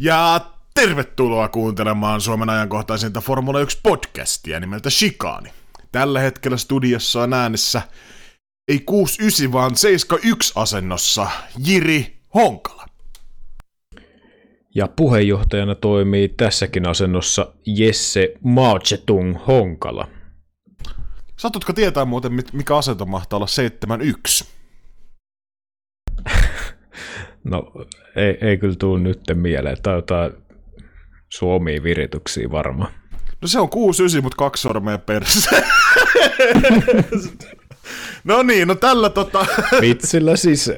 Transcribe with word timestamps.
Ja 0.00 0.40
tervetuloa 0.74 1.48
kuuntelemaan 1.48 2.20
Suomen 2.20 2.50
ajankohtaisinta 2.50 3.20
Formula 3.20 3.60
1 3.60 3.80
podcastia 3.82 4.60
nimeltä 4.60 4.90
Shikaani. 4.90 5.52
Tällä 5.92 6.20
hetkellä 6.20 6.56
studiossa 6.56 7.22
on 7.22 7.32
äänessä 7.32 7.82
ei 8.68 8.80
69 8.80 9.52
vaan 9.52 9.76
71 9.76 10.52
asennossa 10.56 11.30
Jiri 11.66 12.18
Honkala. 12.34 12.86
Ja 14.74 14.88
puheenjohtajana 14.88 15.74
toimii 15.74 16.28
tässäkin 16.28 16.88
asennossa 16.88 17.52
Jesse 17.66 18.34
Maochetung 18.42 19.46
Honkala. 19.46 20.08
Satutko 21.36 21.72
tietää 21.72 22.04
muuten, 22.04 22.32
mikä 22.52 22.76
asento 22.76 23.06
mahtaa 23.06 23.36
olla 23.36 23.46
71? 23.46 24.44
No, 27.44 27.72
ei, 28.16 28.38
ei 28.40 28.58
kyllä 28.58 28.76
tule 28.78 29.00
nyt 29.00 29.20
mieleen. 29.34 29.76
Tai 29.82 29.94
jotain 29.94 30.32
suomia 31.28 31.82
virityksiä 31.82 32.50
varmaan. 32.50 32.92
No 33.42 33.48
se 33.48 33.60
on 33.60 33.68
6-9, 34.18 34.22
mutta 34.22 34.36
kaksi 34.36 34.60
sormea 34.60 34.98
perse. 34.98 35.64
no 38.24 38.42
niin, 38.42 38.68
no 38.68 38.74
tällä 38.74 39.10
tota... 39.10 39.46
Vitsillä 39.80 40.36
siis. 40.36 40.70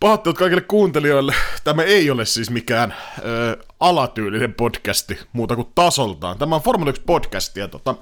Pahoittelut 0.00 0.38
kaikille 0.38 0.60
kuuntelijoille. 0.60 1.34
Tämä 1.64 1.82
ei 1.82 2.10
ole 2.10 2.24
siis 2.24 2.50
mikään 2.50 2.94
ö, 3.18 3.56
alatyylinen 3.80 4.54
podcasti, 4.54 5.18
muuta 5.32 5.56
kuin 5.56 5.68
tasoltaan. 5.74 6.38
Tämä 6.38 6.54
on 6.54 6.62
Formula 6.62 6.90
1 6.90 7.02
podcasti, 7.06 7.60
ja 7.60 7.68
tota, 7.68 7.94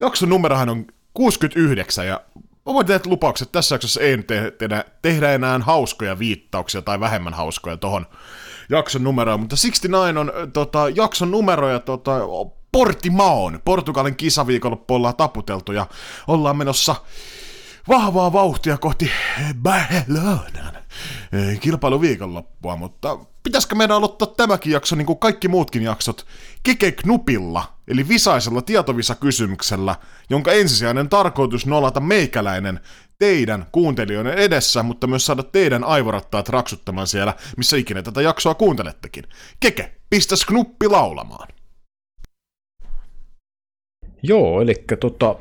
jakson 0.00 0.28
numerohan 0.28 0.68
on 0.68 0.86
69, 1.14 2.06
ja 2.06 2.20
Voin 2.66 2.86
tehdä 2.86 3.00
lupaukset, 3.06 3.52
tässä 3.52 3.74
jaksossa 3.74 4.00
ei 4.00 4.22
te- 4.22 4.50
tehdä, 4.50 4.84
tehdä 5.02 5.32
enää 5.32 5.58
hauskoja 5.58 6.18
viittauksia 6.18 6.82
tai 6.82 7.00
vähemmän 7.00 7.34
hauskoja 7.34 7.76
tohon 7.76 8.06
jakson 8.68 9.04
numeroon, 9.04 9.40
mutta 9.40 9.56
69 9.56 10.18
on 10.18 10.32
tota, 10.52 10.88
jakson 10.94 11.30
numero 11.30 11.68
ja 11.68 11.80
tota, 11.80 12.18
Portimaon, 12.72 13.60
Portugalin 13.64 14.16
kisaviikonloppu 14.16 14.94
ollaan 14.94 15.16
taputeltu 15.16 15.72
ja 15.72 15.86
ollaan 16.26 16.56
menossa 16.56 16.96
vahvaa 17.88 18.32
vauhtia 18.32 18.78
kohti 18.78 19.10
Barcelonan 19.62 20.72
kilpailuviikonloppua, 21.60 22.76
mutta 22.76 23.18
pitäisikö 23.42 23.74
meidän 23.74 23.96
aloittaa 23.96 24.28
tämäkin 24.36 24.72
jakso, 24.72 24.96
niin 24.96 25.06
kuin 25.06 25.18
kaikki 25.18 25.48
muutkin 25.48 25.82
jaksot, 25.82 26.26
Keke 26.62 26.92
Knupilla, 26.92 27.64
eli 27.88 28.08
visaisella 28.08 28.62
tietovisakysymyksellä, 28.62 29.96
jonka 30.30 30.52
ensisijainen 30.52 31.08
tarkoitus 31.08 31.66
nolata 31.66 32.00
meikäläinen 32.00 32.80
teidän 33.18 33.66
kuuntelijoiden 33.72 34.34
edessä, 34.34 34.82
mutta 34.82 35.06
myös 35.06 35.26
saada 35.26 35.42
teidän 35.42 35.84
aivorattaat 35.84 36.48
raksuttamaan 36.48 37.06
siellä, 37.06 37.34
missä 37.56 37.76
ikinä 37.76 38.02
tätä 38.02 38.22
jaksoa 38.22 38.54
kuuntelettekin. 38.54 39.24
Keke, 39.60 39.94
pistäs 40.10 40.44
Knuppi 40.44 40.88
laulamaan. 40.88 41.48
Joo, 44.22 44.60
eli 44.60 44.74
tota, 45.00 45.36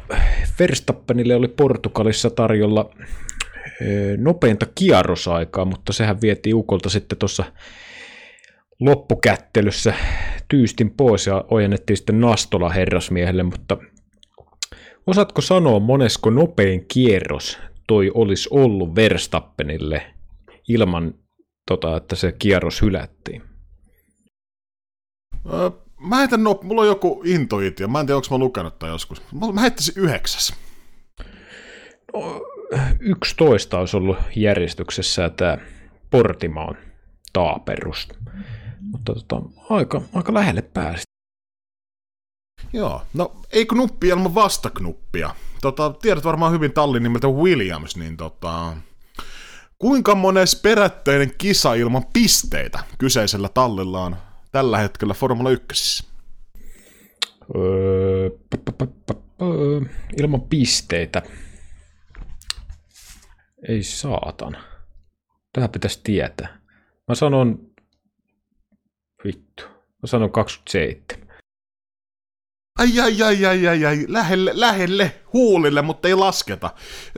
Verstappenille 0.59 1.35
oli 1.35 1.47
Portugalissa 1.47 2.29
tarjolla 2.29 2.89
nopeinta 4.17 4.65
kierrosaikaa, 4.75 5.65
mutta 5.65 5.93
sehän 5.93 6.21
vietiin 6.21 6.55
Ukolta 6.55 6.89
sitten 6.89 7.17
tuossa 7.17 7.43
loppukättelyssä 8.79 9.93
tyystin 10.47 10.91
pois 10.91 11.27
ja 11.27 11.45
ojennettiin 11.49 11.97
sitten 11.97 12.21
Nastola 12.21 12.69
herrasmiehelle, 12.69 13.43
mutta 13.43 13.77
osaatko 15.07 15.41
sanoa 15.41 15.79
monesko 15.79 16.29
nopein 16.29 16.85
kierros 16.87 17.59
toi 17.87 18.11
olisi 18.13 18.49
ollut 18.51 18.95
Verstappenille 18.95 20.13
ilman, 20.67 21.13
tota, 21.67 21.97
että 21.97 22.15
se 22.15 22.31
kierros 22.31 22.81
hylättiin? 22.81 23.41
Mä 26.01 26.17
heitän, 26.17 26.43
no, 26.43 26.59
mulla 26.63 26.81
on 26.81 26.87
joku 26.87 27.21
intuitio, 27.25 27.87
mä 27.87 27.99
en 27.99 28.05
tiedä, 28.05 28.15
onko 28.15 28.27
mä 28.31 28.37
lukenut 28.37 28.79
tai 28.79 28.89
joskus. 28.89 29.21
Mä 29.53 29.61
heittäisin 29.61 29.93
yhdeksäs. 29.97 30.53
No, 32.13 32.45
11 32.99 33.79
olisi 33.79 33.97
ollut 33.97 34.17
järjestyksessä 34.35 35.29
tämä 35.29 35.57
Portimaan 36.09 36.77
taaperus. 37.33 38.07
Mutta 38.79 39.13
tota, 39.13 39.41
aika, 39.69 40.01
aika 40.13 40.33
lähelle 40.33 40.61
pääsi. 40.61 41.03
Joo, 42.73 43.01
no 43.13 43.35
ei 43.51 43.65
knuppi 43.65 44.07
ilman 44.07 44.35
vastaknuppia. 44.35 45.35
Tota, 45.61 45.93
tiedät 46.01 46.23
varmaan 46.23 46.53
hyvin 46.53 46.73
tallin 46.73 47.03
nimeltä 47.03 47.27
Williams, 47.27 47.97
niin 47.97 48.17
tota, 48.17 48.73
kuinka 49.79 50.15
mones 50.15 50.55
perättäinen 50.55 51.31
kisa 51.37 51.73
ilman 51.73 52.05
pisteitä 52.13 52.79
kyseisellä 52.97 53.49
tallilla 53.49 54.03
on 54.03 54.15
tällä 54.51 54.77
hetkellä 54.77 55.13
Formula 55.13 55.49
1? 55.49 56.07
Öö, 57.55 58.29
ilman 60.17 60.41
pisteitä. 60.41 61.21
Ei 63.67 63.83
saatana. 63.83 64.63
Tähän 65.53 65.69
pitäisi 65.69 65.99
tietää. 66.03 66.59
Mä 67.07 67.15
sanon... 67.15 67.71
Vittu. 69.23 69.63
Mä 70.01 70.07
sanon 70.07 70.31
27. 70.31 71.27
Ai, 72.79 72.99
ai, 72.99 73.23
ai, 73.23 73.45
ai, 73.45 73.67
ai, 73.67 73.85
ai, 73.85 74.05
lähelle, 74.07 74.51
lähelle 74.53 75.21
huulille, 75.33 75.81
mutta 75.81 76.07
ei 76.07 76.15
lasketa. 76.15 76.69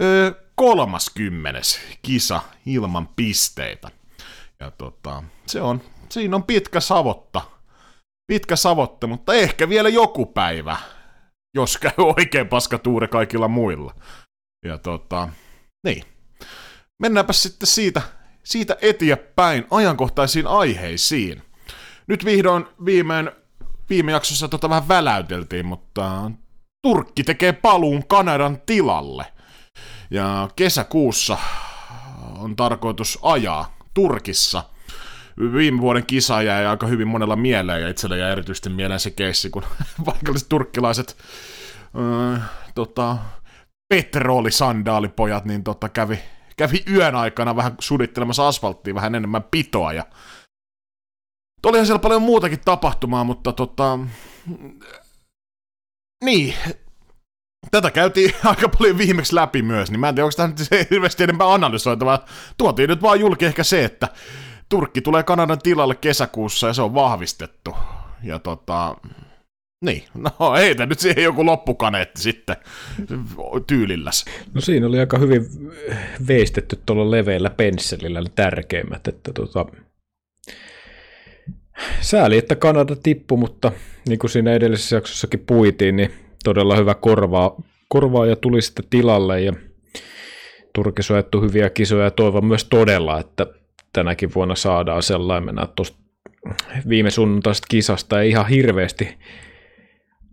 Öö, 0.02 0.32
kolmas 0.56 1.10
kymmenes 1.10 1.80
kisa 2.02 2.42
ilman 2.66 3.08
pisteitä. 3.08 3.92
Ja 4.60 4.72
tota, 4.72 5.24
se 5.48 5.62
on, 5.62 5.82
siinä 6.14 6.36
on 6.36 6.44
pitkä 6.44 6.80
savotta. 6.80 7.42
Pitkä 8.28 8.56
savotta, 8.56 9.08
mutta 9.08 9.34
ehkä 9.34 9.70
vielä 9.70 9.90
joku 9.90 10.26
päivä, 10.26 10.78
jos 11.56 11.78
käy 11.78 11.92
oikein 12.18 12.48
paskatuure 12.48 13.08
kaikilla 13.08 13.48
muilla. 13.48 13.96
Ja 14.66 14.78
tota, 14.78 15.30
niin. 15.84 16.04
Mennäänpä 17.02 17.34
sitten 17.34 17.68
siitä, 17.68 18.02
siitä 18.44 18.78
eteenpäin 18.82 19.68
ajankohtaisiin 19.72 20.48
aiheisiin. 20.48 21.42
Nyt 22.08 22.26
vihdoin 22.26 22.66
viimein 22.86 23.32
viime 23.90 24.12
jaksossa 24.12 24.48
tota 24.48 24.70
vähän 24.70 24.88
väläyteltiin, 24.88 25.66
mutta 25.66 26.32
Turkki 26.88 27.24
tekee 27.24 27.54
paluun 27.54 28.08
Kanadan 28.08 28.62
tilalle. 28.66 29.26
Ja 30.12 30.50
kesäkuussa 30.56 31.38
on 32.38 32.56
tarkoitus 32.56 33.20
ajaa 33.22 33.78
Turkissa. 33.94 34.64
Viime 35.54 35.82
vuoden 35.82 36.06
kisa 36.06 36.42
jäi 36.42 36.66
aika 36.66 36.88
hyvin 36.88 37.08
monella 37.08 37.36
mieleen 37.36 37.82
ja 37.82 37.90
itsellä 37.90 38.18
jäi 38.18 38.32
erityisesti 38.32 38.70
mieleen 38.70 39.00
se 39.00 39.12
keissi, 39.12 39.50
kun 39.50 39.64
paikalliset 40.06 40.50
turkkilaiset 40.50 41.18
öö, 41.96 42.38
tota, 42.76 43.18
petrolisandaalipojat 43.94 45.46
niin 45.46 45.64
tota, 45.64 45.90
kävi, 45.90 46.20
kävi 46.58 46.84
yön 46.92 47.16
aikana 47.16 47.56
vähän 47.56 47.76
sudittelemassa 47.80 48.48
asfalttia 48.48 48.96
vähän 48.96 49.16
enemmän 49.16 49.44
pitoa 49.52 49.94
ja 49.94 50.06
Olihan 51.66 51.86
siellä 51.86 52.00
paljon 52.00 52.22
muutakin 52.22 52.60
tapahtumaa, 52.66 53.24
mutta 53.24 53.54
tota... 53.54 54.00
Niin. 56.24 56.54
Tätä 57.72 57.92
käytiin 57.92 58.34
aika 58.44 58.70
paljon 58.70 58.98
viimeksi 58.98 59.36
läpi 59.36 59.62
myös, 59.62 59.92
niin 59.92 60.00
mä 60.00 60.10
en 60.10 60.16
tiedä, 60.16 60.26
onko 60.26 60.36
tämä 60.36 60.48
nyt 60.48 60.90
hirveästi 60.92 61.24
enemmän 61.24 61.48
analysoitavaa. 61.48 62.26
Tuotiin 62.58 62.90
nyt 62.90 63.02
vaan 63.02 63.20
julki 63.20 63.46
ehkä 63.46 63.64
se, 63.64 63.86
että 63.86 64.08
Turkki 64.74 65.02
tulee 65.02 65.24
Kanadan 65.24 65.60
tilalle 65.64 65.96
kesäkuussa 65.96 66.68
ja 66.68 66.74
se 66.74 66.82
on 66.82 66.94
vahvistettu. 66.94 67.76
Ja 68.24 68.40
tota... 68.40 68.96
Niin, 69.86 70.04
no 70.14 70.54
heitä 70.54 70.86
nyt 70.86 71.00
siihen 71.00 71.24
joku 71.24 71.46
loppukaneetti 71.46 72.22
sitten 72.22 72.56
tyylilläs. 73.68 74.26
No 74.54 74.62
siinä 74.62 74.88
oli 74.88 75.00
aika 75.00 75.18
hyvin 75.18 75.46
veistetty 76.28 76.80
tuolla 76.86 77.12
leveällä 77.12 77.50
pensselillä 77.50 78.22
ne 78.22 78.30
tärkeimmät, 78.36 79.08
että 79.08 79.34
tota, 79.34 79.66
Sääli, 82.02 82.38
että 82.38 82.56
Kanada 82.56 82.96
tippui, 82.96 83.38
mutta 83.38 83.72
niin 84.08 84.20
kuin 84.20 84.32
siinä 84.32 84.54
edellisessä 84.54 84.96
jaksossakin 84.96 85.40
puitiin, 85.40 85.96
niin 85.96 86.14
todella 86.44 86.76
hyvä 86.76 86.96
korvaa, 86.96 87.56
korvaa 87.90 88.26
ja 88.26 88.36
tuli 88.36 88.62
sitten 88.62 88.86
tilalle 88.90 89.42
ja 89.42 89.54
Turkissa 90.76 91.14
on 91.36 91.44
hyviä 91.44 91.70
kisoja 91.70 92.04
ja 92.04 92.12
toivon 92.12 92.46
myös 92.46 92.64
todella, 92.64 93.20
että 93.20 93.48
tänäkin 93.94 94.34
vuonna 94.36 94.56
saadaan 94.56 95.04
sellainen 95.04 95.46
mennä 95.46 95.68
tuosta 95.76 95.98
viime 96.90 97.12
sunnuntaisesta 97.12 97.68
kisasta 97.70 98.22
ei 98.22 98.30
ihan 98.30 98.48
hirveästi 98.48 99.18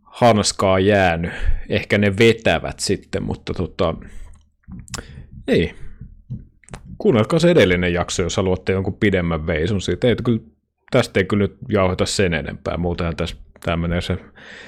hanskaa 0.02 0.78
jäänyt. 0.78 1.32
Ehkä 1.68 1.98
ne 1.98 2.16
vetävät 2.18 2.80
sitten, 2.80 3.22
mutta 3.22 3.54
tota, 3.54 3.94
ei. 5.48 5.74
Kuunnelkaa 6.98 7.38
se 7.38 7.50
edellinen 7.50 7.92
jakso, 7.92 8.22
jos 8.22 8.36
haluatte 8.36 8.72
jonkun 8.72 8.98
pidemmän 9.00 9.46
veisun 9.46 9.80
siitä. 9.80 10.08
Ei 10.08 10.16
kyllä 10.24 10.40
tästä 10.90 11.20
ei 11.20 11.26
kyllä 11.26 11.42
nyt 11.42 11.56
jauheta 11.68 12.06
sen 12.06 12.34
enempää, 12.34 12.76
muutenhan 12.76 13.16
tässä 13.16 13.36
tämä 13.64 13.76
menee 13.76 14.00
se 14.00 14.18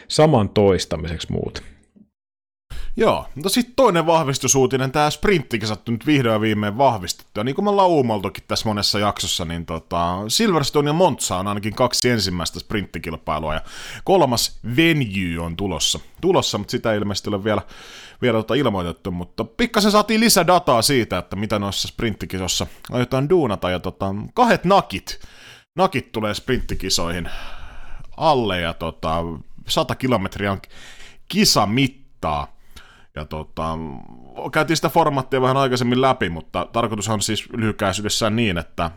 saman 0.09 0.49
toistamiseksi 0.49 1.33
muut. 1.33 1.63
Joo, 2.97 3.27
mutta 3.35 3.49
sitten 3.49 3.75
toinen 3.75 4.07
vahvistusuutinen, 4.07 4.93
tämä 4.93 5.11
sprinttikisat 5.11 5.89
nyt 5.89 6.07
vihdoin 6.07 6.41
viimein 6.41 6.79
vahvistettu. 6.79 7.41
Ja 7.41 7.45
niin 7.45 7.55
kuin 7.55 7.65
me 7.65 7.71
ollaan 7.71 7.89
uumaltokin 7.89 8.45
tässä 8.49 8.69
monessa 8.69 8.99
jaksossa, 8.99 9.45
niin 9.45 9.67
tota, 9.67 10.17
Silverstone 10.29 10.91
ja 10.91 10.93
Monza 10.93 11.37
on 11.37 11.49
ainakin 11.49 11.75
kaksi 11.75 12.11
ensimmäistä 12.11 12.61
sprinttikilpailua, 12.61 13.55
ja 13.55 13.61
kolmas 14.05 14.59
Venue 14.77 15.45
on 15.45 15.57
tulossa, 15.57 16.01
tulossa 16.21 16.59
mutta 16.59 16.71
sitä 16.71 16.93
ei 16.93 16.99
ilmeisesti 16.99 17.29
ole 17.29 17.45
vielä, 17.45 17.63
vielä 18.23 18.39
tota 18.39 18.55
ilmoitettu, 18.55 19.11
mutta 19.11 19.45
pikkasen 19.45 19.91
saatiin 19.91 20.21
lisää 20.21 20.47
dataa 20.47 20.83
siitä, 20.83 21.19
että 21.19 21.37
mitä 21.37 21.59
noissa 21.59 21.89
sprinttikisossa 21.89 22.67
aiotaan 22.91 23.29
duunata, 23.29 23.71
ja 23.71 23.81
tota, 23.81 24.15
kahdet 24.35 24.65
nakit, 24.65 25.21
nakit 25.77 26.13
tulee 26.13 26.35
sprinttikisoihin 26.35 27.29
alle, 28.17 28.61
ja 28.61 28.75
tota, 28.75 29.17
100 29.69 29.95
kilometriä 29.95 30.53
on 30.53 30.61
kisamittaa, 31.29 32.62
ja 33.17 33.25
tota, 33.25 33.79
käytiin 34.53 34.77
sitä 34.77 34.89
formaattia 34.89 35.41
vähän 35.41 35.57
aikaisemmin 35.57 36.01
läpi, 36.01 36.31
mutta 36.31 36.69
tarkoitus 36.73 37.09
on 37.09 37.23
siis 37.23 37.49
lyhykäisyydessään 37.53 38.37
niin, 38.37 38.59
että 38.59 38.91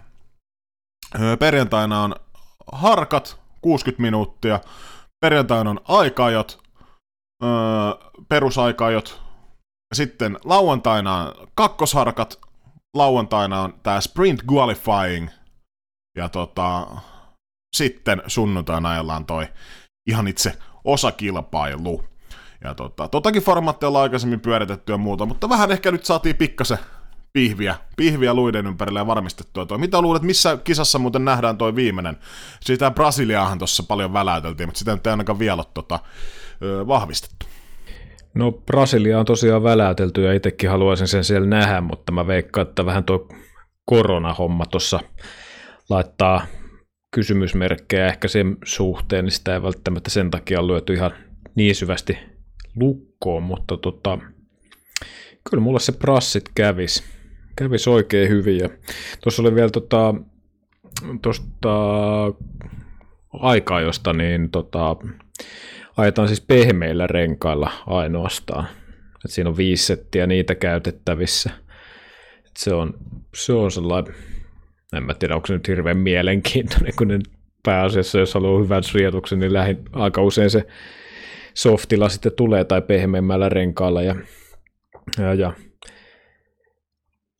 perjantaina 1.40 2.02
on 2.02 2.16
harkat 2.72 3.40
60 3.62 4.02
minuuttia, 4.02 4.60
perjantaina 5.22 5.70
on 5.70 5.80
aikaajot, 5.88 6.64
perusaikaajot, 8.30 9.22
sitten 9.94 10.38
lauantaina 10.44 11.16
on 11.16 11.48
kakkosharkat, 11.56 12.40
lauantaina 12.96 13.62
on 13.62 13.74
tämä 13.84 14.02
sprint 14.02 14.44
qualifying, 14.52 15.30
ja 16.18 16.30
tota, 16.30 16.88
sitten 17.76 18.22
sunnuntaina 18.28 18.90
ajellaan 18.90 19.26
toi 19.26 19.48
ihan 20.10 20.28
itse 20.28 20.58
osakilpailu. 20.84 22.04
Ja 22.66 22.74
tota, 22.74 23.08
totakin 23.08 23.42
formaattia 23.42 23.90
ollaan 23.90 24.04
aikaisemmin 24.04 24.40
pyöritetty 24.40 24.94
ja 24.94 24.98
muuta, 24.98 25.26
mutta 25.26 25.50
vähän 25.50 25.72
ehkä 25.72 25.92
nyt 25.92 26.06
saatiin 26.06 26.36
pikkasen 26.36 26.78
pihviä, 27.34 27.76
pihviä 27.98 28.34
luiden 28.34 28.68
ympärille 28.68 29.00
ja 29.00 29.08
varmistettua 29.08 29.66
toi. 29.66 29.78
Mitä 29.78 30.02
luulet, 30.02 30.22
missä 30.22 30.58
kisassa 30.64 31.00
muuten 31.00 31.26
nähdään 31.26 31.58
toi 31.58 31.76
viimeinen? 31.76 32.18
Sitä 32.62 32.92
Brasiliaahan 32.92 33.58
tuossa 33.58 33.84
paljon 33.84 34.14
väläyteltiin, 34.14 34.68
mutta 34.68 34.80
sitä 34.80 34.96
nyt 34.96 35.08
ei 35.08 35.12
ainakaan 35.12 35.40
vielä 35.40 35.56
ole 35.56 35.66
tota, 35.74 36.00
ö, 36.62 36.88
vahvistettu. 36.88 37.46
No 38.34 38.52
Brasilia 38.52 39.20
on 39.20 39.26
tosiaan 39.26 39.64
väläytelty 39.64 40.24
ja 40.24 40.34
itsekin 40.34 40.70
haluaisin 40.70 41.08
sen 41.08 41.24
siellä 41.24 41.48
nähdä, 41.48 41.82
mutta 41.82 42.12
mä 42.12 42.28
veikkaan, 42.28 42.68
että 42.68 42.86
vähän 42.86 43.04
tuo 43.04 43.28
koronahomma 43.86 44.66
tuossa 44.66 45.00
laittaa 45.90 46.46
kysymysmerkkejä 47.16 48.08
ehkä 48.08 48.28
sen 48.28 48.58
suhteen, 48.66 49.26
niin 49.26 49.32
sitä 49.32 49.54
ei 49.54 49.64
välttämättä 49.64 50.10
sen 50.10 50.32
takia 50.32 50.68
lyöty 50.68 50.94
ihan 50.94 51.12
niin 51.56 51.76
syvästi 51.76 52.35
lukkoon, 52.76 53.44
mutta 53.44 53.78
tota, 53.78 54.20
kyllä 55.50 55.64
mulle 55.64 55.80
se 55.80 55.92
prassit 55.92 56.50
kävis, 56.56 57.04
kävis 57.56 57.88
oikein 57.88 58.30
hyvin. 58.30 58.58
Ja 58.58 58.70
tuossa 59.24 59.42
oli 59.42 59.56
vielä 59.56 59.70
tota, 59.70 60.16
tuosta 61.22 61.70
aikaa, 63.34 63.82
josta 63.82 64.14
niin 64.14 64.52
tota, 64.52 64.96
ajetaan 65.98 66.28
siis 66.28 66.42
pehmeillä 66.42 67.08
renkailla 67.08 67.72
ainoastaan. 67.88 68.68
Et 69.26 69.32
siinä 69.32 69.50
on 69.50 69.58
viisi 69.58 69.86
settiä 69.86 70.28
niitä 70.28 70.56
käytettävissä. 70.56 71.50
Et 72.46 72.58
se, 72.58 72.74
on, 72.74 72.94
se 73.36 73.54
on 73.54 73.72
sellainen, 73.72 74.16
en 74.94 75.04
mä 75.04 75.14
tiedä 75.14 75.36
onko 75.36 75.48
se 75.48 75.54
nyt 75.54 75.68
hirveän 75.68 75.98
mielenkiintoinen, 75.98 76.94
kun 76.98 77.08
ne 77.08 77.20
pääasiassa, 77.64 78.20
jos 78.20 78.34
haluaa 78.34 78.64
hyvän 78.64 78.84
suojatuksen, 78.84 79.40
niin 79.40 79.54
lähin 79.54 79.78
aika 79.92 80.22
usein 80.22 80.50
se 80.50 80.68
softilla 81.56 82.10
sitten 82.10 82.32
tulee 82.32 82.64
tai 82.64 82.82
pehmeämmällä 82.82 83.50
renkaalla 83.50 84.02
ja, 84.02 84.16
ja, 85.18 85.34
ja 85.34 85.54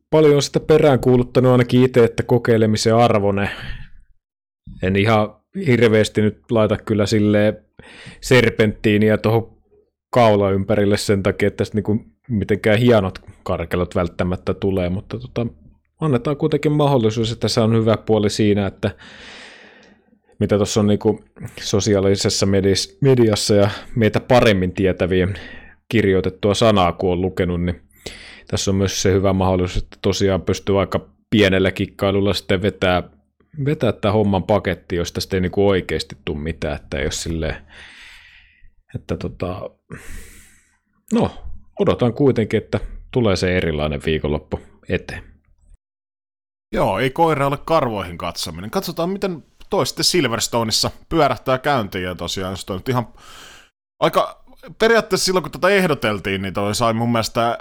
paljon 0.10 0.36
on 0.36 0.42
sitä 0.42 0.60
perään 0.60 1.00
kuuluttanut 1.00 1.52
ainakin 1.52 1.84
itse, 1.84 2.04
että 2.04 2.24
kokeilemisen 2.24 2.96
arvone. 2.96 3.50
En 4.84 4.96
ihan 4.96 5.36
hirveästi 5.68 6.22
nyt 6.22 6.52
laita 6.52 6.78
kyllä 6.78 7.06
sille 7.06 7.64
serpenttiiniä 8.22 9.18
tuohon 9.18 9.58
kaula 10.10 10.52
ympärille 10.52 10.98
sen 10.98 11.24
takia, 11.24 11.48
että 11.48 11.58
tästä 11.58 11.78
niinku 11.78 12.06
mitenkään 12.30 12.80
hienot 12.80 13.20
karkelot 13.44 13.96
välttämättä 13.96 14.54
tulee, 14.54 14.90
mutta 14.90 15.20
tota, 15.20 15.48
annetaan 16.02 16.38
kuitenkin 16.38 16.72
mahdollisuus, 16.72 17.32
että 17.32 17.48
se 17.48 17.62
on 17.62 17.76
hyvä 17.76 17.98
puoli 17.98 18.30
siinä, 18.30 18.68
että 18.68 18.92
mitä 20.40 20.58
tuossa 20.58 20.80
on 20.80 20.88
niinku 20.88 21.24
sosiaalisessa 21.62 22.48
mediassa 23.02 23.56
ja 23.56 23.70
meitä 23.96 24.20
paremmin 24.20 24.74
tietäviä 24.74 25.28
kirjoitettua 25.90 26.54
sanaa, 26.54 26.94
kun 26.94 27.12
on 27.12 27.22
lukenut, 27.22 27.62
niin 27.64 27.82
tässä 28.48 28.72
on 28.72 28.78
myös 28.78 29.02
se 29.02 29.12
hyvä 29.12 29.34
mahdollisuus, 29.34 29.84
että 29.84 29.98
tosiaan 30.02 30.42
pystyy 30.42 30.80
aika 30.80 31.10
pienellä 31.30 31.72
kikkailulla 31.72 32.34
sitten 32.34 32.62
vetää, 32.62 33.04
vetää 33.66 33.92
tämä 33.92 34.12
homman 34.12 34.44
paketti, 34.44 34.96
jos 34.96 35.12
tästä 35.12 35.38
ei 35.38 35.42
niinku 35.42 35.68
oikeasti 35.68 36.18
tule 36.26 36.38
mitään, 36.38 36.76
että 36.76 36.98
jos 36.98 37.24
sille, 37.24 37.62
että 38.96 39.18
tota, 39.18 39.70
no, 41.14 41.32
odotan 41.80 42.14
kuitenkin, 42.14 42.58
että 42.58 42.80
tulee 43.12 43.36
se 43.36 43.58
erilainen 43.58 44.02
viikonloppu 44.06 44.60
eteen. 44.90 45.24
Joo, 46.72 47.00
ei 47.00 47.10
koira 47.10 47.48
ole 47.48 47.58
karvoihin 47.66 48.18
katsominen. 48.18 48.72
Katsotaan, 48.72 49.10
miten 49.10 49.44
toi 49.76 49.86
sitten 49.86 50.06
Silverstoneissa 50.06 50.92
pyörähtää 51.10 51.58
käyntiin 51.58 52.04
ja 52.04 52.16
tosiaan 52.16 52.58
toi 52.66 52.78
nyt 52.78 52.90
ihan 52.90 53.08
aika 54.00 54.46
periaatteessa 54.80 55.26
silloin 55.26 55.44
kun 55.44 55.52
tätä 55.52 55.70
ehdoteltiin, 55.70 56.42
niin 56.42 56.54
toi 56.54 56.76
sai 56.76 56.94
mun 56.94 57.12
mielestä 57.12 57.58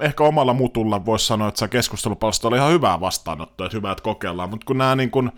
ehkä 0.00 0.24
omalla 0.24 0.54
mutulla 0.54 1.06
voisi 1.06 1.26
sanoa, 1.26 1.48
että 1.48 1.58
se 1.58 1.68
keskustelupalsta 1.68 2.48
oli 2.48 2.56
ihan 2.56 2.72
hyvää 2.72 3.00
vastaanottoa, 3.00 3.66
että 3.66 3.76
hyvä, 3.76 3.92
että 3.92 4.02
kokeillaan, 4.02 4.50
mutta 4.50 4.64
kun 4.66 4.78
nämä 4.78 4.96
niin 4.96 5.10
kuin, 5.10 5.32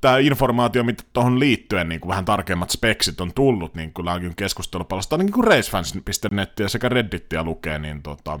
tämä 0.00 0.18
informaatio, 0.18 0.84
mitä 0.84 1.02
tuohon 1.12 1.40
liittyen 1.40 1.88
niin 1.88 2.00
kuin 2.00 2.08
vähän 2.08 2.24
tarkemmat 2.24 2.70
speksit 2.70 3.20
on 3.20 3.32
tullut, 3.34 3.74
niin 3.74 3.94
kyllä 3.94 4.12
onkin 4.12 4.36
keskustelupalasta, 4.36 5.14
ainakin 5.14 5.34
kun 5.34 5.44
racefans.net 5.44 6.52
sekä 6.66 6.88
Reddittiä 6.88 7.42
lukee, 7.42 7.78
niin 7.78 8.02
tota, 8.02 8.40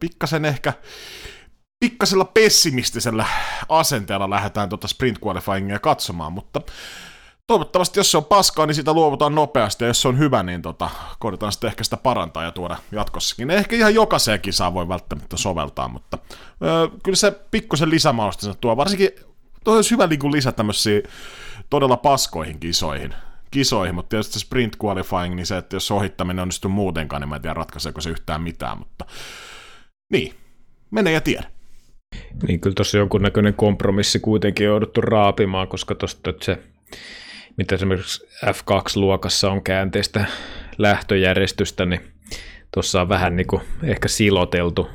pikkasen 0.00 0.44
ehkä 0.44 0.72
pikkasella 1.80 2.24
pessimistisellä 2.24 3.26
asenteella 3.68 4.30
lähdetään 4.30 4.68
tuota 4.68 4.88
sprint 4.88 5.18
qualifyingia 5.26 5.78
katsomaan, 5.78 6.32
mutta 6.32 6.60
toivottavasti 7.46 8.00
jos 8.00 8.10
se 8.10 8.16
on 8.16 8.24
paskaa, 8.24 8.66
niin 8.66 8.74
sitä 8.74 8.92
luovutaan 8.92 9.34
nopeasti, 9.34 9.84
ja 9.84 9.88
jos 9.88 10.02
se 10.02 10.08
on 10.08 10.18
hyvä, 10.18 10.42
niin 10.42 10.62
tota, 10.62 10.90
koitetaan 11.18 11.52
sitten 11.52 11.68
ehkä 11.68 11.84
sitä 11.84 11.96
parantaa 11.96 12.44
ja 12.44 12.52
tuoda 12.52 12.76
jatkossakin. 12.92 13.50
Ehkä 13.50 13.76
ihan 13.76 13.94
jokaiseen 13.94 14.40
kisaan 14.40 14.74
voi 14.74 14.88
välttämättä 14.88 15.36
soveltaa, 15.36 15.88
mutta 15.88 16.18
öö, 16.62 16.88
kyllä 17.02 17.16
se 17.16 17.30
pikkusen 17.50 17.90
lisämausta 17.90 18.54
tuo, 18.54 18.76
varsinkin 18.76 19.10
tuo 19.64 19.74
olisi 19.74 19.90
hyvä 19.90 20.06
niin 20.06 20.32
lisä 20.32 20.52
tämmöisiä 20.52 21.00
todella 21.70 21.96
paskoihin 21.96 22.60
kisoihin, 22.60 23.14
kisoihin, 23.50 23.94
mutta 23.94 24.08
tietysti 24.08 24.38
sprint 24.38 24.76
qualifying, 24.84 25.34
niin 25.34 25.46
se, 25.46 25.56
että 25.56 25.76
jos 25.76 25.90
ohittaminen 25.90 26.42
onnistuu 26.42 26.70
muutenkaan, 26.70 27.22
niin 27.22 27.28
mä 27.28 27.36
en 27.36 27.42
tiedä 27.42 27.54
ratkaiseeko 27.54 28.00
se 28.00 28.10
yhtään 28.10 28.42
mitään, 28.42 28.78
mutta 28.78 29.04
niin, 30.12 30.34
mene 30.90 31.12
ja 31.12 31.20
tiedä. 31.20 31.57
Niin 32.46 32.60
kyllä 32.60 32.74
tuossa 32.74 32.98
jonkunnäköinen 32.98 33.54
kompromissi 33.54 34.20
kuitenkin 34.20 34.66
on 34.66 34.70
jouduttu 34.70 35.00
raapimaan, 35.00 35.68
koska 35.68 35.94
tuosta 35.94 36.34
se, 36.42 36.58
mitä 37.56 37.74
esimerkiksi 37.74 38.26
F2-luokassa 38.46 39.50
on 39.50 39.62
käänteistä 39.62 40.24
lähtöjärjestystä, 40.78 41.86
niin 41.86 42.00
tuossa 42.74 43.00
on 43.00 43.08
vähän 43.08 43.36
niin 43.36 43.46
kuin 43.46 43.62
ehkä 43.82 44.08
siloteltu 44.08 44.88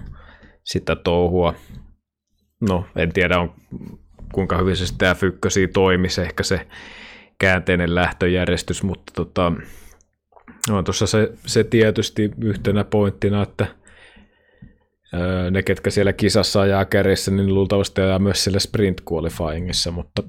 sitä 0.63 0.95
touhua. 0.95 1.55
No, 2.61 2.85
en 2.95 3.13
tiedä 3.13 3.39
on, 3.39 3.53
kuinka 4.33 4.57
hyvin 4.57 4.75
se 4.75 4.87
sitten 4.87 5.15
F1 5.15 5.71
toimisi, 5.73 6.21
ehkä 6.21 6.43
se 6.43 6.67
käänteinen 7.39 7.95
lähtöjärjestys, 7.95 8.83
mutta 8.83 9.13
tota, 9.15 9.51
no, 10.69 10.83
tuossa 10.83 11.07
se, 11.07 11.31
se 11.45 11.63
tietysti 11.63 12.31
yhtenä 12.41 12.83
pointtina, 12.83 13.43
että– 13.43 13.67
ne, 15.51 15.63
ketkä 15.63 15.89
siellä 15.89 16.13
kisassa 16.13 16.61
ajaa 16.61 16.85
kärjessä, 16.85 17.31
niin 17.31 17.53
luultavasti 17.53 18.01
ajaa 18.01 18.19
myös 18.19 18.43
siellä 18.43 18.59
sprint 18.59 19.01
qualifyingissa, 19.11 19.91
mutta 19.91 20.23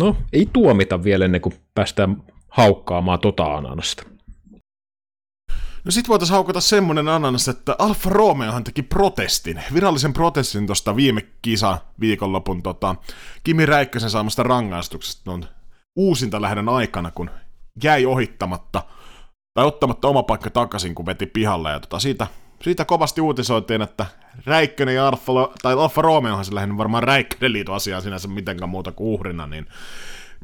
no, 0.00 0.16
ei 0.32 0.48
tuomita 0.52 1.04
vielä 1.04 1.24
ennen 1.24 1.40
kuin 1.40 1.54
päästään 1.74 2.22
haukkaamaan 2.48 3.20
tota 3.20 3.54
ananasta. 3.54 4.02
No 5.84 5.90
sit 5.90 6.08
voitaisiin 6.08 6.34
haukata 6.34 6.60
semmonen 6.60 7.08
ananas, 7.08 7.48
että 7.48 7.76
Alfa 7.78 8.10
Romeohan 8.10 8.64
teki 8.64 8.82
protestin, 8.82 9.62
virallisen 9.74 10.12
protestin 10.12 10.66
tuosta 10.66 10.96
viime 10.96 11.26
kisa 11.42 11.78
viikonlopun 12.00 12.62
tota, 12.62 12.96
Kimi 13.44 13.66
Räikkösen 13.66 14.10
saamasta 14.10 14.42
rangaistuksesta 14.42 15.32
on 15.32 15.44
uusinta 15.96 16.42
lähdön 16.42 16.68
aikana, 16.68 17.10
kun 17.10 17.30
jäi 17.82 18.06
ohittamatta 18.06 18.82
tai 19.54 19.64
ottamatta 19.64 20.08
oma 20.08 20.22
paikka 20.22 20.50
takaisin, 20.50 20.94
kun 20.94 21.06
veti 21.06 21.26
pihalle. 21.26 21.70
Ja 21.70 21.80
tota, 21.80 21.98
siitä 21.98 22.26
siitä 22.62 22.84
kovasti 22.84 23.20
uutisoitiin, 23.20 23.82
että 23.82 24.06
Räikkönen 24.46 24.94
ja 24.94 25.08
Alfa, 25.08 25.32
tai 25.62 25.74
Alfa 25.74 26.02
Romeohan 26.02 26.44
se 26.44 26.54
lähinnä 26.54 26.76
varmaan 26.76 27.02
Räikkönen 27.02 27.52
liitu 27.52 27.72
asiaan 27.72 28.02
sinänsä 28.02 28.28
mitenkään 28.28 28.68
muuta 28.68 28.92
kuin 28.92 29.08
uhrina, 29.08 29.46
niin 29.46 29.66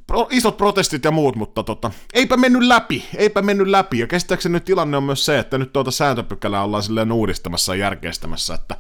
pro, 0.07 0.29
isot 0.31 0.57
protestit 0.57 1.05
ja 1.05 1.11
muut, 1.11 1.37
mutta 1.37 1.63
tota, 1.63 1.91
eipä 2.15 2.37
mennyt 2.37 2.63
läpi, 2.63 3.05
eipä 3.17 3.43
mennyt 3.43 3.67
läpi. 3.69 3.99
Ja 3.99 4.07
käsittääkseni 4.07 4.53
nyt 4.53 4.65
tilanne 4.65 4.97
on 4.97 5.03
myös 5.03 5.25
se, 5.25 5.39
että 5.39 5.59
nyt 5.59 5.73
tuota 5.73 5.91
sääntöpykälää 5.91 6.63
ollaan 6.65 6.83
silleen 6.83 7.13
uudistamassa 7.13 7.75
ja 7.75 7.81
järkeistämässä, 7.81 8.55
että 8.55 8.77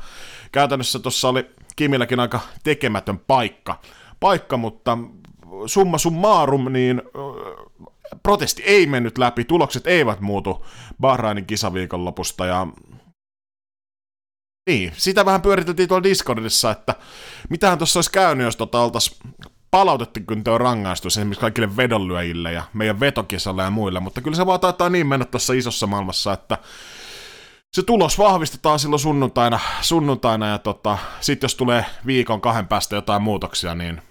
käytännössä 0.52 0.99
tuossa 0.99 1.28
oli 1.28 1.50
Kimilläkin 1.76 2.21
aika 2.21 2.40
tekemätön 2.64 3.19
paikka, 3.19 3.81
paikka 4.21 4.57
mutta 4.57 4.99
summa 5.66 5.99
summarum, 5.99 6.73
niin 6.73 7.02
protesti 8.23 8.62
ei 8.62 8.87
mennyt 8.87 9.19
läpi, 9.19 9.45
tulokset 9.45 9.87
eivät 9.87 10.21
muutu 10.21 10.66
Bahrainin 11.00 11.47
kisaviikonlopusta 11.47 12.47
ja 12.47 12.66
niin, 14.66 14.92
sitä 14.96 15.25
vähän 15.25 15.42
pyöriteltiin 15.42 15.88
tuolla 15.88 16.02
Discordissa, 16.02 16.70
että 16.70 16.94
mitähän 17.50 17.78
tuossa 17.78 17.99
olisi 17.99 18.11
käynyt, 18.11 18.44
jos 18.44 18.56
tota 18.56 18.80
oltaisiin 18.80 19.35
palautettu 19.70 20.20
rangaistus 20.58 21.16
esimerkiksi 21.16 21.40
kaikille 21.40 21.76
vedonlyöjille 21.76 22.52
ja 22.52 22.62
meidän 22.73 23.00
vetokisalle 23.00 23.62
ja 23.62 23.70
muille, 23.70 24.00
mutta 24.00 24.20
kyllä 24.20 24.37
se 24.37 24.46
vaan 24.46 24.61
taitaa 24.61 24.88
niin 24.88 25.06
mennä 25.06 25.25
tuossa 25.25 25.52
isossa 25.52 25.87
maailmassa, 25.87 26.32
että 26.32 26.58
se 27.73 27.82
tulos 27.82 28.18
vahvistetaan 28.18 28.78
silloin 28.78 29.00
sunnuntaina, 29.00 29.61
sunnuntaina 29.80 30.49
ja 30.49 30.58
tota, 30.58 30.99
sitten 31.20 31.44
jos 31.44 31.54
tulee 31.54 31.85
viikon 32.06 32.40
kahden 32.40 32.68
päästä 32.68 32.96
jotain 32.96 33.23
muutoksia, 33.23 33.75
niin 33.75 34.02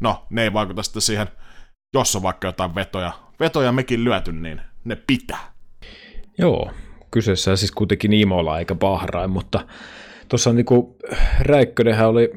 no, 0.00 0.26
ne 0.30 0.42
ei 0.42 0.52
vaikuta 0.52 0.82
sitten 0.82 1.02
siihen, 1.02 1.28
jos 1.94 2.16
on 2.16 2.22
vaikka 2.22 2.48
jotain 2.48 2.74
vetoja, 2.74 3.12
vetoja 3.40 3.72
mekin 3.72 4.04
lyöty, 4.04 4.32
niin 4.32 4.60
ne 4.84 4.96
pitää. 4.96 5.52
Joo, 6.38 6.70
kyseessä 7.10 7.56
siis 7.56 7.72
kuitenkin 7.72 8.12
Imola 8.12 8.58
eikä 8.58 8.74
Bahrain, 8.74 9.30
mutta 9.30 9.66
tuossa 10.28 10.52
niinku 10.52 10.96
Räikkönenhän 11.40 12.08
oli 12.08 12.30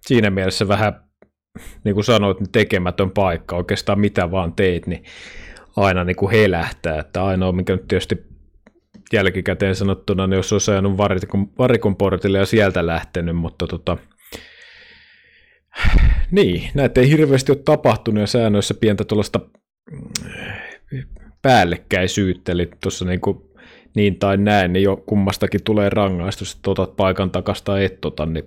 siinä 0.00 0.30
mielessä 0.30 0.68
vähän, 0.68 1.00
niin 1.84 1.94
kuin 1.94 2.04
sanoit, 2.04 2.38
tekemätön 2.52 3.10
paikka, 3.10 3.56
oikeastaan 3.56 4.00
mitä 4.00 4.30
vaan 4.30 4.52
teit, 4.52 4.86
niin 4.86 5.04
aina 5.76 6.04
niin 6.04 6.16
kuin 6.16 6.32
helähtää, 6.32 6.98
että 6.98 7.24
ainoa, 7.24 7.52
mikä 7.52 7.72
nyt 7.72 7.88
tietysti 7.88 8.26
jälkikäteen 9.12 9.74
sanottuna, 9.74 10.26
niin 10.26 10.36
jos 10.36 10.52
olisi 10.52 10.70
ajanut 10.70 10.96
varikon, 10.96 11.48
varikon 11.58 11.96
portille 11.96 12.38
ja 12.38 12.46
sieltä 12.46 12.86
lähtenyt, 12.86 13.36
mutta 13.36 13.66
tota, 13.66 13.96
niin, 16.30 16.70
näitä 16.74 17.00
ei 17.00 17.08
hirveästi 17.08 17.52
ole 17.52 17.62
tapahtunut 17.64 18.20
ja 18.20 18.26
säännöissä 18.26 18.74
pientä 18.74 19.04
tuollaista 19.04 19.40
päällekkäisyyttä, 21.42 22.52
eli 22.52 22.68
tuossa 22.82 23.04
niin 23.04 23.20
kuin 23.20 23.38
niin 23.96 24.18
tai 24.18 24.36
näin, 24.36 24.72
niin 24.72 24.82
jo 24.82 24.96
kummastakin 24.96 25.62
tulee 25.64 25.88
rangaistus, 25.88 26.54
että 26.54 26.70
otat 26.70 26.96
paikan 26.96 27.30
takasta 27.30 27.80
et 27.80 28.00
tota, 28.00 28.26
niin, 28.26 28.44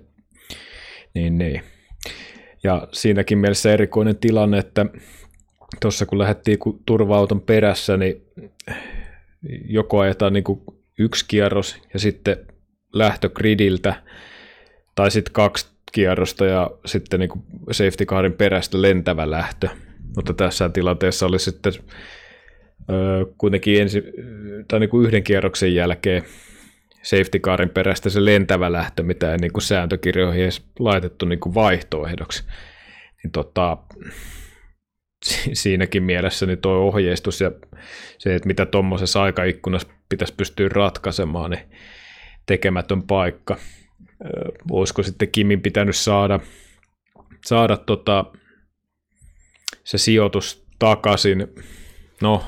niin, 1.14 1.38
niin. 1.38 1.62
Ja 2.64 2.88
siinäkin 2.92 3.38
mielessä 3.38 3.72
erikoinen 3.72 4.16
tilanne, 4.16 4.58
että 4.58 4.86
tuossa 5.80 6.06
kun 6.06 6.18
lähdettiin 6.18 6.58
turva-auton 6.86 7.40
perässä, 7.40 7.96
niin 7.96 8.22
joko 9.68 9.98
ajetaan 9.98 10.32
niin 10.32 10.44
yksi 10.98 11.24
kierros 11.28 11.76
ja 11.92 12.00
sitten 12.00 12.36
lähtö 12.92 13.28
gridiltä, 13.28 14.02
tai 14.94 15.10
sitten 15.10 15.32
kaksi 15.32 15.66
kierrosta 15.92 16.46
ja 16.46 16.70
sitten 16.86 17.20
niin 17.20 17.30
safety 17.70 18.04
carin 18.04 18.32
perästä 18.32 18.82
lentävä 18.82 19.30
lähtö. 19.30 19.68
Mutta 20.16 20.34
tässä 20.34 20.68
tilanteessa 20.68 21.26
oli 21.26 21.38
sitten 21.38 21.72
kuitenkin 23.38 23.80
ensi, 23.80 24.02
tai 24.68 24.80
niin 24.80 24.90
kuin 24.90 25.06
yhden 25.06 25.22
kierroksen 25.22 25.74
jälkeen 25.74 26.22
safety 27.02 27.38
carin 27.38 27.70
perästä 27.70 28.10
se 28.10 28.24
lentävä 28.24 28.72
lähtö, 28.72 29.02
mitä 29.02 29.32
ei 29.32 29.38
niin 29.38 29.52
kuin 29.52 29.62
sääntökirjoihin 29.62 30.42
edes 30.42 30.64
laitettu 30.78 31.26
niin 31.26 31.40
kuin 31.40 31.54
vaihtoehdoksi. 31.54 32.44
Niin 33.22 33.30
tota, 33.32 33.76
siinäkin 35.52 36.02
mielessä 36.02 36.46
niin 36.46 36.58
tuo 36.58 36.72
ohjeistus 36.72 37.40
ja 37.40 37.52
se, 38.18 38.34
että 38.34 38.46
mitä 38.46 38.66
tuommoisessa 38.66 39.22
aikaikkunassa 39.22 39.88
pitäisi 40.08 40.34
pystyä 40.34 40.68
ratkaisemaan, 40.68 41.50
niin 41.50 41.70
tekemätön 42.46 43.02
paikka. 43.02 43.56
Olisiko 44.70 45.02
sitten 45.02 45.30
Kimin 45.30 45.62
pitänyt 45.62 45.96
saada, 45.96 46.40
saada 47.44 47.76
tota, 47.76 48.24
se 49.84 49.98
sijoitus 49.98 50.66
takaisin? 50.78 51.46
No, 52.22 52.44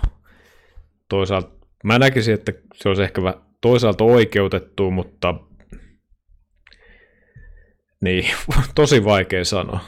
toisaalta 1.12 1.50
mä 1.84 1.98
näkisin, 1.98 2.34
että 2.34 2.52
se 2.74 2.88
olisi 2.88 3.02
ehkä 3.02 3.20
toisaalta 3.60 4.04
oikeutettu, 4.04 4.90
mutta 4.90 5.34
niin, 8.00 8.24
tosi 8.74 9.04
vaikea 9.04 9.44
sanoa. 9.44 9.80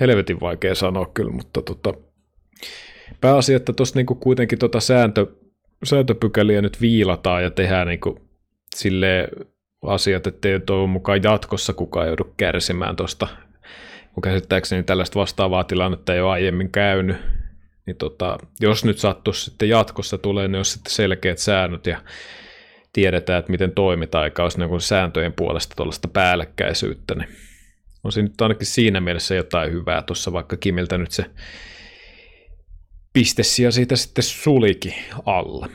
Helvetin 0.00 0.40
vaikea 0.40 0.74
sanoa 0.74 1.10
kyllä, 1.14 1.32
mutta 1.32 1.62
tota, 1.62 1.94
pääasia, 3.20 3.56
että 3.56 3.72
tuossa 3.72 3.98
niinku 3.98 4.14
kuitenkin 4.14 4.58
tota 4.58 4.80
sääntö, 4.80 5.26
sääntöpykäliä 5.84 6.62
nyt 6.62 6.80
viilataan 6.80 7.42
ja 7.42 7.50
tehdään 7.50 7.86
niinku 7.86 8.20
sille 8.76 9.28
asiat, 9.82 10.26
ettei 10.26 10.60
toivon 10.60 10.90
mukaan 10.90 11.22
jatkossa 11.22 11.72
kukaan 11.72 12.06
joudu 12.06 12.34
kärsimään 12.36 12.96
tuosta, 12.96 13.28
kun 14.12 14.22
käsittääkseni 14.22 14.82
tällaista 14.82 15.20
vastaavaa 15.20 15.64
tilannetta 15.64 16.14
ei 16.14 16.20
ole 16.20 16.30
aiemmin 16.30 16.70
käynyt, 16.70 17.16
niin 17.86 17.96
tota, 17.96 18.38
jos 18.60 18.84
nyt 18.84 18.98
sattuisi 18.98 19.44
sitten 19.44 19.68
jatkossa 19.68 20.18
tulee, 20.18 20.48
niin 20.48 20.56
olisi 20.56 20.72
sitten 20.72 20.92
selkeät 20.92 21.38
säännöt 21.38 21.86
ja 21.86 22.02
tiedetään, 22.92 23.38
että 23.38 23.52
miten 23.52 23.72
toimitaan, 23.72 24.24
eikä 24.24 24.42
olisi 24.42 24.58
niin 24.58 24.80
sääntöjen 24.80 25.32
puolesta 25.32 25.74
tuollaista 25.76 26.08
päällekkäisyyttä, 26.08 27.14
niin 27.14 27.28
on 28.04 28.12
siinä 28.12 28.28
nyt 28.28 28.40
ainakin 28.40 28.66
siinä 28.66 29.00
mielessä 29.00 29.34
jotain 29.34 29.72
hyvää 29.72 30.02
tuossa, 30.02 30.32
vaikka 30.32 30.56
Kimiltä 30.56 30.98
nyt 30.98 31.10
se 31.10 31.24
pistessia 33.12 33.70
siitä 33.70 33.96
sitten 33.96 34.24
sulikin 34.24 34.94
alla. 35.26 35.68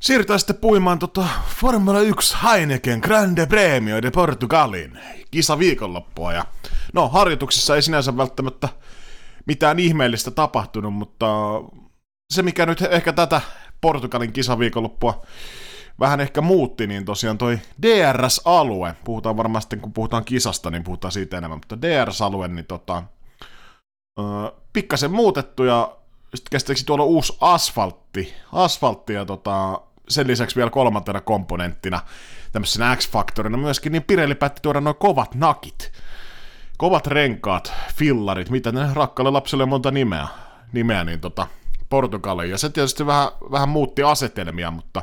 Siirrytään 0.00 0.38
sitten 0.38 0.56
puimaan 0.56 0.98
tota 0.98 1.28
Formula 1.60 2.00
1 2.00 2.36
Heineken 2.42 2.98
Grande 2.98 3.46
Premio 3.46 4.02
de 4.02 4.10
Portugalin 4.10 4.98
kisa 5.30 5.58
viikonloppua. 5.58 6.32
Ja, 6.32 6.44
no, 6.92 7.08
harjoituksissa 7.08 7.76
ei 7.76 7.82
sinänsä 7.82 8.16
välttämättä 8.16 8.68
mitään 9.46 9.78
ihmeellistä 9.78 10.30
tapahtunut, 10.30 10.94
mutta 10.94 11.26
se 12.32 12.42
mikä 12.42 12.66
nyt 12.66 12.82
ehkä 12.82 13.12
tätä 13.12 13.40
Portugalin 13.80 14.32
kisaviikonloppua 14.32 15.22
vähän 16.00 16.20
ehkä 16.20 16.40
muutti, 16.40 16.86
niin 16.86 17.04
tosiaan 17.04 17.38
toi 17.38 17.58
DRS-alue, 17.82 18.94
puhutaan 19.04 19.36
varmasti 19.36 19.76
kun 19.76 19.92
puhutaan 19.92 20.24
kisasta, 20.24 20.70
niin 20.70 20.84
puhutaan 20.84 21.12
siitä 21.12 21.38
enemmän, 21.38 21.58
mutta 21.58 21.82
DRS-alue, 21.82 22.48
niin 22.48 22.66
tota, 22.66 23.02
öö, 24.18 24.24
pikkasen 24.72 25.10
muutettu 25.10 25.64
ja 25.64 25.96
sitten 26.34 26.50
käsittääkseni 26.50 26.86
tuolla 26.86 27.04
uusi 27.04 27.36
asfaltti, 27.40 28.34
asfaltti 28.52 29.12
ja 29.12 29.24
tota, 29.24 29.80
sen 30.08 30.26
lisäksi 30.26 30.56
vielä 30.56 30.70
kolmantena 30.70 31.20
komponenttina, 31.20 32.00
tämmöisenä 32.52 32.96
X-faktorina 32.96 33.56
myöskin, 33.56 33.92
niin 33.92 34.02
Pirelli 34.02 34.34
päätti 34.34 34.62
tuoda 34.62 34.80
noin 34.80 34.96
kovat 34.96 35.34
nakit 35.34 35.92
kovat 36.82 37.06
renkaat, 37.06 37.72
fillarit, 37.94 38.50
mitä 38.50 38.72
ne 38.72 38.80
rakkaalle 38.94 39.30
lapselle 39.30 39.66
monta 39.66 39.90
nimeä, 39.90 40.26
nimeä 40.72 41.04
niin 41.04 41.20
tota, 41.20 41.46
Portugaliin. 41.88 42.50
Ja 42.50 42.58
se 42.58 42.70
tietysti 42.70 43.06
vähän, 43.06 43.28
vähän 43.50 43.68
muutti 43.68 44.02
asetelmia, 44.02 44.70
mutta 44.70 45.02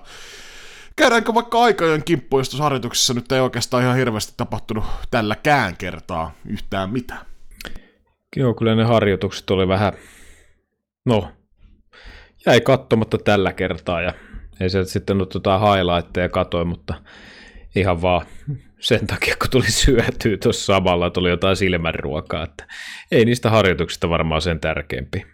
käydäänkö 0.95 1.33
vaikka 1.33 1.62
aikojen 1.62 2.03
kimppuun, 2.03 2.39
jos 2.39 2.59
harjoituksessa 2.59 3.13
nyt 3.13 3.31
ei 3.31 3.39
oikeastaan 3.39 3.83
ihan 3.83 3.95
hirveästi 3.95 4.33
tapahtunut 4.38 4.83
tälläkään 5.12 5.77
kertaa 5.77 6.31
yhtään 6.45 6.89
mitään. 6.89 7.25
Joo, 8.36 8.53
kyllä 8.53 8.75
ne 8.75 8.83
harjoitukset 8.83 9.50
oli 9.50 9.67
vähän, 9.67 9.93
no, 11.05 11.31
jäi 12.45 12.62
katsomatta 12.62 13.17
tällä 13.17 13.53
kertaa 13.53 14.01
ja 14.01 14.13
ei 14.59 14.69
se 14.69 14.86
sitten 14.86 15.13
ollut 15.15 15.29
tota 15.29 15.59
highlightteja 15.59 16.29
katoin, 16.29 16.67
mutta 16.67 16.93
ihan 17.75 18.01
vaan 18.01 18.25
sen 18.79 19.07
takia, 19.07 19.36
kun 19.39 19.50
tuli 19.50 19.71
syötyä 19.71 20.38
tuossa 20.43 20.65
samalla, 20.65 21.09
tuli 21.09 21.29
jotain 21.29 21.55
silmänruokaa, 21.55 22.43
että 22.43 22.67
ei 23.12 23.25
niistä 23.25 23.50
harjoituksista 23.50 24.09
varmaan 24.09 24.41
sen 24.41 24.59
tärkeämpi. 24.59 25.25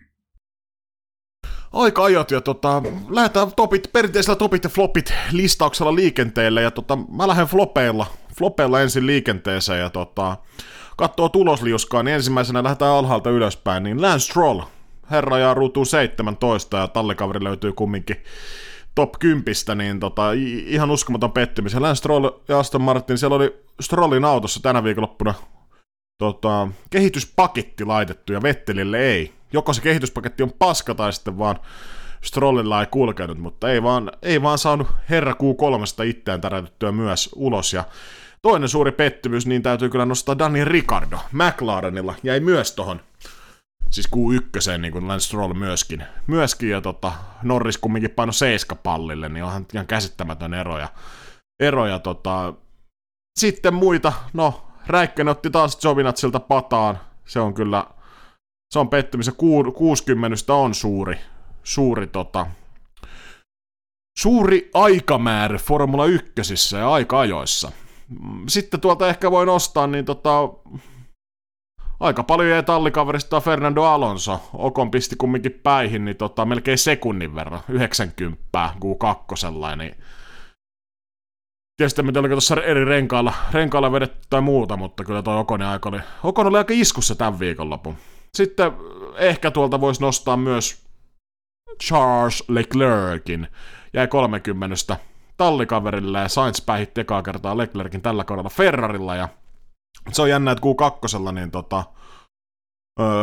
Aika 1.73 2.03
ajat 2.03 2.31
ja 2.31 2.41
tota, 2.41 2.81
lähdetään 3.09 3.51
topit, 3.55 3.89
perinteisellä 3.93 4.35
topit 4.35 4.63
ja 4.63 4.69
flopit 4.69 5.13
listauksella 5.31 5.95
liikenteelle 5.95 6.61
ja 6.61 6.71
tota, 6.71 6.95
mä 6.95 7.27
lähden 7.27 7.47
flopeilla, 7.47 8.05
flopeilla 8.37 8.81
ensin 8.81 9.07
liikenteeseen 9.07 9.79
ja 9.79 9.89
tota, 9.89 10.37
katsoo 10.97 11.29
tulosliuskaa, 11.29 12.03
niin 12.03 12.15
ensimmäisenä 12.15 12.63
lähdetään 12.63 12.91
alhaalta 12.91 13.29
ylöspäin, 13.29 13.83
niin 13.83 14.01
Lance 14.01 14.25
Stroll, 14.25 14.61
herra 15.11 15.37
ja 15.37 15.53
ruutuu 15.53 15.85
17 15.85 16.77
ja 16.77 16.87
tallikaveri 16.87 17.43
löytyy 17.43 17.73
kumminkin 17.73 18.23
top 18.95 19.11
10, 19.19 19.43
niin 19.75 19.99
tota, 19.99 20.31
ihan 20.65 20.91
uskomaton 20.91 21.31
pettymys. 21.31 21.75
Lance 21.75 21.99
Stroll 21.99 22.29
ja 22.47 22.59
Aston 22.59 22.81
Martin, 22.81 23.17
siellä 23.17 23.35
oli 23.35 23.55
Strollin 23.81 24.25
autossa 24.25 24.59
tänä 24.59 24.83
viikonloppuna 24.83 25.33
tota, 26.17 26.67
kehityspaketti 26.89 27.85
laitettu 27.85 28.33
ja 28.33 28.41
Vettelille 28.41 28.99
ei. 28.99 29.33
Joko 29.53 29.73
se 29.73 29.81
kehityspaketti 29.81 30.43
on 30.43 30.53
paska 30.59 30.95
tai 30.95 31.13
sitten 31.13 31.37
vaan 31.37 31.59
Strollilla 32.23 32.81
ei 32.81 32.87
kulkenut, 32.91 33.37
mutta 33.37 33.71
ei 33.71 33.83
vaan, 33.83 34.11
ei 34.21 34.41
vaan 34.41 34.57
saanut 34.57 34.87
herra 35.09 35.31
Q3 35.31 36.05
itseään 36.05 36.41
täräytettyä 36.41 36.91
myös 36.91 37.29
ulos. 37.35 37.73
Ja 37.73 37.83
toinen 38.41 38.69
suuri 38.69 38.91
pettymys, 38.91 39.47
niin 39.47 39.63
täytyy 39.63 39.89
kyllä 39.89 40.05
nostaa 40.05 40.37
Dani 40.37 40.65
Ricardo 40.65 41.17
McLarenilla, 41.31 42.15
jäi 42.23 42.39
myös 42.39 42.71
tohon 42.71 43.01
siis 43.89 44.09
Q1, 44.15 44.77
niin 44.77 44.91
kuin 44.91 45.07
Lance 45.07 45.25
Stroll 45.25 45.53
myöskin. 45.53 46.03
Myöskin, 46.27 46.69
ja 46.69 46.81
tota, 46.81 47.13
Norris 47.43 47.77
kumminkin 47.77 48.11
paino 48.11 48.31
seiska 48.31 48.75
pallille, 48.75 49.29
niin 49.29 49.43
onhan 49.43 49.65
ihan 49.73 49.87
käsittämätön 49.87 50.53
ero. 50.53 50.79
Ja, 50.79 50.87
ero 51.59 51.87
ja 51.87 51.99
tota, 51.99 52.53
sitten 53.39 53.73
muita, 53.73 54.13
no, 54.33 54.65
Räikkönen 54.87 55.31
otti 55.31 55.49
taas 55.49 55.83
Jovinatsilta 55.83 56.39
pataan. 56.39 56.99
Se 57.25 57.39
on 57.39 57.53
kyllä, 57.53 57.87
se 58.73 58.79
on 58.79 58.89
pettymys. 58.89 59.31
60 59.75 60.53
on 60.53 60.73
suuri, 60.73 61.19
suuri 61.63 62.07
tota, 62.07 62.47
suuri 64.19 64.69
aikamäärä 64.73 65.57
Formula 65.57 66.05
1 66.05 66.31
ja 66.79 66.93
aika-ajoissa. 66.93 67.71
Sitten 68.47 68.81
tuolta 68.81 69.07
ehkä 69.07 69.31
voi 69.31 69.45
nostaa, 69.45 69.87
niin 69.87 70.05
tota, 70.05 70.49
aika 71.99 72.23
paljon 72.23 72.49
jäi 72.49 72.63
tallikaverista 72.63 73.41
Fernando 73.41 73.83
Alonso. 73.83 74.41
Okon 74.53 74.91
pisti 74.91 75.15
kumminkin 75.15 75.59
päihin, 75.63 76.05
niin 76.05 76.17
tota, 76.17 76.45
melkein 76.45 76.77
sekunnin 76.77 77.35
verran, 77.35 77.59
90 77.69 78.39
Q2, 78.55 79.77
niin 79.77 79.95
Tietysti 81.77 82.01
en 82.01 82.13
tiedä, 82.13 82.29
tuossa 82.29 82.63
eri 82.63 82.85
renkailla, 82.85 83.33
renkailla 83.51 83.91
vedetty 83.91 84.27
tai 84.29 84.41
muuta, 84.41 84.77
mutta 84.77 85.03
kyllä 85.03 85.21
tuo 85.21 85.39
Okonin 85.39 85.67
aika 85.67 85.89
oli, 85.89 85.99
Okon 86.23 86.47
oli 86.47 86.57
aika 86.57 86.73
iskussa 86.77 87.15
tämän 87.15 87.39
viikonlopun. 87.39 87.95
Sitten 88.33 88.71
ehkä 89.17 89.51
tuolta 89.51 89.81
voisi 89.81 90.01
nostaa 90.01 90.37
myös 90.37 90.85
Charles 91.83 92.43
Leclerkin. 92.47 93.47
Jäi 93.93 94.07
30 94.07 94.97
tallikaverille 95.37 96.19
ja 96.19 96.27
Sainz 96.27 96.65
päihitti 96.65 97.01
ekaa 97.01 97.21
kertaa 97.21 97.57
Leclerkin 97.57 98.01
tällä 98.01 98.23
kaudella 98.23 98.49
Ferrarilla 98.49 99.15
ja 99.15 99.29
se 100.11 100.21
on 100.21 100.29
jännä, 100.29 100.51
että 100.51 100.61
Q2 100.61 101.31
niin 101.31 101.51
tota, 101.51 101.83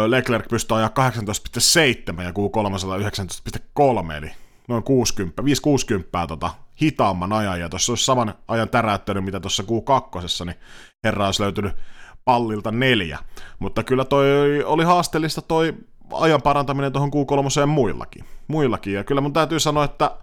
Leclerc 0.06 0.48
pystyy 0.48 0.76
ajaa 0.76 0.88
18,7 0.88 2.22
ja 2.22 2.30
Q3 2.30 3.80
19,3, 3.80 4.12
eli 4.12 4.30
noin 4.68 4.82
60, 4.82 5.42
5-60 5.42 6.26
tota, 6.28 6.50
hitaamman 6.82 7.32
ajan, 7.32 7.60
ja 7.60 7.68
tuossa 7.68 7.92
olisi 7.92 8.04
saman 8.04 8.34
ajan 8.48 8.68
täräyttänyt, 8.68 9.24
mitä 9.24 9.40
tuossa 9.40 9.62
Q2, 9.62 10.44
niin 10.44 10.56
herra 11.04 11.26
olisi 11.26 11.42
löytynyt 11.42 11.76
pallilta 12.24 12.70
neljä. 12.70 13.18
Mutta 13.58 13.84
kyllä 13.84 14.04
toi 14.04 14.26
oli 14.64 14.84
haasteellista 14.84 15.42
toi 15.42 15.74
ajan 16.12 16.42
parantaminen 16.42 16.92
tuohon 16.92 17.10
Q3 17.10 17.66
muillakin. 17.66 18.24
muillakin. 18.48 18.94
Ja 18.94 19.04
kyllä 19.04 19.20
mun 19.20 19.32
täytyy 19.32 19.60
sanoa, 19.60 19.84
että 19.84 20.16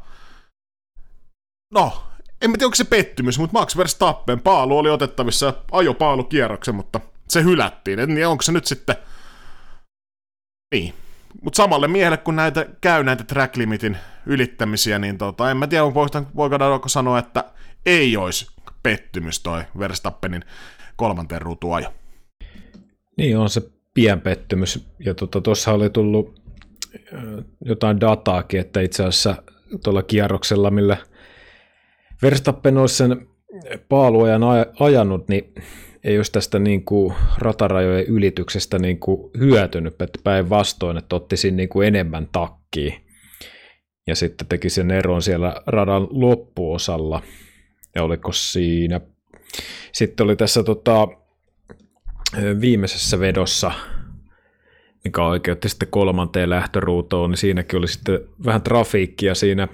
no, 1.74 2.04
en 2.42 2.52
tiedä 2.52 2.66
onko 2.66 2.76
se 2.76 2.84
pettymys, 2.84 3.40
mutta 3.40 3.60
Max 3.60 3.78
Verstappen 3.78 4.40
paalu 4.40 4.78
oli 4.78 4.90
otettavissa 4.90 5.54
ajo 5.72 5.96
kierroksen, 6.30 6.76
mutta 6.76 7.00
se 7.28 7.44
hylättiin. 7.44 8.00
En 8.00 8.08
tiedä, 8.08 8.30
onko 8.30 8.42
se 8.42 8.52
nyt 8.52 8.66
sitten... 8.66 8.96
Niin. 10.76 10.94
Mutta 11.42 11.58
samalle 11.58 11.88
miehelle, 11.88 12.18
kun 12.18 12.36
näitä 12.36 12.66
käy 12.82 13.04
näitä 13.04 13.24
track 13.24 13.56
limitin 13.56 13.98
ylittämisiä, 14.26 15.00
niin 15.00 15.18
tota, 15.18 15.52
en 15.52 15.58
mä 15.58 15.68
tiedä, 15.68 15.84
voiko 16.36 16.90
sanoa, 16.90 17.20
että 17.20 17.44
ei 17.86 18.18
olisi 18.18 18.48
pettymys 18.84 19.40
toi 19.40 19.64
Verstappenin 19.80 20.44
kolmanteen 20.96 21.42
ruutuajo. 21.42 21.94
Niin 23.18 23.38
on 23.38 23.50
se 23.50 23.62
pien 23.94 24.22
pettymys. 24.22 24.88
Ja 25.00 25.14
tuossa 25.14 25.72
tota, 25.72 25.72
oli 25.72 25.90
tullut 25.90 26.42
jotain 27.66 28.00
dataakin, 28.00 28.60
että 28.60 28.82
itse 28.82 29.04
asiassa 29.04 29.44
tuolla 29.84 30.04
kierroksella, 30.04 30.72
millä 30.72 30.98
Verstappen 32.22 32.78
olisi 32.78 32.96
sen 32.96 33.28
paaluajan 33.90 34.42
ajanut, 34.80 35.28
niin 35.28 35.54
ei 36.04 36.18
olisi 36.18 36.32
tästä 36.32 36.60
niin 36.60 36.86
kuin 36.86 37.14
ratarajojen 37.38 38.06
ylityksestä 38.06 38.80
niin 38.80 39.00
kuin 39.00 39.32
hyötynyt, 39.40 40.02
että 40.02 40.20
päinvastoin, 40.24 40.98
että 40.98 41.16
otti 41.16 41.38
siinä 41.38 41.58
niin 41.58 41.70
kuin 41.70 41.88
enemmän 41.88 42.28
takkiin. 42.32 42.94
Ja 44.08 44.16
sitten 44.16 44.48
teki 44.48 44.70
sen 44.70 44.92
eron 44.92 45.22
siellä 45.22 45.56
radan 45.68 46.08
loppuosalla. 46.12 47.22
Ja 47.96 48.04
oliko 48.04 48.32
siinä... 48.32 49.02
Sitten 49.92 50.24
oli 50.24 50.36
tässä 50.36 50.64
tota, 50.64 51.08
viimeisessä 52.62 53.20
vedossa, 53.20 53.72
mikä 55.04 55.26
oikeutti 55.26 55.70
sitten 55.70 55.88
kolmanteen 55.92 56.50
lähtöruutoon, 56.50 57.30
niin 57.30 57.38
siinäkin 57.38 57.80
oli 57.80 57.88
sitten 57.88 58.20
vähän 58.46 58.62
trafiikkia 58.62 59.36
siinä 59.36 59.68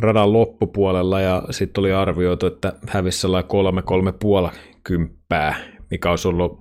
radan 0.00 0.32
loppupuolella 0.32 1.20
ja 1.20 1.42
sitten 1.50 1.82
oli 1.82 1.92
arvioitu, 1.92 2.46
että 2.46 2.72
hävisi 2.88 3.20
sellainen 3.20 3.48
kolme, 3.48 3.82
kolme 3.82 4.12
puoli 4.12 4.48
kymppää, 4.84 5.54
mikä 5.90 6.10
olisi 6.10 6.28
ollut 6.28 6.60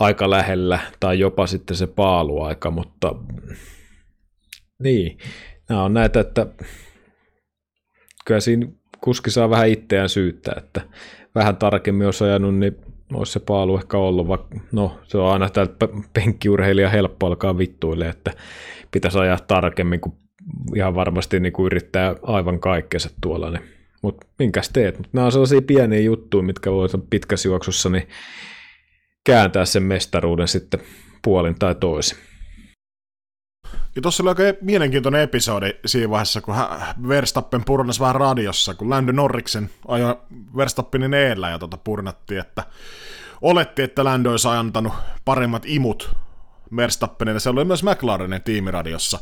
aika 0.00 0.30
lähellä 0.30 0.78
tai 1.00 1.18
jopa 1.18 1.46
sitten 1.46 1.76
se 1.76 1.86
paaluaika, 1.86 2.70
mutta 2.70 3.14
niin, 4.82 5.18
nämä 5.68 5.84
on 5.84 5.94
näitä, 5.94 6.20
että 6.20 6.46
kyllä 8.26 8.40
siinä 8.40 8.66
kuski 9.00 9.30
saa 9.30 9.50
vähän 9.50 9.68
itseään 9.68 10.08
syyttää, 10.08 10.54
että 10.58 10.80
vähän 11.34 11.56
tarkemmin 11.56 12.06
olisi 12.06 12.24
ajanut, 12.24 12.54
niin 12.54 12.76
olisi 13.12 13.32
se 13.32 13.40
paalu 13.40 13.76
ehkä 13.76 13.98
ollut, 13.98 14.28
vaikka 14.28 14.60
no 14.72 15.00
se 15.04 15.18
on 15.18 15.32
aina 15.32 15.50
täältä 15.50 15.88
penkkiurheilija 16.12 16.88
helppo 16.88 17.26
alkaa 17.26 17.58
vittuille, 17.58 18.08
että 18.08 18.32
pitäisi 18.90 19.18
ajaa 19.18 19.38
tarkemmin, 19.38 20.00
kun 20.00 20.27
ihan 20.74 20.94
varmasti 20.94 21.40
niin 21.40 21.52
kuin 21.52 21.66
yrittää 21.66 22.14
aivan 22.22 22.60
kaikkensa 22.60 23.10
tuolla, 23.20 23.50
niin 23.50 23.62
mutta 24.02 24.26
minkäs 24.38 24.68
teet? 24.68 24.98
Mut 24.98 25.08
nämä 25.12 25.24
on 25.24 25.32
sellaisia 25.32 25.62
pieniä 25.62 26.00
juttuja, 26.00 26.42
mitkä 26.42 26.72
voi 26.72 26.88
pitkässä 27.10 27.48
juoksussa 27.48 27.88
niin 27.88 28.08
kääntää 29.24 29.64
sen 29.64 29.82
mestaruuden 29.82 30.48
sitten 30.48 30.80
puolin 31.24 31.58
tai 31.58 31.74
toisin. 31.74 32.18
Ja 33.96 34.02
tuossa 34.02 34.22
oli 34.22 34.28
oikein 34.28 34.54
mielenkiintoinen 34.60 35.20
episodi 35.20 35.70
siinä 35.86 36.10
vaiheessa, 36.10 36.40
kun 36.40 36.54
Verstappen 37.08 37.64
purnas 37.64 38.00
vähän 38.00 38.14
radiossa, 38.14 38.74
kun 38.74 38.90
Lando 38.90 39.12
Norriksen 39.12 39.70
ajoi 39.88 40.16
Verstappenin 40.56 41.14
eellä 41.14 41.50
ja 41.50 41.58
tuota 41.58 41.76
purnattiin, 41.76 42.40
että 42.40 42.62
oletti, 43.40 43.82
että 43.82 44.04
Lando 44.04 44.30
olisi 44.30 44.48
antanut 44.48 44.92
paremmat 45.24 45.62
imut 45.66 46.16
Verstappenin, 46.76 47.34
ja 47.34 47.40
se 47.40 47.50
oli 47.50 47.64
myös 47.64 47.82
McLarenin 47.82 48.42
tiimiradiossa. 48.42 49.18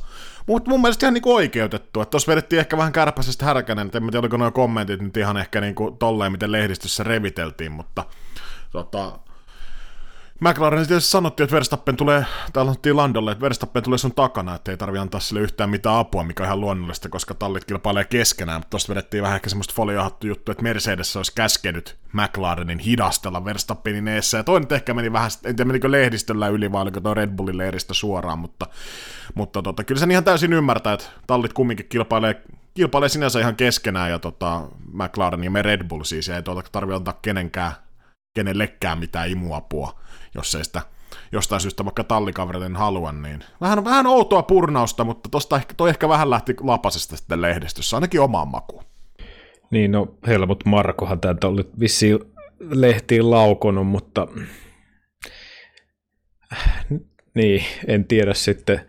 Mutta 0.47 0.71
mun 0.71 0.81
mielestä 0.81 1.07
ihan 1.07 1.15
niinku 1.15 1.35
oikeutettu, 1.35 2.01
että 2.01 2.11
tuossa 2.11 2.31
vedettiin 2.31 2.61
ehkä 2.61 2.77
vähän 2.77 2.93
kärpäisestä 2.93 3.45
härkänen, 3.45 3.87
että 3.87 3.99
en 3.99 4.05
tiedä 4.05 4.19
oliko 4.19 4.37
nuo 4.37 4.51
kommentit 4.51 5.01
nyt 5.03 5.17
ihan 5.17 5.37
ehkä 5.37 5.61
niinku 5.61 5.91
tolleen, 5.91 6.33
miten 6.33 6.53
lehdistössä 6.53 7.05
reviteltiin, 7.05 7.73
mutta 7.73 8.05
tota, 8.71 9.19
McLaren 10.41 10.87
tietysti 10.87 11.11
sanottiin, 11.11 11.45
että 11.45 11.55
Verstappen 11.55 11.97
tulee, 11.97 12.25
tai 12.53 12.65
sanottiin 12.65 12.97
Landolle, 12.97 13.33
että 13.33 13.43
Verstappen 13.43 13.83
tulee 13.83 13.99
sun 13.99 14.15
takana, 14.15 14.55
että 14.55 14.71
ei 14.71 14.77
tarvi 14.77 14.99
antaa 14.99 15.21
sille 15.21 15.41
yhtään 15.41 15.71
mitään 15.71 15.97
apua, 15.97 16.25
mikä 16.25 16.43
on 16.43 16.47
ihan 16.47 16.61
luonnollista, 16.61 17.09
koska 17.09 17.35
tallit 17.35 17.65
kilpailee 17.65 18.05
keskenään, 18.05 18.61
mutta 18.61 18.71
tuosta 18.71 18.91
vedettiin 18.91 19.23
vähän 19.23 19.35
ehkä 19.37 19.49
semmoista 19.49 19.75
foliohattu 19.77 20.27
juttu, 20.27 20.53
että 20.53 20.63
Mercedes 20.63 21.17
olisi 21.17 21.33
käskenyt 21.35 21.97
McLarenin 22.13 22.79
hidastella 22.79 23.45
Verstappenin 23.45 24.09
eessä, 24.09 24.39
ja 24.39 24.45
toinen 24.45 24.69
ehkä 24.71 24.95
meni 24.95 25.13
vähän, 25.13 25.31
en 25.45 25.57
tiedä 25.57 25.69
menikö 25.69 25.91
lehdistöllä 25.91 26.49
yli, 26.49 26.73
vai 26.73 26.83
oliko 26.83 27.15
Red 27.15 27.31
Bullin 27.31 27.59
lehdistö 27.59 27.95
suoraan, 27.95 28.39
mutta, 28.39 28.67
mutta 29.35 29.63
tota, 29.63 29.85
kyllä 29.85 29.99
sen 29.99 30.11
ihan 30.11 30.25
täysin 30.25 30.53
ymmärtää, 30.53 30.93
että 30.93 31.07
tallit 31.27 31.53
kumminkin 31.53 31.87
kilpailee 31.89 32.43
kilpailee 32.75 33.09
sinänsä 33.09 33.41
ihan 33.41 33.57
keskenään, 33.57 34.11
ja 34.11 34.19
tota, 34.19 34.63
McLaren 34.93 35.45
ja 35.45 35.51
me 35.51 35.63
Red 35.63 35.85
Bull 35.85 36.03
siis, 36.03 36.29
ja 36.29 36.37
ei 36.37 36.43
tuota 36.43 36.69
tarvitse 36.73 36.97
antaa 36.97 37.19
kenenkään, 37.23 37.73
kenellekään 38.35 38.99
mitään 38.99 39.31
imuapua 39.31 40.06
jos 40.37 40.55
ei 40.55 40.65
sitä 40.65 40.83
jostain 41.33 41.61
syystä 41.61 41.85
vaikka 41.85 42.05
tallikavereiden 42.05 42.77
halua, 42.77 43.13
niin 43.13 43.45
vähän, 43.61 43.85
vähän 43.85 44.07
outoa 44.07 44.43
purnausta, 44.43 45.05
mutta 45.05 45.29
tosta 45.29 45.57
ehkä, 45.57 45.75
toi 45.77 45.89
ehkä 45.89 46.09
vähän 46.09 46.31
lähti 46.31 46.55
lapasesta 46.61 47.17
sitten 47.17 47.43
lehdistössä, 47.43 47.97
ainakin 47.97 48.21
omaan 48.21 48.49
makuun. 48.49 48.85
Niin, 49.71 49.93
no 49.93 50.15
Helmut 50.27 50.65
Markohan 50.65 51.21
täältä 51.21 51.47
oli 51.47 51.63
vissiin 51.81 52.19
lehtiin 52.61 53.31
laukonut, 53.31 53.87
mutta 53.87 54.27
niin, 57.35 57.65
en 57.87 58.05
tiedä 58.05 58.35
sitten, 58.35 58.81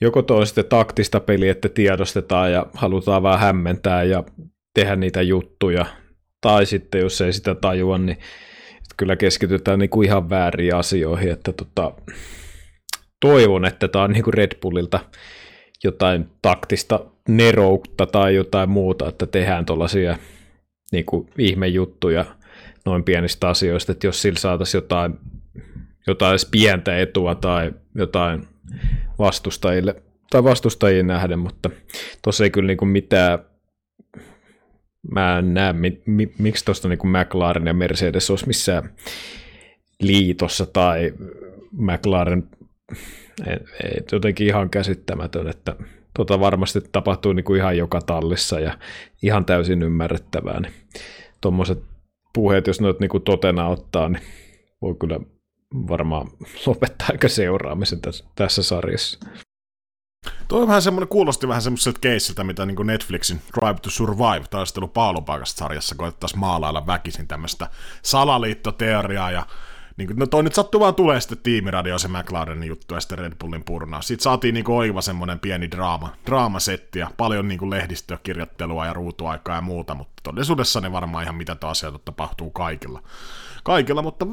joko 0.00 0.22
toi 0.22 0.46
sitten 0.46 0.64
taktista 0.64 1.20
peliä, 1.20 1.52
että 1.52 1.68
tiedostetaan 1.68 2.52
ja 2.52 2.66
halutaan 2.74 3.22
vähän 3.22 3.40
hämmentää 3.40 4.02
ja 4.02 4.24
tehdä 4.74 4.96
niitä 4.96 5.22
juttuja, 5.22 5.86
tai 6.40 6.66
sitten 6.66 7.00
jos 7.00 7.20
ei 7.20 7.32
sitä 7.32 7.54
tajua, 7.54 7.98
niin 7.98 8.18
kyllä 8.98 9.16
keskitytään 9.16 9.78
niin 9.78 9.90
kuin 9.90 10.06
ihan 10.06 10.30
väärin 10.30 10.74
asioihin, 10.74 11.30
että 11.30 11.52
tota, 11.52 11.92
toivon, 13.20 13.64
että 13.64 13.88
tämä 13.88 14.04
on 14.04 14.10
niin 14.10 14.24
kuin 14.24 14.34
Red 14.34 14.58
Bullilta 14.62 15.00
jotain 15.84 16.26
taktista 16.42 17.00
neroutta 17.28 18.06
tai 18.06 18.34
jotain 18.34 18.70
muuta, 18.70 19.08
että 19.08 19.26
tehdään 19.26 19.66
tuollaisia 19.66 20.18
niin 20.92 21.04
kuin 21.04 21.28
ihmejuttuja 21.38 22.24
noin 22.84 23.04
pienistä 23.04 23.48
asioista, 23.48 23.92
että 23.92 24.06
jos 24.06 24.22
sillä 24.22 24.38
saataisiin 24.38 24.78
jotain, 24.78 25.14
jotain 26.06 26.38
pientä 26.50 26.98
etua 26.98 27.34
tai 27.34 27.72
jotain 27.94 28.48
vastustajille 29.18 30.02
tai 30.30 30.44
vastustajien 30.44 31.06
nähden, 31.06 31.38
mutta 31.38 31.70
tuossa 32.24 32.44
ei 32.44 32.50
kyllä 32.50 32.66
niin 32.66 32.76
kuin 32.76 32.88
mitään 32.88 33.38
mä 35.12 35.38
en 35.38 35.54
näe, 35.54 35.72
mi, 35.72 36.02
mi, 36.06 36.32
miksi 36.38 36.64
tuosta 36.64 36.88
niin 36.88 36.98
McLaren 37.04 37.66
ja 37.66 37.74
Mercedes 37.74 38.30
olisi 38.30 38.46
missään 38.46 38.90
liitossa 40.00 40.66
tai 40.66 41.14
McLaren 41.72 42.48
jotenkin 44.12 44.46
ihan 44.46 44.70
käsittämätön, 44.70 45.48
että 45.48 45.76
tota 46.16 46.40
varmasti 46.40 46.80
tapahtuu 46.92 47.32
niin 47.32 47.44
kuin 47.44 47.60
ihan 47.60 47.76
joka 47.76 48.00
tallissa 48.00 48.60
ja 48.60 48.78
ihan 49.22 49.44
täysin 49.44 49.82
ymmärrettävää. 49.82 50.60
Niin 50.60 50.72
tuommoiset 51.40 51.82
puheet, 52.34 52.66
jos 52.66 52.80
noit 52.80 53.00
niin 53.00 53.10
kuin 53.10 53.22
totena 53.22 53.68
ottaa, 53.68 54.08
niin 54.08 54.22
voi 54.82 54.94
kyllä 55.00 55.20
varmaan 55.88 56.26
lopettaa 56.66 57.08
aika 57.10 57.28
seuraamisen 57.28 58.00
tässä, 58.00 58.24
tässä 58.34 58.62
sarjassa. 58.62 59.18
Tuo 60.48 60.66
vähän 60.66 60.82
semmoinen, 60.82 61.08
kuulosti 61.08 61.48
vähän 61.48 61.62
semmoiselta 61.62 61.98
keissiltä, 62.00 62.44
mitä 62.44 62.66
niin 62.66 62.86
Netflixin 62.86 63.40
Drive 63.60 63.78
to 63.82 63.90
Survive 63.90 64.44
taistelu 64.50 64.88
paalupaikasta 64.88 65.58
sarjassa 65.58 65.94
koettaisiin 65.94 66.40
maalailla 66.40 66.86
väkisin 66.86 67.28
tämmöistä 67.28 67.70
salaliittoteoriaa 68.02 69.30
ja 69.30 69.46
niin 69.96 70.06
kuin, 70.06 70.18
no 70.18 70.26
toi 70.26 70.42
nyt 70.42 70.54
sattuu 70.54 70.80
vaan 70.80 70.94
tulee 70.94 71.20
sitten 71.20 71.38
tiimiradio 71.38 71.98
se 71.98 72.08
McLarenin 72.08 72.68
juttu 72.68 72.94
ja 72.94 73.00
sitten 73.00 73.18
Red 73.18 73.32
Bullin 73.40 73.64
purnaa. 73.64 74.02
Siitä 74.02 74.22
saatiin 74.22 74.54
niin 74.54 74.70
oiva 74.70 75.00
semmoinen 75.00 75.38
pieni 75.38 75.70
draama, 75.70 76.12
draamasetti 76.26 76.98
ja 76.98 77.10
paljon 77.16 77.48
niin 77.48 77.58
kuin 77.58 77.70
lehdistökirjoittelua 77.70 78.86
ja 78.86 78.92
ruutuaikaa 78.92 79.56
ja 79.56 79.60
muuta, 79.60 79.94
mutta 79.94 80.12
todellisuudessa 80.22 80.80
ne 80.80 80.92
varmaan 80.92 81.24
ihan 81.24 81.34
mitä 81.34 81.56
asioita 81.62 81.98
tapahtuu 81.98 82.50
kaikilla. 82.50 83.02
Kaikilla, 83.64 84.02
mutta 84.02 84.26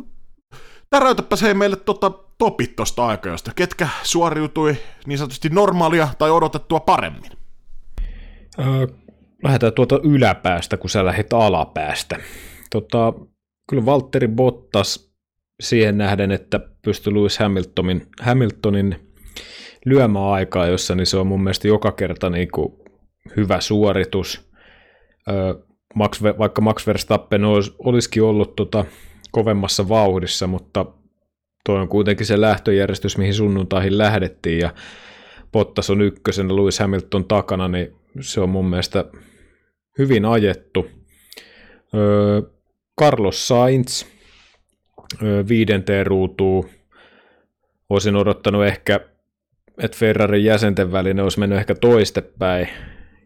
täräytäpä 0.99 1.35
se 1.35 1.53
meille 1.53 1.75
tota, 1.75 2.11
topit 2.37 2.75
tuosta 2.75 3.05
aikajosta. 3.05 3.51
Ketkä 3.55 3.87
suoriutui 4.03 4.77
niin 5.05 5.17
sanotusti 5.17 5.49
normaalia 5.49 6.07
tai 6.17 6.31
odotettua 6.31 6.79
paremmin? 6.79 7.31
Öö, 8.59 8.87
lähdetään 9.43 9.73
tuota 9.73 9.99
yläpäästä, 10.03 10.77
kun 10.77 10.89
sä 10.89 11.05
lähdet 11.05 11.33
alapäästä. 11.33 12.19
Tota, 12.71 13.13
kyllä 13.69 13.85
Valtteri 13.85 14.27
Bottas 14.27 15.13
siihen 15.59 15.97
nähden, 15.97 16.31
että 16.31 16.59
pystyi 16.81 17.13
Lewis 17.13 17.39
Hamiltonin, 17.39 18.07
Hamiltonin 18.21 19.11
lyömään 19.85 20.25
aikaa, 20.25 20.67
jossa 20.67 20.95
niin 20.95 21.05
se 21.05 21.17
on 21.17 21.27
mun 21.27 21.43
mielestä 21.43 21.67
joka 21.67 21.91
kerta 21.91 22.29
niin 22.29 22.51
kuin 22.51 22.73
hyvä 23.37 23.61
suoritus. 23.61 24.49
Öö, 25.29 25.53
Max, 25.95 26.21
vaikka 26.23 26.61
Max 26.61 26.87
Verstappen 26.87 27.45
olisi, 27.45 27.75
olisikin 27.79 28.23
ollut 28.23 28.55
tota, 28.55 28.85
kovemmassa 29.35 29.89
vauhdissa, 29.89 30.47
mutta 30.47 30.85
tuo 31.65 31.75
on 31.75 31.87
kuitenkin 31.87 32.25
se 32.25 32.41
lähtöjärjestys, 32.41 33.17
mihin 33.17 33.33
sunnuntaihin 33.33 33.97
lähdettiin, 33.97 34.59
ja 34.59 34.73
Bottas 35.51 35.89
on 35.89 36.01
ykkösenä 36.01 36.55
Lewis 36.55 36.79
Hamilton 36.79 37.25
takana, 37.25 37.67
niin 37.67 37.95
se 38.21 38.41
on 38.41 38.49
mun 38.49 38.65
mielestä 38.65 39.05
hyvin 39.97 40.25
ajettu. 40.25 40.87
Carlos 42.99 43.47
Sainz 43.47 44.05
viidenteen 45.49 46.07
ruutuun. 46.07 46.69
Olisin 47.89 48.15
odottanut 48.15 48.65
ehkä, 48.65 48.99
että 49.83 49.97
Ferrarin 49.97 50.43
jäsenten 50.43 50.91
välinen 50.91 51.23
olisi 51.23 51.39
mennyt 51.39 51.59
ehkä 51.59 51.75
toistepäin, 51.75 52.67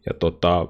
ja 0.06 0.14
tota, 0.20 0.68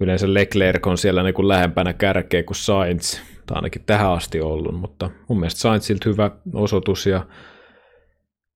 yleensä 0.00 0.34
Leclerc 0.34 0.86
on 0.86 0.98
siellä 0.98 1.22
niin 1.22 1.34
kuin 1.34 1.48
lähempänä 1.48 1.92
kärkeä 1.92 2.42
kuin 2.42 2.56
Sainz, 2.56 3.20
tai 3.52 3.58
ainakin 3.58 3.84
tähän 3.84 4.12
asti 4.12 4.40
ollut, 4.40 4.80
mutta 4.80 5.10
mun 5.28 5.40
mielestä 5.40 5.60
Sainzilta 5.60 6.08
hyvä 6.08 6.30
osoitus, 6.54 7.06
ja 7.06 7.26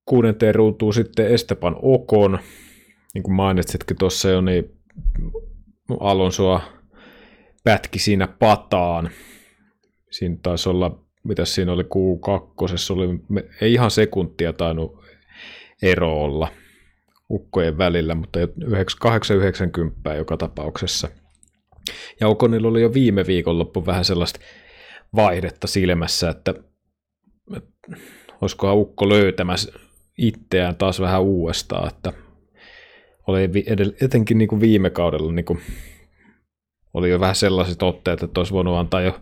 kuudenteen 0.05 0.55
ruutuun 0.55 0.93
sitten 0.93 1.27
Esteban 1.27 1.75
Okon, 1.81 2.39
niin 3.13 3.23
kuin 3.23 3.35
mainitsitkin 3.35 3.97
tuossa 3.97 4.29
jo, 4.29 4.41
niin 4.41 4.71
Alonsoa 5.99 6.61
pätki 7.63 7.99
siinä 7.99 8.27
pataan. 8.27 9.09
Siinä 10.11 10.37
taisi 10.43 10.69
olla, 10.69 11.03
mitä 11.23 11.45
siinä 11.45 11.71
oli, 11.71 11.83
Q2, 11.83 12.93
oli, 12.93 13.19
ei 13.61 13.73
ihan 13.73 13.91
sekuntia 13.91 14.53
tainnut 14.53 15.03
ero 15.81 16.21
olla 16.23 16.47
ukkojen 17.29 17.77
välillä, 17.77 18.15
mutta 18.15 18.39
890 18.99 20.13
joka 20.13 20.37
tapauksessa. 20.37 21.07
Ja 22.19 22.27
Okonilla 22.27 22.67
oli 22.67 22.81
jo 22.81 22.93
viime 22.93 23.27
viikonloppu 23.27 23.85
vähän 23.85 24.05
sellaista 24.05 24.39
vaihdetta 25.15 25.67
silmässä, 25.67 26.29
että, 26.29 26.53
olisikohan 28.41 28.77
ukko 28.77 29.09
löytämässä 29.09 29.71
itseään 30.17 30.75
taas 30.75 30.99
vähän 30.99 31.21
uudestaan, 31.21 31.87
että 31.87 32.13
oli 33.27 33.49
etenkin 34.01 34.37
niin 34.37 34.47
kuin 34.47 34.61
viime 34.61 34.89
kaudella 34.89 35.31
niin 35.31 35.45
kuin 35.45 35.59
oli 36.93 37.09
jo 37.09 37.19
vähän 37.19 37.35
sellaiset 37.35 37.83
otteet, 37.83 38.23
että 38.23 38.39
olisi 38.39 38.53
voinut 38.53 38.77
antaa 38.77 39.01
jo 39.01 39.19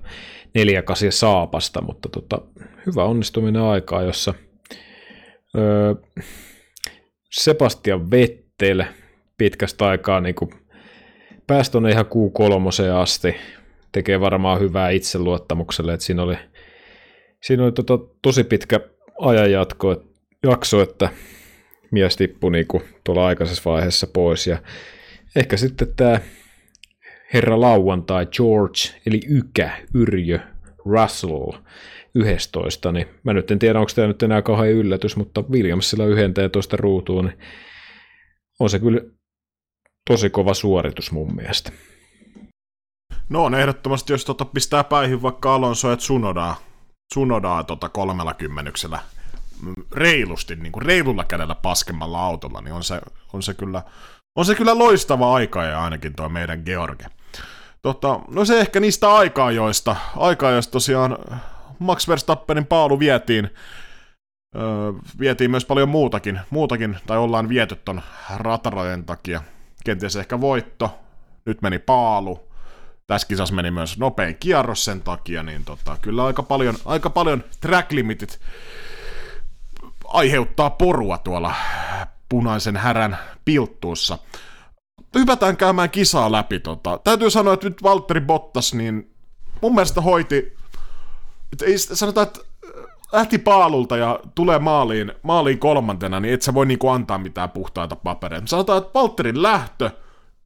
neljä 0.54 0.82
kasia 0.82 1.12
saapasta, 1.12 1.82
mutta 1.82 2.10
tota, 2.10 2.42
hyvä 2.86 3.04
onnistuminen 3.04 3.62
aikaa, 3.62 4.02
jossa 4.02 4.34
öö, 5.58 5.96
Sebastian 7.32 8.12
Vettel 8.12 8.84
pitkästä 9.38 9.86
aikaa 9.86 10.22
niin 10.22 10.36
kuin 10.36 10.52
pääsi 11.48 11.72
tuonne 11.72 11.92
ihan 11.92 12.06
Q3 12.06 12.94
asti, 12.94 13.36
tekee 13.96 14.20
varmaan 14.20 14.60
hyvää 14.60 14.90
itseluottamukselle, 14.90 15.94
että 15.94 16.06
siinä 16.06 16.24
oli, 16.24 16.38
siinä 17.44 17.64
oli 17.64 17.72
tota, 17.72 18.00
tosi 18.22 18.44
pitkä 18.44 18.80
ajanjatko, 19.20 19.92
että 19.92 20.06
jakso, 20.44 20.82
että 20.82 21.10
mies 21.92 22.16
tippui 22.16 22.52
niinku 22.52 22.82
tuolla 23.04 23.26
aikaisessa 23.26 23.72
vaiheessa 23.72 24.08
pois. 24.08 24.48
Ja 24.48 24.58
ehkä 25.36 25.58
sitten 25.58 25.88
tämä 25.96 26.20
herra 27.34 27.62
lauantai 27.62 28.26
George, 28.26 28.80
eli 29.06 29.20
Ykä, 29.30 29.78
Yrjö, 29.94 30.40
Russell 30.86 31.52
11, 32.16 32.92
niin 32.92 33.08
mä 33.24 33.34
nyt 33.34 33.52
en 33.52 33.60
tiedä, 33.60 33.80
onko 33.80 33.92
tämä 33.96 34.08
nyt 34.08 34.24
enää 34.24 34.42
kauhean 34.42 34.72
yllätys, 34.72 35.16
mutta 35.16 35.44
Williamsilla 35.52 36.06
11 36.06 36.78
ruutuun, 36.78 37.26
niin 37.26 37.38
on 38.60 38.70
se 38.70 38.80
kyllä 38.80 39.02
tosi 40.08 40.30
kova 40.30 40.54
suoritus 40.54 41.12
mun 41.12 41.36
mielestä. 41.36 41.72
No 43.30 43.44
on 43.44 43.56
ehdottomasti, 43.56 44.14
jos 44.14 44.26
tota 44.26 44.46
pistää 44.46 44.84
päihin 44.84 45.22
vaikka 45.22 45.56
Alonso 45.56 45.90
ja 45.90 45.98
Tsunodaa, 45.98 46.56
Tsunodaa 47.14 47.64
tota 47.64 47.90
kolmella 47.90 48.34
kymmenyksellä 48.34 49.00
reilusti, 49.92 50.56
niin 50.56 50.72
kuin 50.72 50.86
reilulla 50.86 51.24
kädellä 51.24 51.56
paskemmalla 51.56 52.20
autolla, 52.20 52.62
niin 52.62 52.74
on 52.74 52.84
se, 52.84 53.02
on 53.34 53.44
se, 53.44 53.54
kyllä, 53.54 53.84
on 54.36 54.46
se 54.46 54.56
kyllä 54.56 54.78
loistava 54.78 55.36
aika 55.36 55.64
ja 55.64 55.84
ainakin 55.84 56.16
tuo 56.16 56.30
meidän 56.30 56.62
George. 56.66 57.06
Tota, 57.82 58.20
no 58.32 58.46
se 58.46 58.60
ehkä 58.60 58.80
niistä 58.80 59.14
aikaa, 59.14 59.52
joista, 59.52 59.96
aikaa, 60.18 60.52
joista 60.52 60.72
tosiaan 60.72 61.18
Max 61.80 62.08
Verstappenin 62.08 62.66
paalu 62.66 63.00
vietiin, 63.00 63.50
öö, 64.56 64.92
vietiin 65.20 65.52
myös 65.52 65.66
paljon 65.66 65.90
muutakin, 65.90 66.40
muutakin, 66.50 66.98
tai 67.08 67.18
ollaan 67.18 67.50
viety 67.50 67.76
ton 67.76 68.02
ratarajan 68.36 69.04
takia. 69.06 69.42
Kenties 69.86 70.16
ehkä 70.16 70.42
voitto, 70.42 71.00
nyt 71.46 71.62
meni 71.62 71.80
paalu, 71.80 72.45
tässä 73.08 73.28
kisassa 73.28 73.56
meni 73.56 73.72
myös 73.72 73.98
nopein 73.98 74.36
kierros 74.40 74.86
sen 74.86 75.02
takia, 75.02 75.44
niin 75.44 75.66
tota, 75.66 75.98
kyllä 76.02 76.26
aika 76.26 76.44
paljon, 76.44 76.76
aika 76.86 77.10
paljon 77.10 77.44
track 77.62 77.92
limitit 77.92 78.40
aiheuttaa 80.06 80.70
porua 80.70 81.18
tuolla 81.18 81.54
punaisen 82.30 82.78
härän 82.78 83.18
pilttuussa. 83.46 84.18
Hypätään 85.16 85.58
käymään 85.58 85.90
kisaa 85.90 86.32
läpi. 86.32 86.60
Tota. 86.60 87.00
Täytyy 87.04 87.30
sanoa, 87.30 87.54
että 87.54 87.70
nyt 87.70 87.84
Valtteri 87.84 88.22
Bottas, 88.22 88.74
niin 88.74 89.16
mun 89.62 89.76
mielestä 89.76 90.02
hoiti, 90.02 90.58
ei 91.64 91.78
sanotaan, 91.78 92.28
että 92.28 92.40
lähti 93.12 93.38
paalulta 93.38 93.98
ja 93.98 94.20
tulee 94.36 94.60
maaliin, 94.60 95.12
maaliin 95.22 95.60
kolmantena, 95.60 96.20
niin 96.20 96.34
et 96.34 96.42
sä 96.42 96.54
voi 96.54 96.66
niinku 96.66 96.90
antaa 96.90 97.18
mitään 97.18 97.50
puhtaita 97.50 97.96
papereita. 97.96 98.48
Sanotaan, 98.48 98.78
että 98.78 98.94
Valtterin 98.94 99.44
lähtö, 99.44 99.92